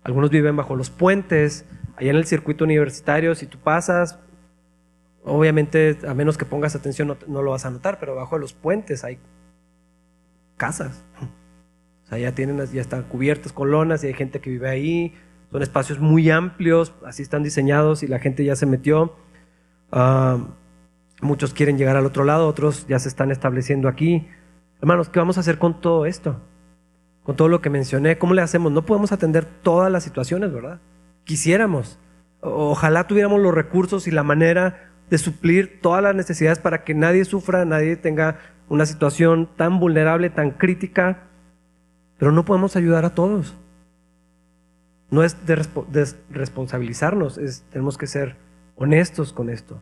Algunos 0.04 0.30
viven 0.30 0.56
bajo 0.56 0.76
los 0.76 0.90
puentes, 0.90 1.66
allá 1.96 2.10
en 2.10 2.16
el 2.16 2.24
circuito 2.24 2.64
universitario, 2.64 3.34
si 3.34 3.46
tú 3.46 3.58
pasas, 3.58 4.18
Obviamente, 5.24 5.98
a 6.06 6.12
menos 6.12 6.36
que 6.36 6.44
pongas 6.44 6.74
atención, 6.74 7.16
no, 7.26 7.42
lo 7.42 7.52
vas 7.52 7.64
a 7.64 7.70
notar, 7.70 7.98
pero 7.98 8.14
bajo 8.14 8.36
los 8.36 8.52
puentes 8.52 9.04
hay 9.04 9.18
casas. 10.56 11.02
O 12.04 12.08
sea, 12.08 12.18
ya, 12.18 12.32
tienen, 12.32 12.64
ya 12.66 12.80
están 12.80 13.04
cubiertas 13.04 13.52
con 13.52 13.70
lonas 13.70 14.04
y 14.04 14.08
hay 14.08 14.14
gente 14.14 14.40
que 14.40 14.50
vive 14.50 14.68
ahí. 14.68 15.14
Son 15.50 15.62
espacios 15.62 16.00
muy 16.00 16.30
amplios, 16.30 16.94
así 17.04 17.22
están 17.22 17.42
diseñados 17.42 18.02
y 18.02 18.08
la 18.08 18.18
gente 18.18 18.44
ya 18.44 18.56
se 18.56 18.66
metió. 18.66 19.14
Ah, 19.92 20.38
muchos 21.20 21.54
quieren 21.54 21.78
llegar 21.78 21.96
al 21.96 22.06
otro 22.06 22.24
lado, 22.24 22.48
otros 22.48 22.86
ya 22.88 22.98
se 22.98 23.08
están 23.08 23.30
estableciendo 23.30 23.88
aquí. 23.88 24.26
Hermanos, 24.80 25.08
¿qué 25.08 25.18
vamos 25.18 25.36
a 25.36 25.40
hacer 25.40 25.58
con 25.58 25.80
todo 25.80 26.06
esto? 26.06 26.40
Con 27.22 27.36
todo 27.36 27.48
lo 27.48 27.62
que 27.62 27.70
mencioné, 27.70 28.18
¿cómo 28.18 28.34
le 28.34 28.42
hacemos? 28.42 28.70
No 28.70 28.84
podemos 28.84 29.12
atender 29.12 29.46
todas 29.46 29.90
las 29.90 30.04
situaciones, 30.04 30.52
¿verdad? 30.52 30.80
Quisiéramos. 31.24 31.98
Ojalá 32.40 33.06
tuviéramos 33.06 33.40
los 33.40 33.54
recursos 33.54 34.06
y 34.06 34.10
la 34.10 34.22
manera 34.22 34.90
de 35.08 35.16
suplir 35.16 35.80
todas 35.80 36.02
las 36.02 36.14
necesidades 36.14 36.58
para 36.58 36.84
que 36.84 36.94
nadie 36.94 37.24
sufra, 37.24 37.64
nadie 37.64 37.96
tenga 37.96 38.38
una 38.68 38.84
situación 38.84 39.48
tan 39.56 39.80
vulnerable, 39.80 40.30
tan 40.30 40.50
crítica, 40.50 41.28
pero 42.18 42.32
no 42.32 42.44
podemos 42.44 42.76
ayudar 42.76 43.04
a 43.04 43.14
todos. 43.14 43.54
No 45.10 45.22
es 45.22 45.46
de, 45.46 45.56
responsabilizarnos, 46.30 47.38
es, 47.38 47.64
tenemos 47.70 47.98
que 47.98 48.06
ser 48.06 48.36
honestos 48.76 49.32
con 49.32 49.50
esto. 49.50 49.80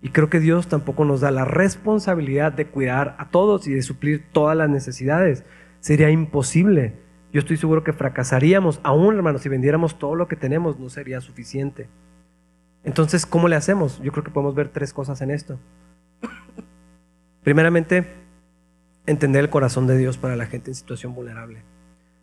Y 0.00 0.10
creo 0.10 0.28
que 0.28 0.40
Dios 0.40 0.68
tampoco 0.68 1.04
nos 1.04 1.20
da 1.20 1.30
la 1.30 1.44
responsabilidad 1.44 2.52
de 2.52 2.66
cuidar 2.66 3.16
a 3.18 3.30
todos 3.30 3.66
y 3.66 3.72
de 3.72 3.82
suplir 3.82 4.26
todas 4.32 4.56
las 4.56 4.68
necesidades. 4.68 5.44
Sería 5.80 6.10
imposible. 6.10 6.94
Yo 7.32 7.40
estoy 7.40 7.56
seguro 7.56 7.82
que 7.82 7.92
fracasaríamos, 7.92 8.80
aún 8.82 9.16
hermanos, 9.16 9.42
si 9.42 9.48
vendiéramos 9.48 9.98
todo 9.98 10.14
lo 10.14 10.28
que 10.28 10.36
tenemos, 10.36 10.78
no 10.78 10.88
sería 10.88 11.20
suficiente. 11.20 11.88
Entonces, 12.84 13.24
¿cómo 13.24 13.48
le 13.48 13.56
hacemos? 13.56 14.00
Yo 14.02 14.12
creo 14.12 14.24
que 14.24 14.30
podemos 14.30 14.54
ver 14.54 14.68
tres 14.68 14.92
cosas 14.92 15.20
en 15.22 15.30
esto. 15.30 15.58
Primeramente, 17.42 18.06
entender 19.06 19.44
el 19.44 19.50
corazón 19.50 19.86
de 19.86 19.98
Dios 19.98 20.18
para 20.18 20.36
la 20.36 20.46
gente 20.46 20.70
en 20.70 20.74
situación 20.74 21.14
vulnerable. 21.14 21.62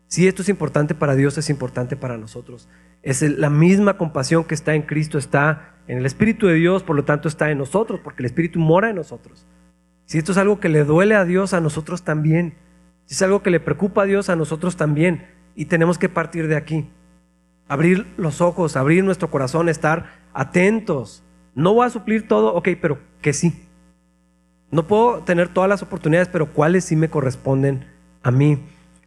Si 0.06 0.26
esto 0.26 0.42
es 0.42 0.48
importante 0.48 0.94
para 0.94 1.14
Dios, 1.14 1.38
es 1.38 1.48
importante 1.48 1.96
para 1.96 2.18
nosotros. 2.18 2.68
Es 3.02 3.22
la 3.22 3.48
misma 3.48 3.96
compasión 3.96 4.44
que 4.44 4.54
está 4.54 4.74
en 4.74 4.82
Cristo, 4.82 5.16
está 5.16 5.76
en 5.88 5.98
el 5.98 6.06
Espíritu 6.06 6.46
de 6.46 6.54
Dios, 6.54 6.82
por 6.82 6.96
lo 6.96 7.04
tanto 7.04 7.28
está 7.28 7.50
en 7.50 7.58
nosotros, 7.58 8.00
porque 8.04 8.22
el 8.22 8.26
Espíritu 8.26 8.58
mora 8.58 8.90
en 8.90 8.96
nosotros. 8.96 9.46
Si 10.04 10.18
esto 10.18 10.32
es 10.32 10.38
algo 10.38 10.60
que 10.60 10.68
le 10.68 10.84
duele 10.84 11.14
a 11.14 11.24
Dios, 11.24 11.54
a 11.54 11.60
nosotros 11.60 12.02
también. 12.02 12.54
Si 13.06 13.14
es 13.14 13.22
algo 13.22 13.42
que 13.42 13.50
le 13.50 13.60
preocupa 13.60 14.02
a 14.02 14.04
Dios, 14.04 14.28
a 14.28 14.36
nosotros 14.36 14.76
también. 14.76 15.26
Y 15.54 15.64
tenemos 15.66 15.98
que 15.98 16.08
partir 16.08 16.48
de 16.48 16.56
aquí. 16.56 16.90
Abrir 17.66 18.06
los 18.18 18.40
ojos, 18.40 18.76
abrir 18.76 19.04
nuestro 19.04 19.30
corazón, 19.30 19.70
estar 19.70 20.20
atentos. 20.34 21.24
No 21.54 21.72
voy 21.72 21.86
a 21.86 21.90
suplir 21.90 22.28
todo, 22.28 22.54
ok, 22.54 22.68
pero 22.80 22.98
que 23.22 23.32
sí. 23.32 23.66
No 24.72 24.86
puedo 24.86 25.18
tener 25.18 25.50
todas 25.50 25.68
las 25.68 25.82
oportunidades, 25.82 26.28
pero 26.28 26.46
cuáles 26.46 26.86
sí 26.86 26.96
me 26.96 27.10
corresponden 27.10 27.84
a 28.22 28.30
mí. 28.30 28.58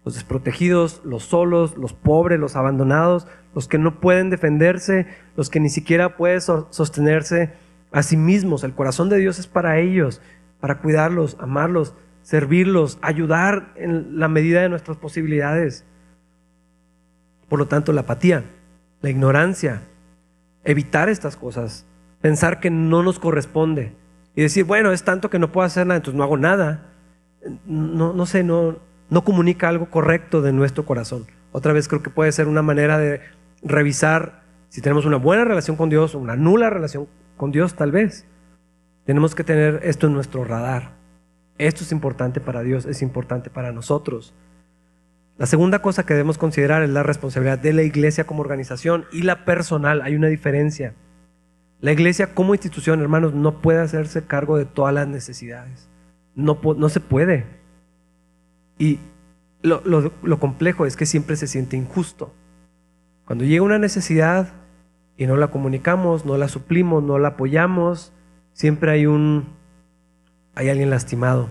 Los 0.05 0.13
desprotegidos, 0.13 1.01
los 1.03 1.23
solos, 1.23 1.75
los 1.75 1.91
pobres, 1.91 2.39
los 2.39 2.55
abandonados, 2.55 3.27
los 3.55 3.67
que 3.67 3.79
no 3.79 3.99
pueden 3.99 4.29
defenderse, 4.29 5.07
los 5.35 5.49
que 5.49 5.59
ni 5.59 5.69
siquiera 5.69 6.17
pueden 6.17 6.39
sostenerse 6.39 7.53
a 7.91 8.03
sí 8.03 8.15
mismos. 8.15 8.63
El 8.63 8.75
corazón 8.75 9.09
de 9.09 9.17
Dios 9.17 9.39
es 9.39 9.47
para 9.47 9.79
ellos, 9.79 10.21
para 10.59 10.81
cuidarlos, 10.81 11.35
amarlos, 11.39 11.95
servirlos, 12.21 12.99
ayudar 13.01 13.73
en 13.75 14.19
la 14.19 14.27
medida 14.27 14.61
de 14.61 14.69
nuestras 14.69 14.97
posibilidades. 14.97 15.83
Por 17.49 17.57
lo 17.57 17.67
tanto, 17.67 17.91
la 17.91 18.01
apatía, 18.01 18.43
la 19.01 19.09
ignorancia, 19.09 19.81
evitar 20.63 21.09
estas 21.09 21.35
cosas, 21.35 21.87
pensar 22.21 22.59
que 22.59 22.69
no 22.69 23.01
nos 23.01 23.17
corresponde 23.17 24.04
y 24.35 24.41
decir, 24.41 24.65
bueno, 24.65 24.91
es 24.91 25.03
tanto 25.03 25.29
que 25.29 25.39
no 25.39 25.51
puedo 25.51 25.65
hacer 25.65 25.87
nada, 25.87 25.97
entonces 25.97 26.17
no 26.17 26.23
hago 26.23 26.37
nada. 26.37 26.91
No, 27.65 28.13
no 28.13 28.25
sé, 28.25 28.43
no, 28.43 28.77
no 29.09 29.23
comunica 29.23 29.69
algo 29.69 29.89
correcto 29.89 30.41
de 30.41 30.51
nuestro 30.51 30.85
corazón. 30.85 31.25
Otra 31.51 31.73
vez 31.73 31.87
creo 31.87 32.03
que 32.03 32.09
puede 32.09 32.31
ser 32.31 32.47
una 32.47 32.61
manera 32.61 32.97
de 32.97 33.21
revisar 33.63 34.43
si 34.69 34.81
tenemos 34.81 35.05
una 35.05 35.17
buena 35.17 35.45
relación 35.45 35.77
con 35.77 35.89
Dios 35.89 36.15
o 36.15 36.19
una 36.19 36.35
nula 36.35 36.69
relación 36.69 37.07
con 37.37 37.51
Dios 37.51 37.75
tal 37.75 37.91
vez. 37.91 38.25
Tenemos 39.05 39.35
que 39.35 39.43
tener 39.43 39.79
esto 39.83 40.07
en 40.07 40.13
nuestro 40.13 40.43
radar. 40.43 40.95
Esto 41.57 41.83
es 41.83 41.91
importante 41.91 42.41
para 42.41 42.61
Dios, 42.61 42.85
es 42.85 43.01
importante 43.01 43.49
para 43.49 43.71
nosotros. 43.71 44.33
La 45.37 45.45
segunda 45.45 45.79
cosa 45.79 46.05
que 46.05 46.13
debemos 46.13 46.37
considerar 46.37 46.83
es 46.83 46.89
la 46.89 47.03
responsabilidad 47.03 47.59
de 47.59 47.73
la 47.73 47.83
iglesia 47.83 48.25
como 48.25 48.41
organización 48.41 49.05
y 49.11 49.21
la 49.21 49.45
personal. 49.45 50.01
Hay 50.01 50.15
una 50.15 50.27
diferencia. 50.27 50.93
La 51.81 51.91
iglesia 51.91 52.33
como 52.33 52.53
institución, 52.53 53.01
hermanos, 53.01 53.33
no 53.33 53.61
puede 53.61 53.79
hacerse 53.79 54.25
cargo 54.25 54.57
de 54.57 54.65
todas 54.65 54.93
las 54.93 55.07
necesidades. 55.07 55.89
No, 56.35 56.89
se 56.89 56.99
puede. 56.99 57.45
Y 58.77 58.99
lo, 59.61 60.39
complejo 60.39 60.85
es 60.85 60.95
que 60.95 61.05
siempre 61.05 61.35
se 61.35 61.47
siente 61.47 61.77
injusto. 61.77 62.33
Cuando 63.25 63.45
llega 63.45 63.63
una 63.63 63.79
necesidad 63.79 64.53
y 65.17 65.27
no 65.27 65.37
la 65.37 65.47
comunicamos, 65.47 66.25
no 66.25 66.37
la 66.37 66.47
suplimos, 66.47 67.03
no 67.03 67.19
la 67.19 67.29
apoyamos, 67.29 68.11
siempre 68.53 68.91
hay 68.91 69.05
alguien 70.69 70.89
lastimado, 70.89 71.49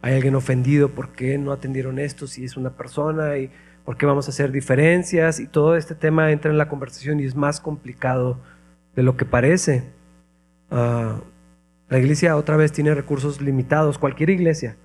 hay 0.00 0.14
alguien 0.14 0.34
ofendido, 0.34 0.90
¿por 0.90 1.12
qué 1.12 1.38
no 1.38 1.52
atendieron 1.52 1.98
esto 1.98 2.26
si 2.26 2.44
es 2.44 2.56
una 2.56 2.70
persona? 2.70 3.38
¿Y 3.38 3.50
por 3.84 3.96
qué 3.96 4.06
vamos 4.06 4.26
a 4.26 4.30
hacer 4.30 4.50
diferencias? 4.52 5.38
Y 5.38 5.46
todo 5.46 5.76
este 5.76 5.94
tema 5.94 6.32
entra 6.32 6.50
en 6.50 6.58
la 6.58 6.68
conversación 6.68 7.20
y 7.20 7.24
es 7.24 7.36
más 7.36 7.60
complicado 7.60 8.38
de 8.94 9.02
lo 9.02 9.16
que 9.16 9.24
parece. 9.24 9.92
Ah, 10.70 11.20
la 11.88 11.98
iglesia 11.98 12.36
otra 12.36 12.56
vez 12.56 12.72
tiene 12.72 12.94
recursos 12.94 13.40
limitados, 13.40 13.98
cualquier 13.98 14.30
iglesia, 14.30 14.76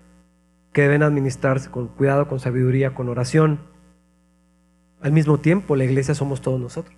que 0.73 0.83
deben 0.83 1.03
administrarse 1.03 1.71
con 1.71 1.87
cuidado, 1.87 2.27
con 2.27 2.39
sabiduría, 2.39 2.93
con 2.93 3.09
oración. 3.09 3.59
Al 5.01 5.11
mismo 5.11 5.39
tiempo, 5.39 5.75
la 5.75 5.85
iglesia 5.85 6.13
somos 6.13 6.41
todos 6.41 6.59
nosotros. 6.59 6.95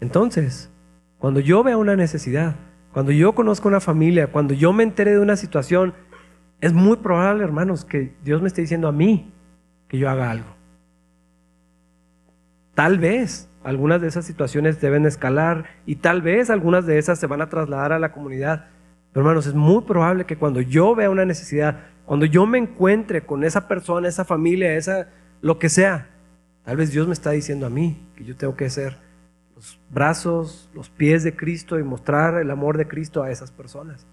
Entonces, 0.00 0.70
cuando 1.18 1.40
yo 1.40 1.64
vea 1.64 1.76
una 1.76 1.96
necesidad, 1.96 2.56
cuando 2.92 3.12
yo 3.12 3.34
conozco 3.34 3.68
una 3.68 3.80
familia, 3.80 4.28
cuando 4.28 4.54
yo 4.54 4.72
me 4.72 4.82
entere 4.82 5.12
de 5.12 5.20
una 5.20 5.36
situación, 5.36 5.94
es 6.60 6.72
muy 6.72 6.96
probable, 6.96 7.44
hermanos, 7.44 7.84
que 7.84 8.14
Dios 8.24 8.42
me 8.42 8.48
esté 8.48 8.62
diciendo 8.62 8.88
a 8.88 8.92
mí 8.92 9.32
que 9.88 9.98
yo 9.98 10.08
haga 10.08 10.30
algo. 10.30 10.48
Tal 12.74 12.98
vez 12.98 13.47
algunas 13.64 14.00
de 14.00 14.08
esas 14.08 14.24
situaciones 14.24 14.80
deben 14.80 15.06
escalar 15.06 15.64
y 15.86 15.96
tal 15.96 16.22
vez 16.22 16.50
algunas 16.50 16.86
de 16.86 16.98
esas 16.98 17.18
se 17.18 17.26
van 17.26 17.42
a 17.42 17.48
trasladar 17.48 17.92
a 17.92 17.98
la 17.98 18.12
comunidad. 18.12 18.66
Pero 19.12 19.22
hermanos, 19.24 19.46
es 19.46 19.54
muy 19.54 19.82
probable 19.82 20.24
que 20.24 20.36
cuando 20.36 20.60
yo 20.60 20.94
vea 20.94 21.10
una 21.10 21.24
necesidad, 21.24 21.80
cuando 22.04 22.26
yo 22.26 22.46
me 22.46 22.58
encuentre 22.58 23.22
con 23.22 23.44
esa 23.44 23.68
persona, 23.68 24.08
esa 24.08 24.24
familia, 24.24 24.74
esa 24.74 25.08
lo 25.40 25.58
que 25.58 25.68
sea, 25.68 26.08
tal 26.64 26.76
vez 26.76 26.92
Dios 26.92 27.06
me 27.06 27.12
está 27.12 27.30
diciendo 27.30 27.66
a 27.66 27.70
mí 27.70 28.08
que 28.16 28.24
yo 28.24 28.36
tengo 28.36 28.56
que 28.56 28.70
ser 28.70 28.96
los 29.54 29.80
brazos, 29.90 30.70
los 30.72 30.88
pies 30.88 31.24
de 31.24 31.34
Cristo 31.34 31.78
y 31.78 31.82
mostrar 31.82 32.40
el 32.40 32.50
amor 32.50 32.78
de 32.78 32.86
Cristo 32.86 33.22
a 33.22 33.30
esas 33.30 33.50
personas. 33.50 34.06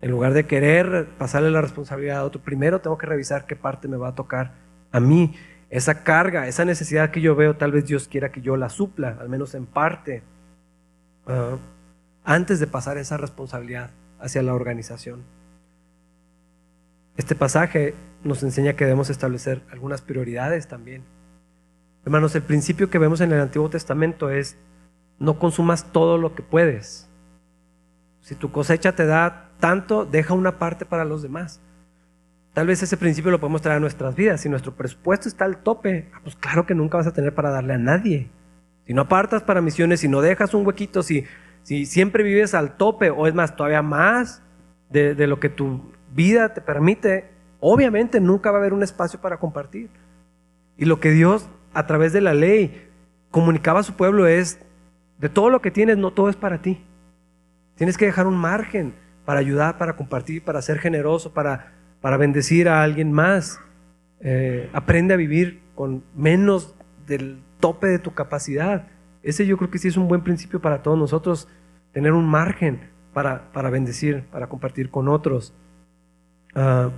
En 0.00 0.10
lugar 0.12 0.32
de 0.32 0.46
querer 0.46 1.08
pasarle 1.18 1.50
la 1.50 1.60
responsabilidad 1.60 2.18
a 2.18 2.24
otro, 2.24 2.40
primero 2.40 2.80
tengo 2.80 2.96
que 2.96 3.06
revisar 3.06 3.46
qué 3.46 3.56
parte 3.56 3.88
me 3.88 3.96
va 3.96 4.08
a 4.08 4.14
tocar 4.14 4.52
a 4.92 5.00
mí. 5.00 5.34
Esa 5.70 6.02
carga, 6.02 6.46
esa 6.46 6.64
necesidad 6.64 7.10
que 7.10 7.20
yo 7.20 7.36
veo, 7.36 7.56
tal 7.56 7.72
vez 7.72 7.86
Dios 7.86 8.08
quiera 8.08 8.32
que 8.32 8.40
yo 8.40 8.56
la 8.56 8.70
supla, 8.70 9.18
al 9.20 9.28
menos 9.28 9.54
en 9.54 9.66
parte, 9.66 10.22
ah, 11.26 11.56
antes 12.24 12.60
de 12.60 12.66
pasar 12.66 12.98
esa 12.98 13.16
responsabilidad 13.16 13.90
hacia 14.20 14.42
la 14.42 14.54
organización. 14.54 15.22
Este 17.16 17.34
pasaje 17.34 17.94
nos 18.24 18.42
enseña 18.42 18.74
que 18.74 18.84
debemos 18.84 19.10
establecer 19.10 19.62
algunas 19.70 20.02
prioridades 20.02 20.68
también. 20.68 21.02
Hermanos, 22.04 22.34
el 22.34 22.42
principio 22.42 22.90
que 22.90 22.98
vemos 22.98 23.20
en 23.20 23.32
el 23.32 23.40
Antiguo 23.40 23.68
Testamento 23.68 24.30
es 24.30 24.56
no 25.18 25.38
consumas 25.38 25.92
todo 25.92 26.16
lo 26.16 26.34
que 26.34 26.42
puedes. 26.42 27.08
Si 28.20 28.34
tu 28.34 28.52
cosecha 28.52 28.92
te 28.92 29.04
da 29.04 29.50
tanto, 29.58 30.04
deja 30.04 30.34
una 30.34 30.58
parte 30.58 30.86
para 30.86 31.04
los 31.04 31.22
demás. 31.22 31.60
Tal 32.58 32.66
vez 32.66 32.82
ese 32.82 32.96
principio 32.96 33.30
lo 33.30 33.38
podemos 33.38 33.62
traer 33.62 33.76
a 33.76 33.80
nuestras 33.80 34.16
vidas. 34.16 34.40
Si 34.40 34.48
nuestro 34.48 34.74
presupuesto 34.74 35.28
está 35.28 35.44
al 35.44 35.62
tope, 35.62 36.10
ah, 36.12 36.18
pues 36.24 36.34
claro 36.34 36.66
que 36.66 36.74
nunca 36.74 36.96
vas 36.96 37.06
a 37.06 37.12
tener 37.12 37.32
para 37.32 37.50
darle 37.50 37.74
a 37.74 37.78
nadie. 37.78 38.30
Si 38.84 38.92
no 38.92 39.02
apartas 39.02 39.44
para 39.44 39.60
misiones, 39.60 40.00
si 40.00 40.08
no 40.08 40.20
dejas 40.20 40.54
un 40.54 40.66
huequito, 40.66 41.04
si, 41.04 41.24
si 41.62 41.86
siempre 41.86 42.24
vives 42.24 42.54
al 42.54 42.76
tope, 42.76 43.10
o 43.10 43.28
es 43.28 43.34
más, 43.34 43.54
todavía 43.54 43.82
más 43.82 44.42
de, 44.90 45.14
de 45.14 45.28
lo 45.28 45.38
que 45.38 45.50
tu 45.50 45.92
vida 46.12 46.52
te 46.52 46.60
permite, 46.60 47.30
obviamente 47.60 48.18
nunca 48.18 48.50
va 48.50 48.56
a 48.56 48.60
haber 48.60 48.72
un 48.72 48.82
espacio 48.82 49.20
para 49.20 49.38
compartir. 49.38 49.88
Y 50.76 50.84
lo 50.84 50.98
que 50.98 51.12
Dios, 51.12 51.48
a 51.74 51.86
través 51.86 52.12
de 52.12 52.22
la 52.22 52.34
ley, 52.34 52.90
comunicaba 53.30 53.78
a 53.78 53.84
su 53.84 53.94
pueblo 53.94 54.26
es, 54.26 54.58
de 55.18 55.28
todo 55.28 55.48
lo 55.48 55.62
que 55.62 55.70
tienes, 55.70 55.96
no 55.96 56.12
todo 56.12 56.28
es 56.28 56.34
para 56.34 56.60
ti. 56.60 56.84
Tienes 57.76 57.96
que 57.96 58.06
dejar 58.06 58.26
un 58.26 58.36
margen 58.36 58.96
para 59.24 59.38
ayudar, 59.38 59.78
para 59.78 59.94
compartir, 59.94 60.42
para 60.42 60.60
ser 60.60 60.80
generoso, 60.80 61.32
para, 61.32 61.77
para 62.00 62.16
bendecir 62.16 62.68
a 62.68 62.82
alguien 62.82 63.12
más. 63.12 63.60
Eh, 64.20 64.68
aprende 64.72 65.14
a 65.14 65.16
vivir 65.16 65.60
con 65.74 66.02
menos 66.14 66.74
del 67.06 67.40
tope 67.60 67.86
de 67.86 67.98
tu 67.98 68.14
capacidad. 68.14 68.88
Ese 69.22 69.46
yo 69.46 69.56
creo 69.56 69.70
que 69.70 69.78
sí 69.78 69.88
es 69.88 69.96
un 69.96 70.08
buen 70.08 70.22
principio 70.22 70.60
para 70.60 70.82
todos 70.82 70.98
nosotros, 70.98 71.48
tener 71.92 72.12
un 72.12 72.26
margen 72.28 72.90
para, 73.12 73.52
para 73.52 73.70
bendecir, 73.70 74.24
para 74.30 74.48
compartir 74.48 74.90
con 74.90 75.08
otros. 75.08 75.54
Ah, 76.54 76.90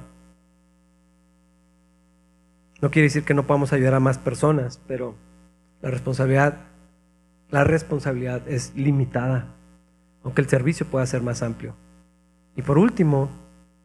no 2.80 2.90
quiere 2.90 3.04
decir 3.06 3.24
que 3.24 3.34
no 3.34 3.46
podamos 3.46 3.72
ayudar 3.72 3.94
a 3.94 4.00
más 4.00 4.18
personas, 4.18 4.80
pero 4.86 5.14
la 5.82 5.90
responsabilidad 5.90 6.70
la 7.50 7.64
responsabilidad 7.64 8.48
es 8.48 8.72
limitada, 8.76 9.46
aunque 10.22 10.40
el 10.40 10.48
servicio 10.48 10.86
pueda 10.86 11.04
ser 11.06 11.22
más 11.22 11.42
amplio. 11.42 11.74
Y 12.56 12.62
por 12.62 12.78
último, 12.78 13.28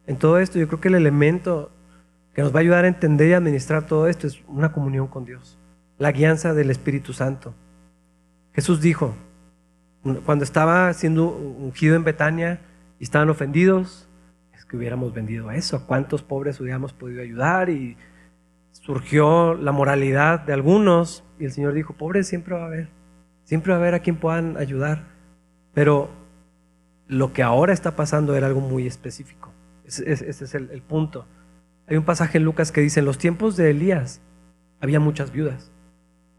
en 0.06 0.16
todo 0.16 0.38
esto 0.38 0.58
yo 0.58 0.68
creo 0.68 0.80
que 0.80 0.88
el 0.88 0.94
elemento 0.94 1.70
que 2.34 2.42
nos 2.42 2.54
va 2.54 2.58
a 2.58 2.60
ayudar 2.60 2.84
a 2.84 2.88
entender 2.88 3.28
y 3.28 3.32
administrar 3.32 3.86
todo 3.86 4.08
esto 4.08 4.26
es 4.26 4.42
una 4.46 4.72
comunión 4.72 5.08
con 5.08 5.24
Dios, 5.24 5.58
la 5.98 6.12
guianza 6.12 6.54
del 6.54 6.70
Espíritu 6.70 7.12
Santo. 7.12 7.54
Jesús 8.52 8.80
dijo, 8.80 9.14
cuando 10.24 10.44
estaba 10.44 10.92
siendo 10.92 11.28
ungido 11.28 11.96
en 11.96 12.04
Betania 12.04 12.60
y 12.98 13.04
estaban 13.04 13.28
ofendidos, 13.28 14.08
es 14.54 14.64
que 14.64 14.76
hubiéramos 14.76 15.12
vendido 15.12 15.50
eso, 15.50 15.86
cuántos 15.86 16.22
pobres 16.22 16.60
hubiéramos 16.60 16.92
podido 16.92 17.22
ayudar 17.22 17.70
y 17.70 17.96
surgió 18.72 19.54
la 19.54 19.72
moralidad 19.72 20.40
de 20.40 20.52
algunos 20.52 21.24
y 21.38 21.44
el 21.44 21.52
Señor 21.52 21.74
dijo, 21.74 21.94
pobres 21.94 22.28
siempre 22.28 22.54
va 22.54 22.62
a 22.62 22.66
haber. 22.66 22.88
Siempre 23.44 23.72
va 23.72 23.78
a 23.78 23.80
haber 23.80 23.94
a 23.94 24.00
quien 24.00 24.16
puedan 24.16 24.56
ayudar. 24.56 25.04
Pero 25.74 26.08
lo 27.06 27.32
que 27.32 27.42
ahora 27.42 27.72
está 27.72 27.96
pasando 27.96 28.34
era 28.34 28.46
algo 28.46 28.60
muy 28.60 28.86
específico. 28.86 29.45
Ese, 29.86 30.10
es 30.28 30.54
el, 30.54 30.82
punto. 30.82 31.26
Hay 31.86 31.96
un 31.96 32.04
pasaje 32.04 32.38
en 32.38 32.44
Lucas 32.44 32.72
que 32.72 32.80
dice, 32.80 33.00
en 33.00 33.06
los 33.06 33.18
tiempos 33.18 33.56
de 33.56 33.70
Elías 33.70 34.20
había 34.80 35.00
muchas 35.00 35.32
viudas. 35.32 35.70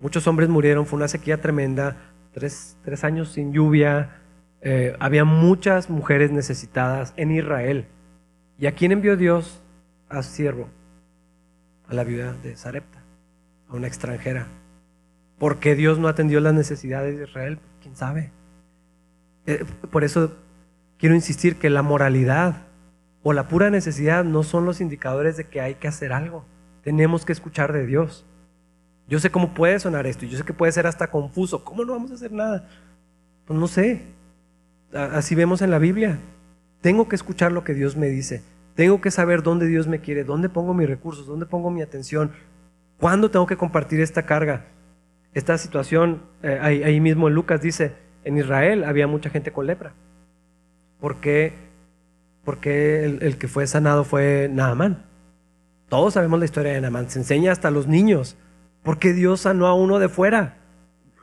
Muchos 0.02 0.28
hombres 0.28 0.50
murieron, 0.50 0.86
fue 0.86 0.98
una 0.98 1.08
sequía 1.08 1.42
tremenda, 1.42 1.98
tres, 2.34 2.78
tres 2.84 3.04
años 3.04 3.32
sin 3.32 3.54
lluvia, 3.54 4.22
eh, 4.62 4.96
había 5.00 5.24
muchas 5.24 5.90
mujeres 5.90 6.32
necesitadas 6.32 7.14
en 7.16 7.32
Israel. 7.32 7.88
¿Y 8.60 8.68
a 8.68 8.74
quién 8.74 8.92
envió 8.92 9.16
Dios 9.16 9.62
a 10.10 10.22
siervo? 10.24 10.68
A 11.88 11.94
la 11.94 12.04
viuda 12.04 12.34
de 12.44 12.56
Sarepta, 12.56 13.00
a 13.70 13.76
una 13.76 13.88
extranjera. 13.88 14.48
¿Por 15.40 15.60
qué 15.60 15.76
Dios 15.76 16.00
no 16.00 16.08
atendió 16.08 16.40
las 16.42 16.54
necesidades 16.54 17.18
de 17.18 17.24
Israel? 17.24 17.60
¿Quién 17.82 17.96
sabe? 17.96 18.32
Eh, 19.46 19.64
por 19.90 20.04
eso 20.04 20.36
quiero 20.98 21.16
insistir 21.16 21.56
que 21.56 21.70
la 21.70 21.82
moralidad 21.82 22.67
o 23.28 23.34
la 23.34 23.50
pura 23.50 23.70
necesidad 23.70 24.24
no 24.24 24.42
son 24.44 24.64
los 24.64 24.80
indicadores 24.80 25.36
de 25.36 25.44
que 25.44 25.60
hay 25.60 25.76
que 25.76 25.90
hacer 25.90 26.14
algo. 26.14 26.46
Tenemos 26.82 27.26
que 27.26 27.34
escuchar 27.34 27.74
de 27.74 27.86
Dios. 27.86 28.26
Yo 29.10 29.20
sé 29.20 29.32
cómo 29.32 29.54
puede 29.54 29.78
sonar 29.82 30.08
esto 30.08 30.24
y 30.24 30.30
yo 30.30 30.38
sé 30.38 30.46
que 30.46 30.54
puede 30.54 30.72
ser 30.72 30.88
hasta 30.88 31.12
confuso. 31.12 31.66
¿Cómo 31.66 31.84
no 31.84 31.92
vamos 31.92 32.12
a 32.12 32.14
hacer 32.14 32.32
nada? 32.32 32.70
Pues 33.46 33.60
no 33.60 33.68
sé. 33.68 34.04
Así 34.94 35.36
vemos 35.36 35.62
en 35.62 35.72
la 35.72 35.78
Biblia. 35.78 36.20
Tengo 36.80 37.10
que 37.10 37.18
escuchar 37.18 37.52
lo 37.52 37.66
que 37.66 37.74
Dios 37.74 37.98
me 37.98 38.08
dice. 38.08 38.44
Tengo 38.76 39.02
que 39.02 39.12
saber 39.12 39.44
dónde 39.44 39.68
Dios 39.68 39.88
me 39.88 40.00
quiere, 40.00 40.24
dónde 40.24 40.48
pongo 40.48 40.74
mis 40.74 40.88
recursos, 40.88 41.28
dónde 41.28 41.46
pongo 41.46 41.70
mi 41.70 41.82
atención, 41.82 42.32
cuándo 42.98 43.30
tengo 43.30 43.46
que 43.46 43.58
compartir 43.58 44.00
esta 44.00 44.26
carga 44.26 44.68
esta 45.38 45.58
situación, 45.60 46.24
eh, 46.42 46.58
ahí, 46.60 47.00
mismo 47.00 47.28
en 47.28 47.36
Lucas 47.36 47.62
dice, 47.62 47.94
en 48.24 48.38
Israel 48.40 48.84
había 48.84 49.06
mucha 49.06 49.30
gente 49.30 49.52
con 49.52 49.68
lepra. 49.68 49.94
¿Por 51.00 51.18
qué? 51.18 51.54
Porque 52.48 53.04
el, 53.04 53.38
que 53.38 53.50
fue 53.50 53.68
sanado 53.68 54.06
fue 54.06 54.50
Naamán. 54.50 55.04
Todos 55.90 56.14
sabemos 56.14 56.40
la 56.40 56.46
historia 56.46 56.72
de 56.72 56.80
Naamán, 56.80 57.10
se 57.10 57.20
enseña 57.20 57.52
hasta 57.52 57.68
a 57.68 57.72
los 57.72 57.88
niños. 57.88 58.38
¿Por 58.84 59.00
qué 59.00 59.12
Dios 59.12 59.42
sanó 59.42 59.68
a 59.68 59.74
uno 59.74 60.00
de 60.00 60.08
fuera? 60.08 60.56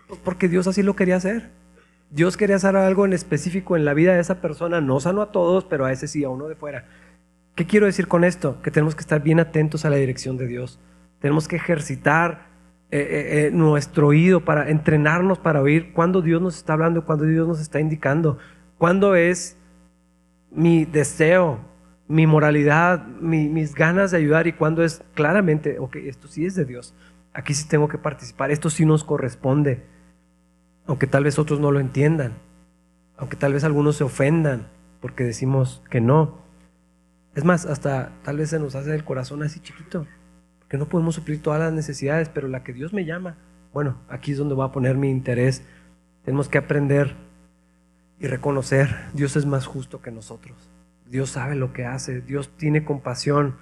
Pues 0.07 0.21
porque 0.23 0.51
Dios 0.51 0.67
así 0.67 0.83
lo 0.83 0.97
quería 0.97 1.17
hacer. 1.17 1.49
Dios 2.11 2.37
quería 2.37 2.57
hacer 2.57 2.77
algo 2.77 3.07
en 3.07 3.15
específico 3.15 3.75
en 3.75 3.87
la 3.87 3.95
vida 3.95 4.13
de 4.13 4.21
esa 4.21 4.43
persona, 4.43 4.83
no 4.83 5.01
sanó 5.01 5.23
a 5.23 5.33
todos, 5.33 5.65
pero 5.65 5.87
a 5.87 5.93
ese 5.93 6.09
sí, 6.09 6.25
a 6.25 6.29
uno 6.29 6.47
de 6.47 6.57
fuera. 6.57 6.89
¿Qué 7.55 7.65
quiero 7.65 7.87
decir 7.87 8.07
con 8.07 8.23
esto? 8.23 8.61
Que 8.61 8.71
tenemos 8.71 8.95
que 8.95 9.01
estar 9.01 9.23
bien 9.23 9.41
atentos 9.41 9.87
a 9.87 9.91
la 9.91 9.97
dirección 9.97 10.37
de 10.37 10.47
Dios. 10.47 10.79
Tenemos 11.21 11.49
que 11.49 11.57
ejercitar 11.57 12.49
eh, 12.91 12.99
eh, 13.01 13.47
eh, 13.47 13.51
nuestro 13.51 14.09
oído, 14.09 14.45
para 14.45 14.69
entrenarnos 14.69 15.39
para 15.39 15.63
oír 15.63 15.95
cuando 15.95 16.21
Dios 16.21 16.43
nos 16.43 16.59
está 16.59 16.75
hablando, 16.75 17.07
cuando 17.07 17.25
Dios 17.25 17.49
nos 17.49 17.63
está 17.63 17.81
indicando, 17.81 18.37
cuándo 18.77 19.15
es 19.15 19.57
mi 20.55 20.85
deseo, 20.85 21.59
mi 22.09 22.27
moralidad, 22.27 23.07
mis 23.07 23.75
ganas 23.75 24.11
de 24.11 24.19
ayudar 24.19 24.47
y 24.47 24.53
cuándo 24.53 24.85
es 24.85 25.03
claramente, 25.15 25.79
ok, 25.79 25.97
esto 25.97 26.29
sí 26.29 26.47
es 26.47 26.55
de 26.55 26.65
Dios, 26.65 26.95
aquí 27.33 27.55
sí 27.55 27.67
tengo 27.69 27.89
que 27.89 27.99
participar, 27.99 28.51
esto 28.51 28.71
sí 28.71 28.87
nos 28.87 29.05
corresponde, 29.05 29.85
aunque 30.87 31.07
tal 31.07 31.25
vez 31.25 31.39
otros 31.39 31.61
no 31.61 31.71
lo 31.71 31.81
entiendan, 31.81 32.35
aunque 33.17 33.37
tal 33.37 33.53
vez 33.53 33.65
algunos 33.65 33.97
se 33.97 34.05
ofendan 34.05 34.69
porque 35.01 35.25
decimos 35.25 35.83
que 35.91 36.01
no. 36.01 36.39
Es 37.35 37.45
más, 37.45 37.67
hasta 37.67 38.13
tal 38.23 38.39
vez 38.39 38.51
se 38.51 38.59
nos 38.59 38.75
hace 38.75 38.95
el 38.95 39.05
corazón 39.05 39.43
así 39.43 39.61
chiquito, 39.61 40.07
porque 40.61 40.79
no 40.79 40.87
podemos 40.87 41.17
suplir 41.17 41.43
todas 41.43 41.61
las 41.61 41.73
necesidades, 41.73 42.29
pero 42.29 42.49
la 42.49 42.63
que 42.63 42.73
Dios 42.73 42.93
me 42.93 43.05
llama, 43.05 43.37
bueno, 43.73 43.99
aquí 44.09 44.33
es 44.33 44.39
donde 44.39 44.55
voy 44.55 44.67
a 44.67 44.73
poner 44.73 44.97
mi 44.97 45.11
interés. 45.11 45.65
Tenemos 46.25 46.49
que 46.49 46.59
aprender 46.59 47.17
y 48.19 48.27
reconocer, 48.27 48.89
Dios 49.13 49.37
es 49.37 49.47
más 49.47 49.67
justo 49.67 50.01
que 50.01 50.11
nosotros. 50.11 50.57
Dios 51.07 51.31
sabe 51.31 51.55
lo 51.55 51.73
que 51.73 51.85
hace, 51.85 52.21
Dios 52.21 52.51
tiene 52.57 52.85
compasión. 52.85 53.57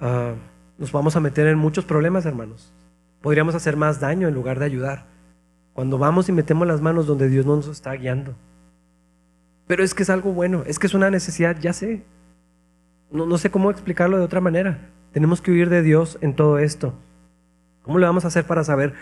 Ah, 0.00 0.34
nos 0.78 0.92
vamos 0.92 1.16
a 1.16 1.20
meter 1.20 1.46
en 1.46 1.58
muchos 1.58 1.84
problemas, 1.84 2.26
hermanos. 2.26 2.72
Podríamos 3.20 3.54
hacer 3.54 3.76
más 3.76 4.00
daño 4.00 4.28
en 4.28 4.34
lugar 4.34 4.58
de 4.58 4.66
ayudar. 4.66 5.06
Cuando 5.72 5.98
vamos 5.98 6.28
y 6.28 6.32
metemos 6.32 6.66
las 6.66 6.80
manos 6.80 7.06
donde 7.06 7.28
Dios 7.28 7.44
no 7.44 7.56
nos 7.56 7.68
está 7.68 7.92
guiando. 7.92 8.34
Pero 9.66 9.82
es 9.82 9.94
que 9.94 10.04
es 10.04 10.10
algo 10.10 10.32
bueno, 10.32 10.62
es 10.66 10.78
que 10.78 10.86
es 10.86 10.94
una 10.94 11.10
necesidad, 11.10 11.58
ya 11.60 11.72
sé. 11.72 12.04
No, 13.10 13.26
no 13.26 13.36
sé 13.36 13.50
cómo 13.50 13.70
explicarlo 13.70 14.16
de 14.16 14.24
otra 14.24 14.40
manera. 14.40 14.90
Tenemos 15.12 15.40
que 15.40 15.50
huir 15.50 15.68
de 15.68 15.82
Dios 15.82 16.18
en 16.20 16.34
todo 16.34 16.58
esto. 16.58 16.94
¿Cómo 17.82 17.98
le 17.98 18.06
vamos 18.06 18.24
a 18.24 18.28
hacer 18.28 18.44
para 18.44 18.64
saber 18.64 18.94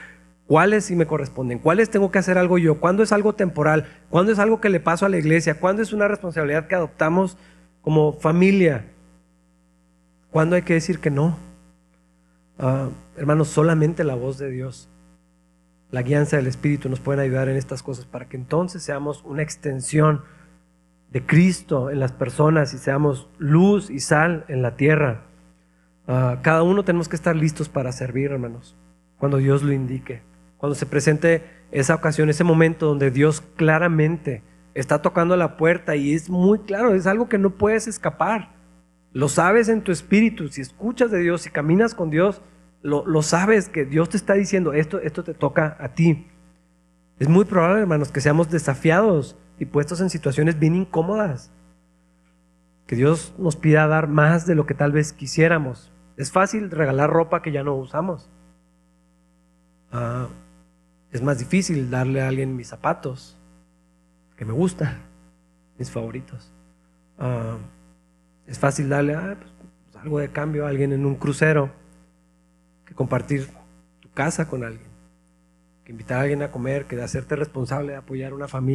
cuáles 0.47 0.85
sí 0.85 0.97
me 0.97 1.07
corresponden? 1.07 1.59
¿Cuáles 1.59 1.91
tengo 1.91 2.11
que 2.11 2.19
hacer 2.19 2.39
algo 2.39 2.59
yo? 2.59 2.81
¿Cuándo 2.81 3.03
es 3.03 3.13
algo 3.13 3.35
temporal? 3.35 3.87
¿Cuándo 4.11 4.33
es 4.33 4.39
algo 4.39 4.61
que 4.61 4.69
le 4.69 4.81
paso 4.81 5.07
a 5.07 5.09
la 5.09 5.19
iglesia? 5.19 5.59
¿Cuándo 5.61 5.83
es 5.83 5.93
una 5.93 6.09
responsabilidad 6.09 6.67
que 6.67 6.75
adoptamos 6.75 7.37
como 7.81 8.13
familia? 8.13 8.87
¿Cuándo 10.31 10.57
hay 10.57 10.63
que 10.63 10.75
decir 10.75 10.99
que 10.99 11.11
no? 11.11 11.37
Ah, 12.59 12.89
hermanos, 13.17 13.49
solamente 13.49 14.05
la 14.05 14.15
voz 14.15 14.39
de 14.39 14.51
Dios, 14.51 14.89
la 15.91 16.03
guianza 16.03 16.37
del 16.37 16.47
Espíritu 16.47 16.89
nos 16.89 17.01
pueden 17.01 17.21
ayudar 17.21 17.49
en 17.49 17.57
estas 17.57 17.83
cosas 17.83 18.05
para 18.05 18.29
que 18.29 18.37
entonces 18.37 18.83
seamos 18.83 19.23
una 19.25 19.43
extensión 19.43 20.23
de 21.11 21.25
Cristo 21.25 21.91
en 21.91 22.01
las 22.01 22.11
personas 22.11 22.75
y 22.75 22.79
seamos 22.79 23.29
luz 23.39 23.91
y 23.91 24.01
sal 24.01 24.45
en 24.49 24.63
la 24.63 24.77
tierra. 24.77 25.23
Ah, 26.09 26.39
cada 26.43 26.65
uno 26.65 26.83
tenemos 26.83 27.09
que 27.09 27.17
estar 27.17 27.37
listos 27.37 27.69
para 27.69 27.93
servir, 27.93 28.33
hermanos, 28.33 28.77
cuando 29.19 29.39
Dios 29.39 29.63
lo 29.63 29.73
indique. 29.73 30.23
Cuando 30.65 30.77
se 30.77 30.87
presente 30.87 31.45
esa 31.73 31.95
ocasión, 31.95 32.31
ese 32.31 32.43
momento 32.43 32.87
donde 32.87 33.11
Dios 33.11 33.43
claramente 33.55 34.43
está 34.73 35.03
tocando 35.03 35.37
la 35.37 35.59
puerta 35.59 35.95
y 35.95 36.15
es 36.15 36.31
muy 36.31 36.61
claro, 36.61 36.95
es 36.95 37.07
algo 37.07 37.29
que 37.29 37.37
no 37.37 37.51
puedes 37.51 37.87
escapar. 37.87 38.55
Lo 39.13 39.29
sabes 39.29 39.69
en 39.69 39.83
tu 39.83 39.93
espíritu, 39.93 40.49
si 40.49 40.63
escuchas 40.63 41.11
de 41.11 41.19
Dios, 41.19 41.43
si 41.43 41.51
caminas 41.51 41.95
con 41.95 42.09
Dios, 42.09 42.41
lo, 42.81 43.21
sabes 43.21 43.69
que 43.69 43.85
Dios 43.85 44.09
te 44.09 44.17
está 44.17 44.33
diciendo, 44.33 44.73
esto, 44.73 45.01
esto 45.01 45.23
te 45.23 45.35
toca 45.35 45.77
a 45.79 45.89
ti. 45.91 46.29
Es 47.19 47.29
muy 47.29 47.45
probable, 47.45 47.83
hermanos, 47.83 48.11
que 48.11 48.23
seamos 48.23 48.49
desafiados 48.49 49.37
y 49.59 49.67
puestos 49.67 50.01
en 50.01 50.09
situaciones 50.09 50.59
bien 50.59 50.75
incómodas. 50.75 51.53
Que 52.87 52.97
Dios 52.97 53.35
nos 53.37 53.57
pida 53.57 53.87
dar 53.87 54.09
más 54.09 54.47
de 54.47 54.55
lo 54.55 54.65
que 54.65 54.73
tal 54.73 54.93
vez 54.93 55.13
quisiéramos. 55.13 55.93
Es 56.17 56.33
fácil 56.33 56.71
regalar 56.71 57.11
ropa 57.11 57.43
que 57.43 57.53
ya 57.53 57.63
no 57.63 57.75
usamos. 57.75 58.31
Ah, 59.93 60.29
es 61.15 61.23
más 61.23 61.39
difícil 61.39 61.91
darle 61.91 62.21
a 62.21 62.29
alguien 62.29 62.57
mis 62.57 62.67
zapatos, 62.67 63.37
que 64.37 64.45
me 64.45 64.53
gustan, 64.53 64.99
mis 65.79 65.89
favoritos. 65.89 66.53
Ah, 67.19 67.57
es 68.49 68.59
fácil 68.59 68.89
darle 68.89 69.15
ah, 69.15 69.37
pues, 69.39 69.53
pues, 69.85 69.97
algo 70.03 70.19
de 70.19 70.31
cambio 70.31 70.67
a 70.67 70.71
alguien 70.71 70.93
en 70.93 71.07
un 71.07 71.15
crucero 71.15 71.71
que 72.85 72.95
compartir 72.95 73.49
tu 74.01 74.11
casa 74.11 74.49
con 74.49 74.65
alguien, 74.65 74.89
que 75.85 75.93
invitar 75.93 76.19
a 76.19 76.23
alguien 76.23 76.43
a 76.43 76.51
comer, 76.51 76.87
que 76.87 77.01
hacerte 77.01 77.37
responsable 77.37 77.93
de 77.93 77.99
apoyar 77.99 78.35
una 78.35 78.49
familia. 78.49 78.73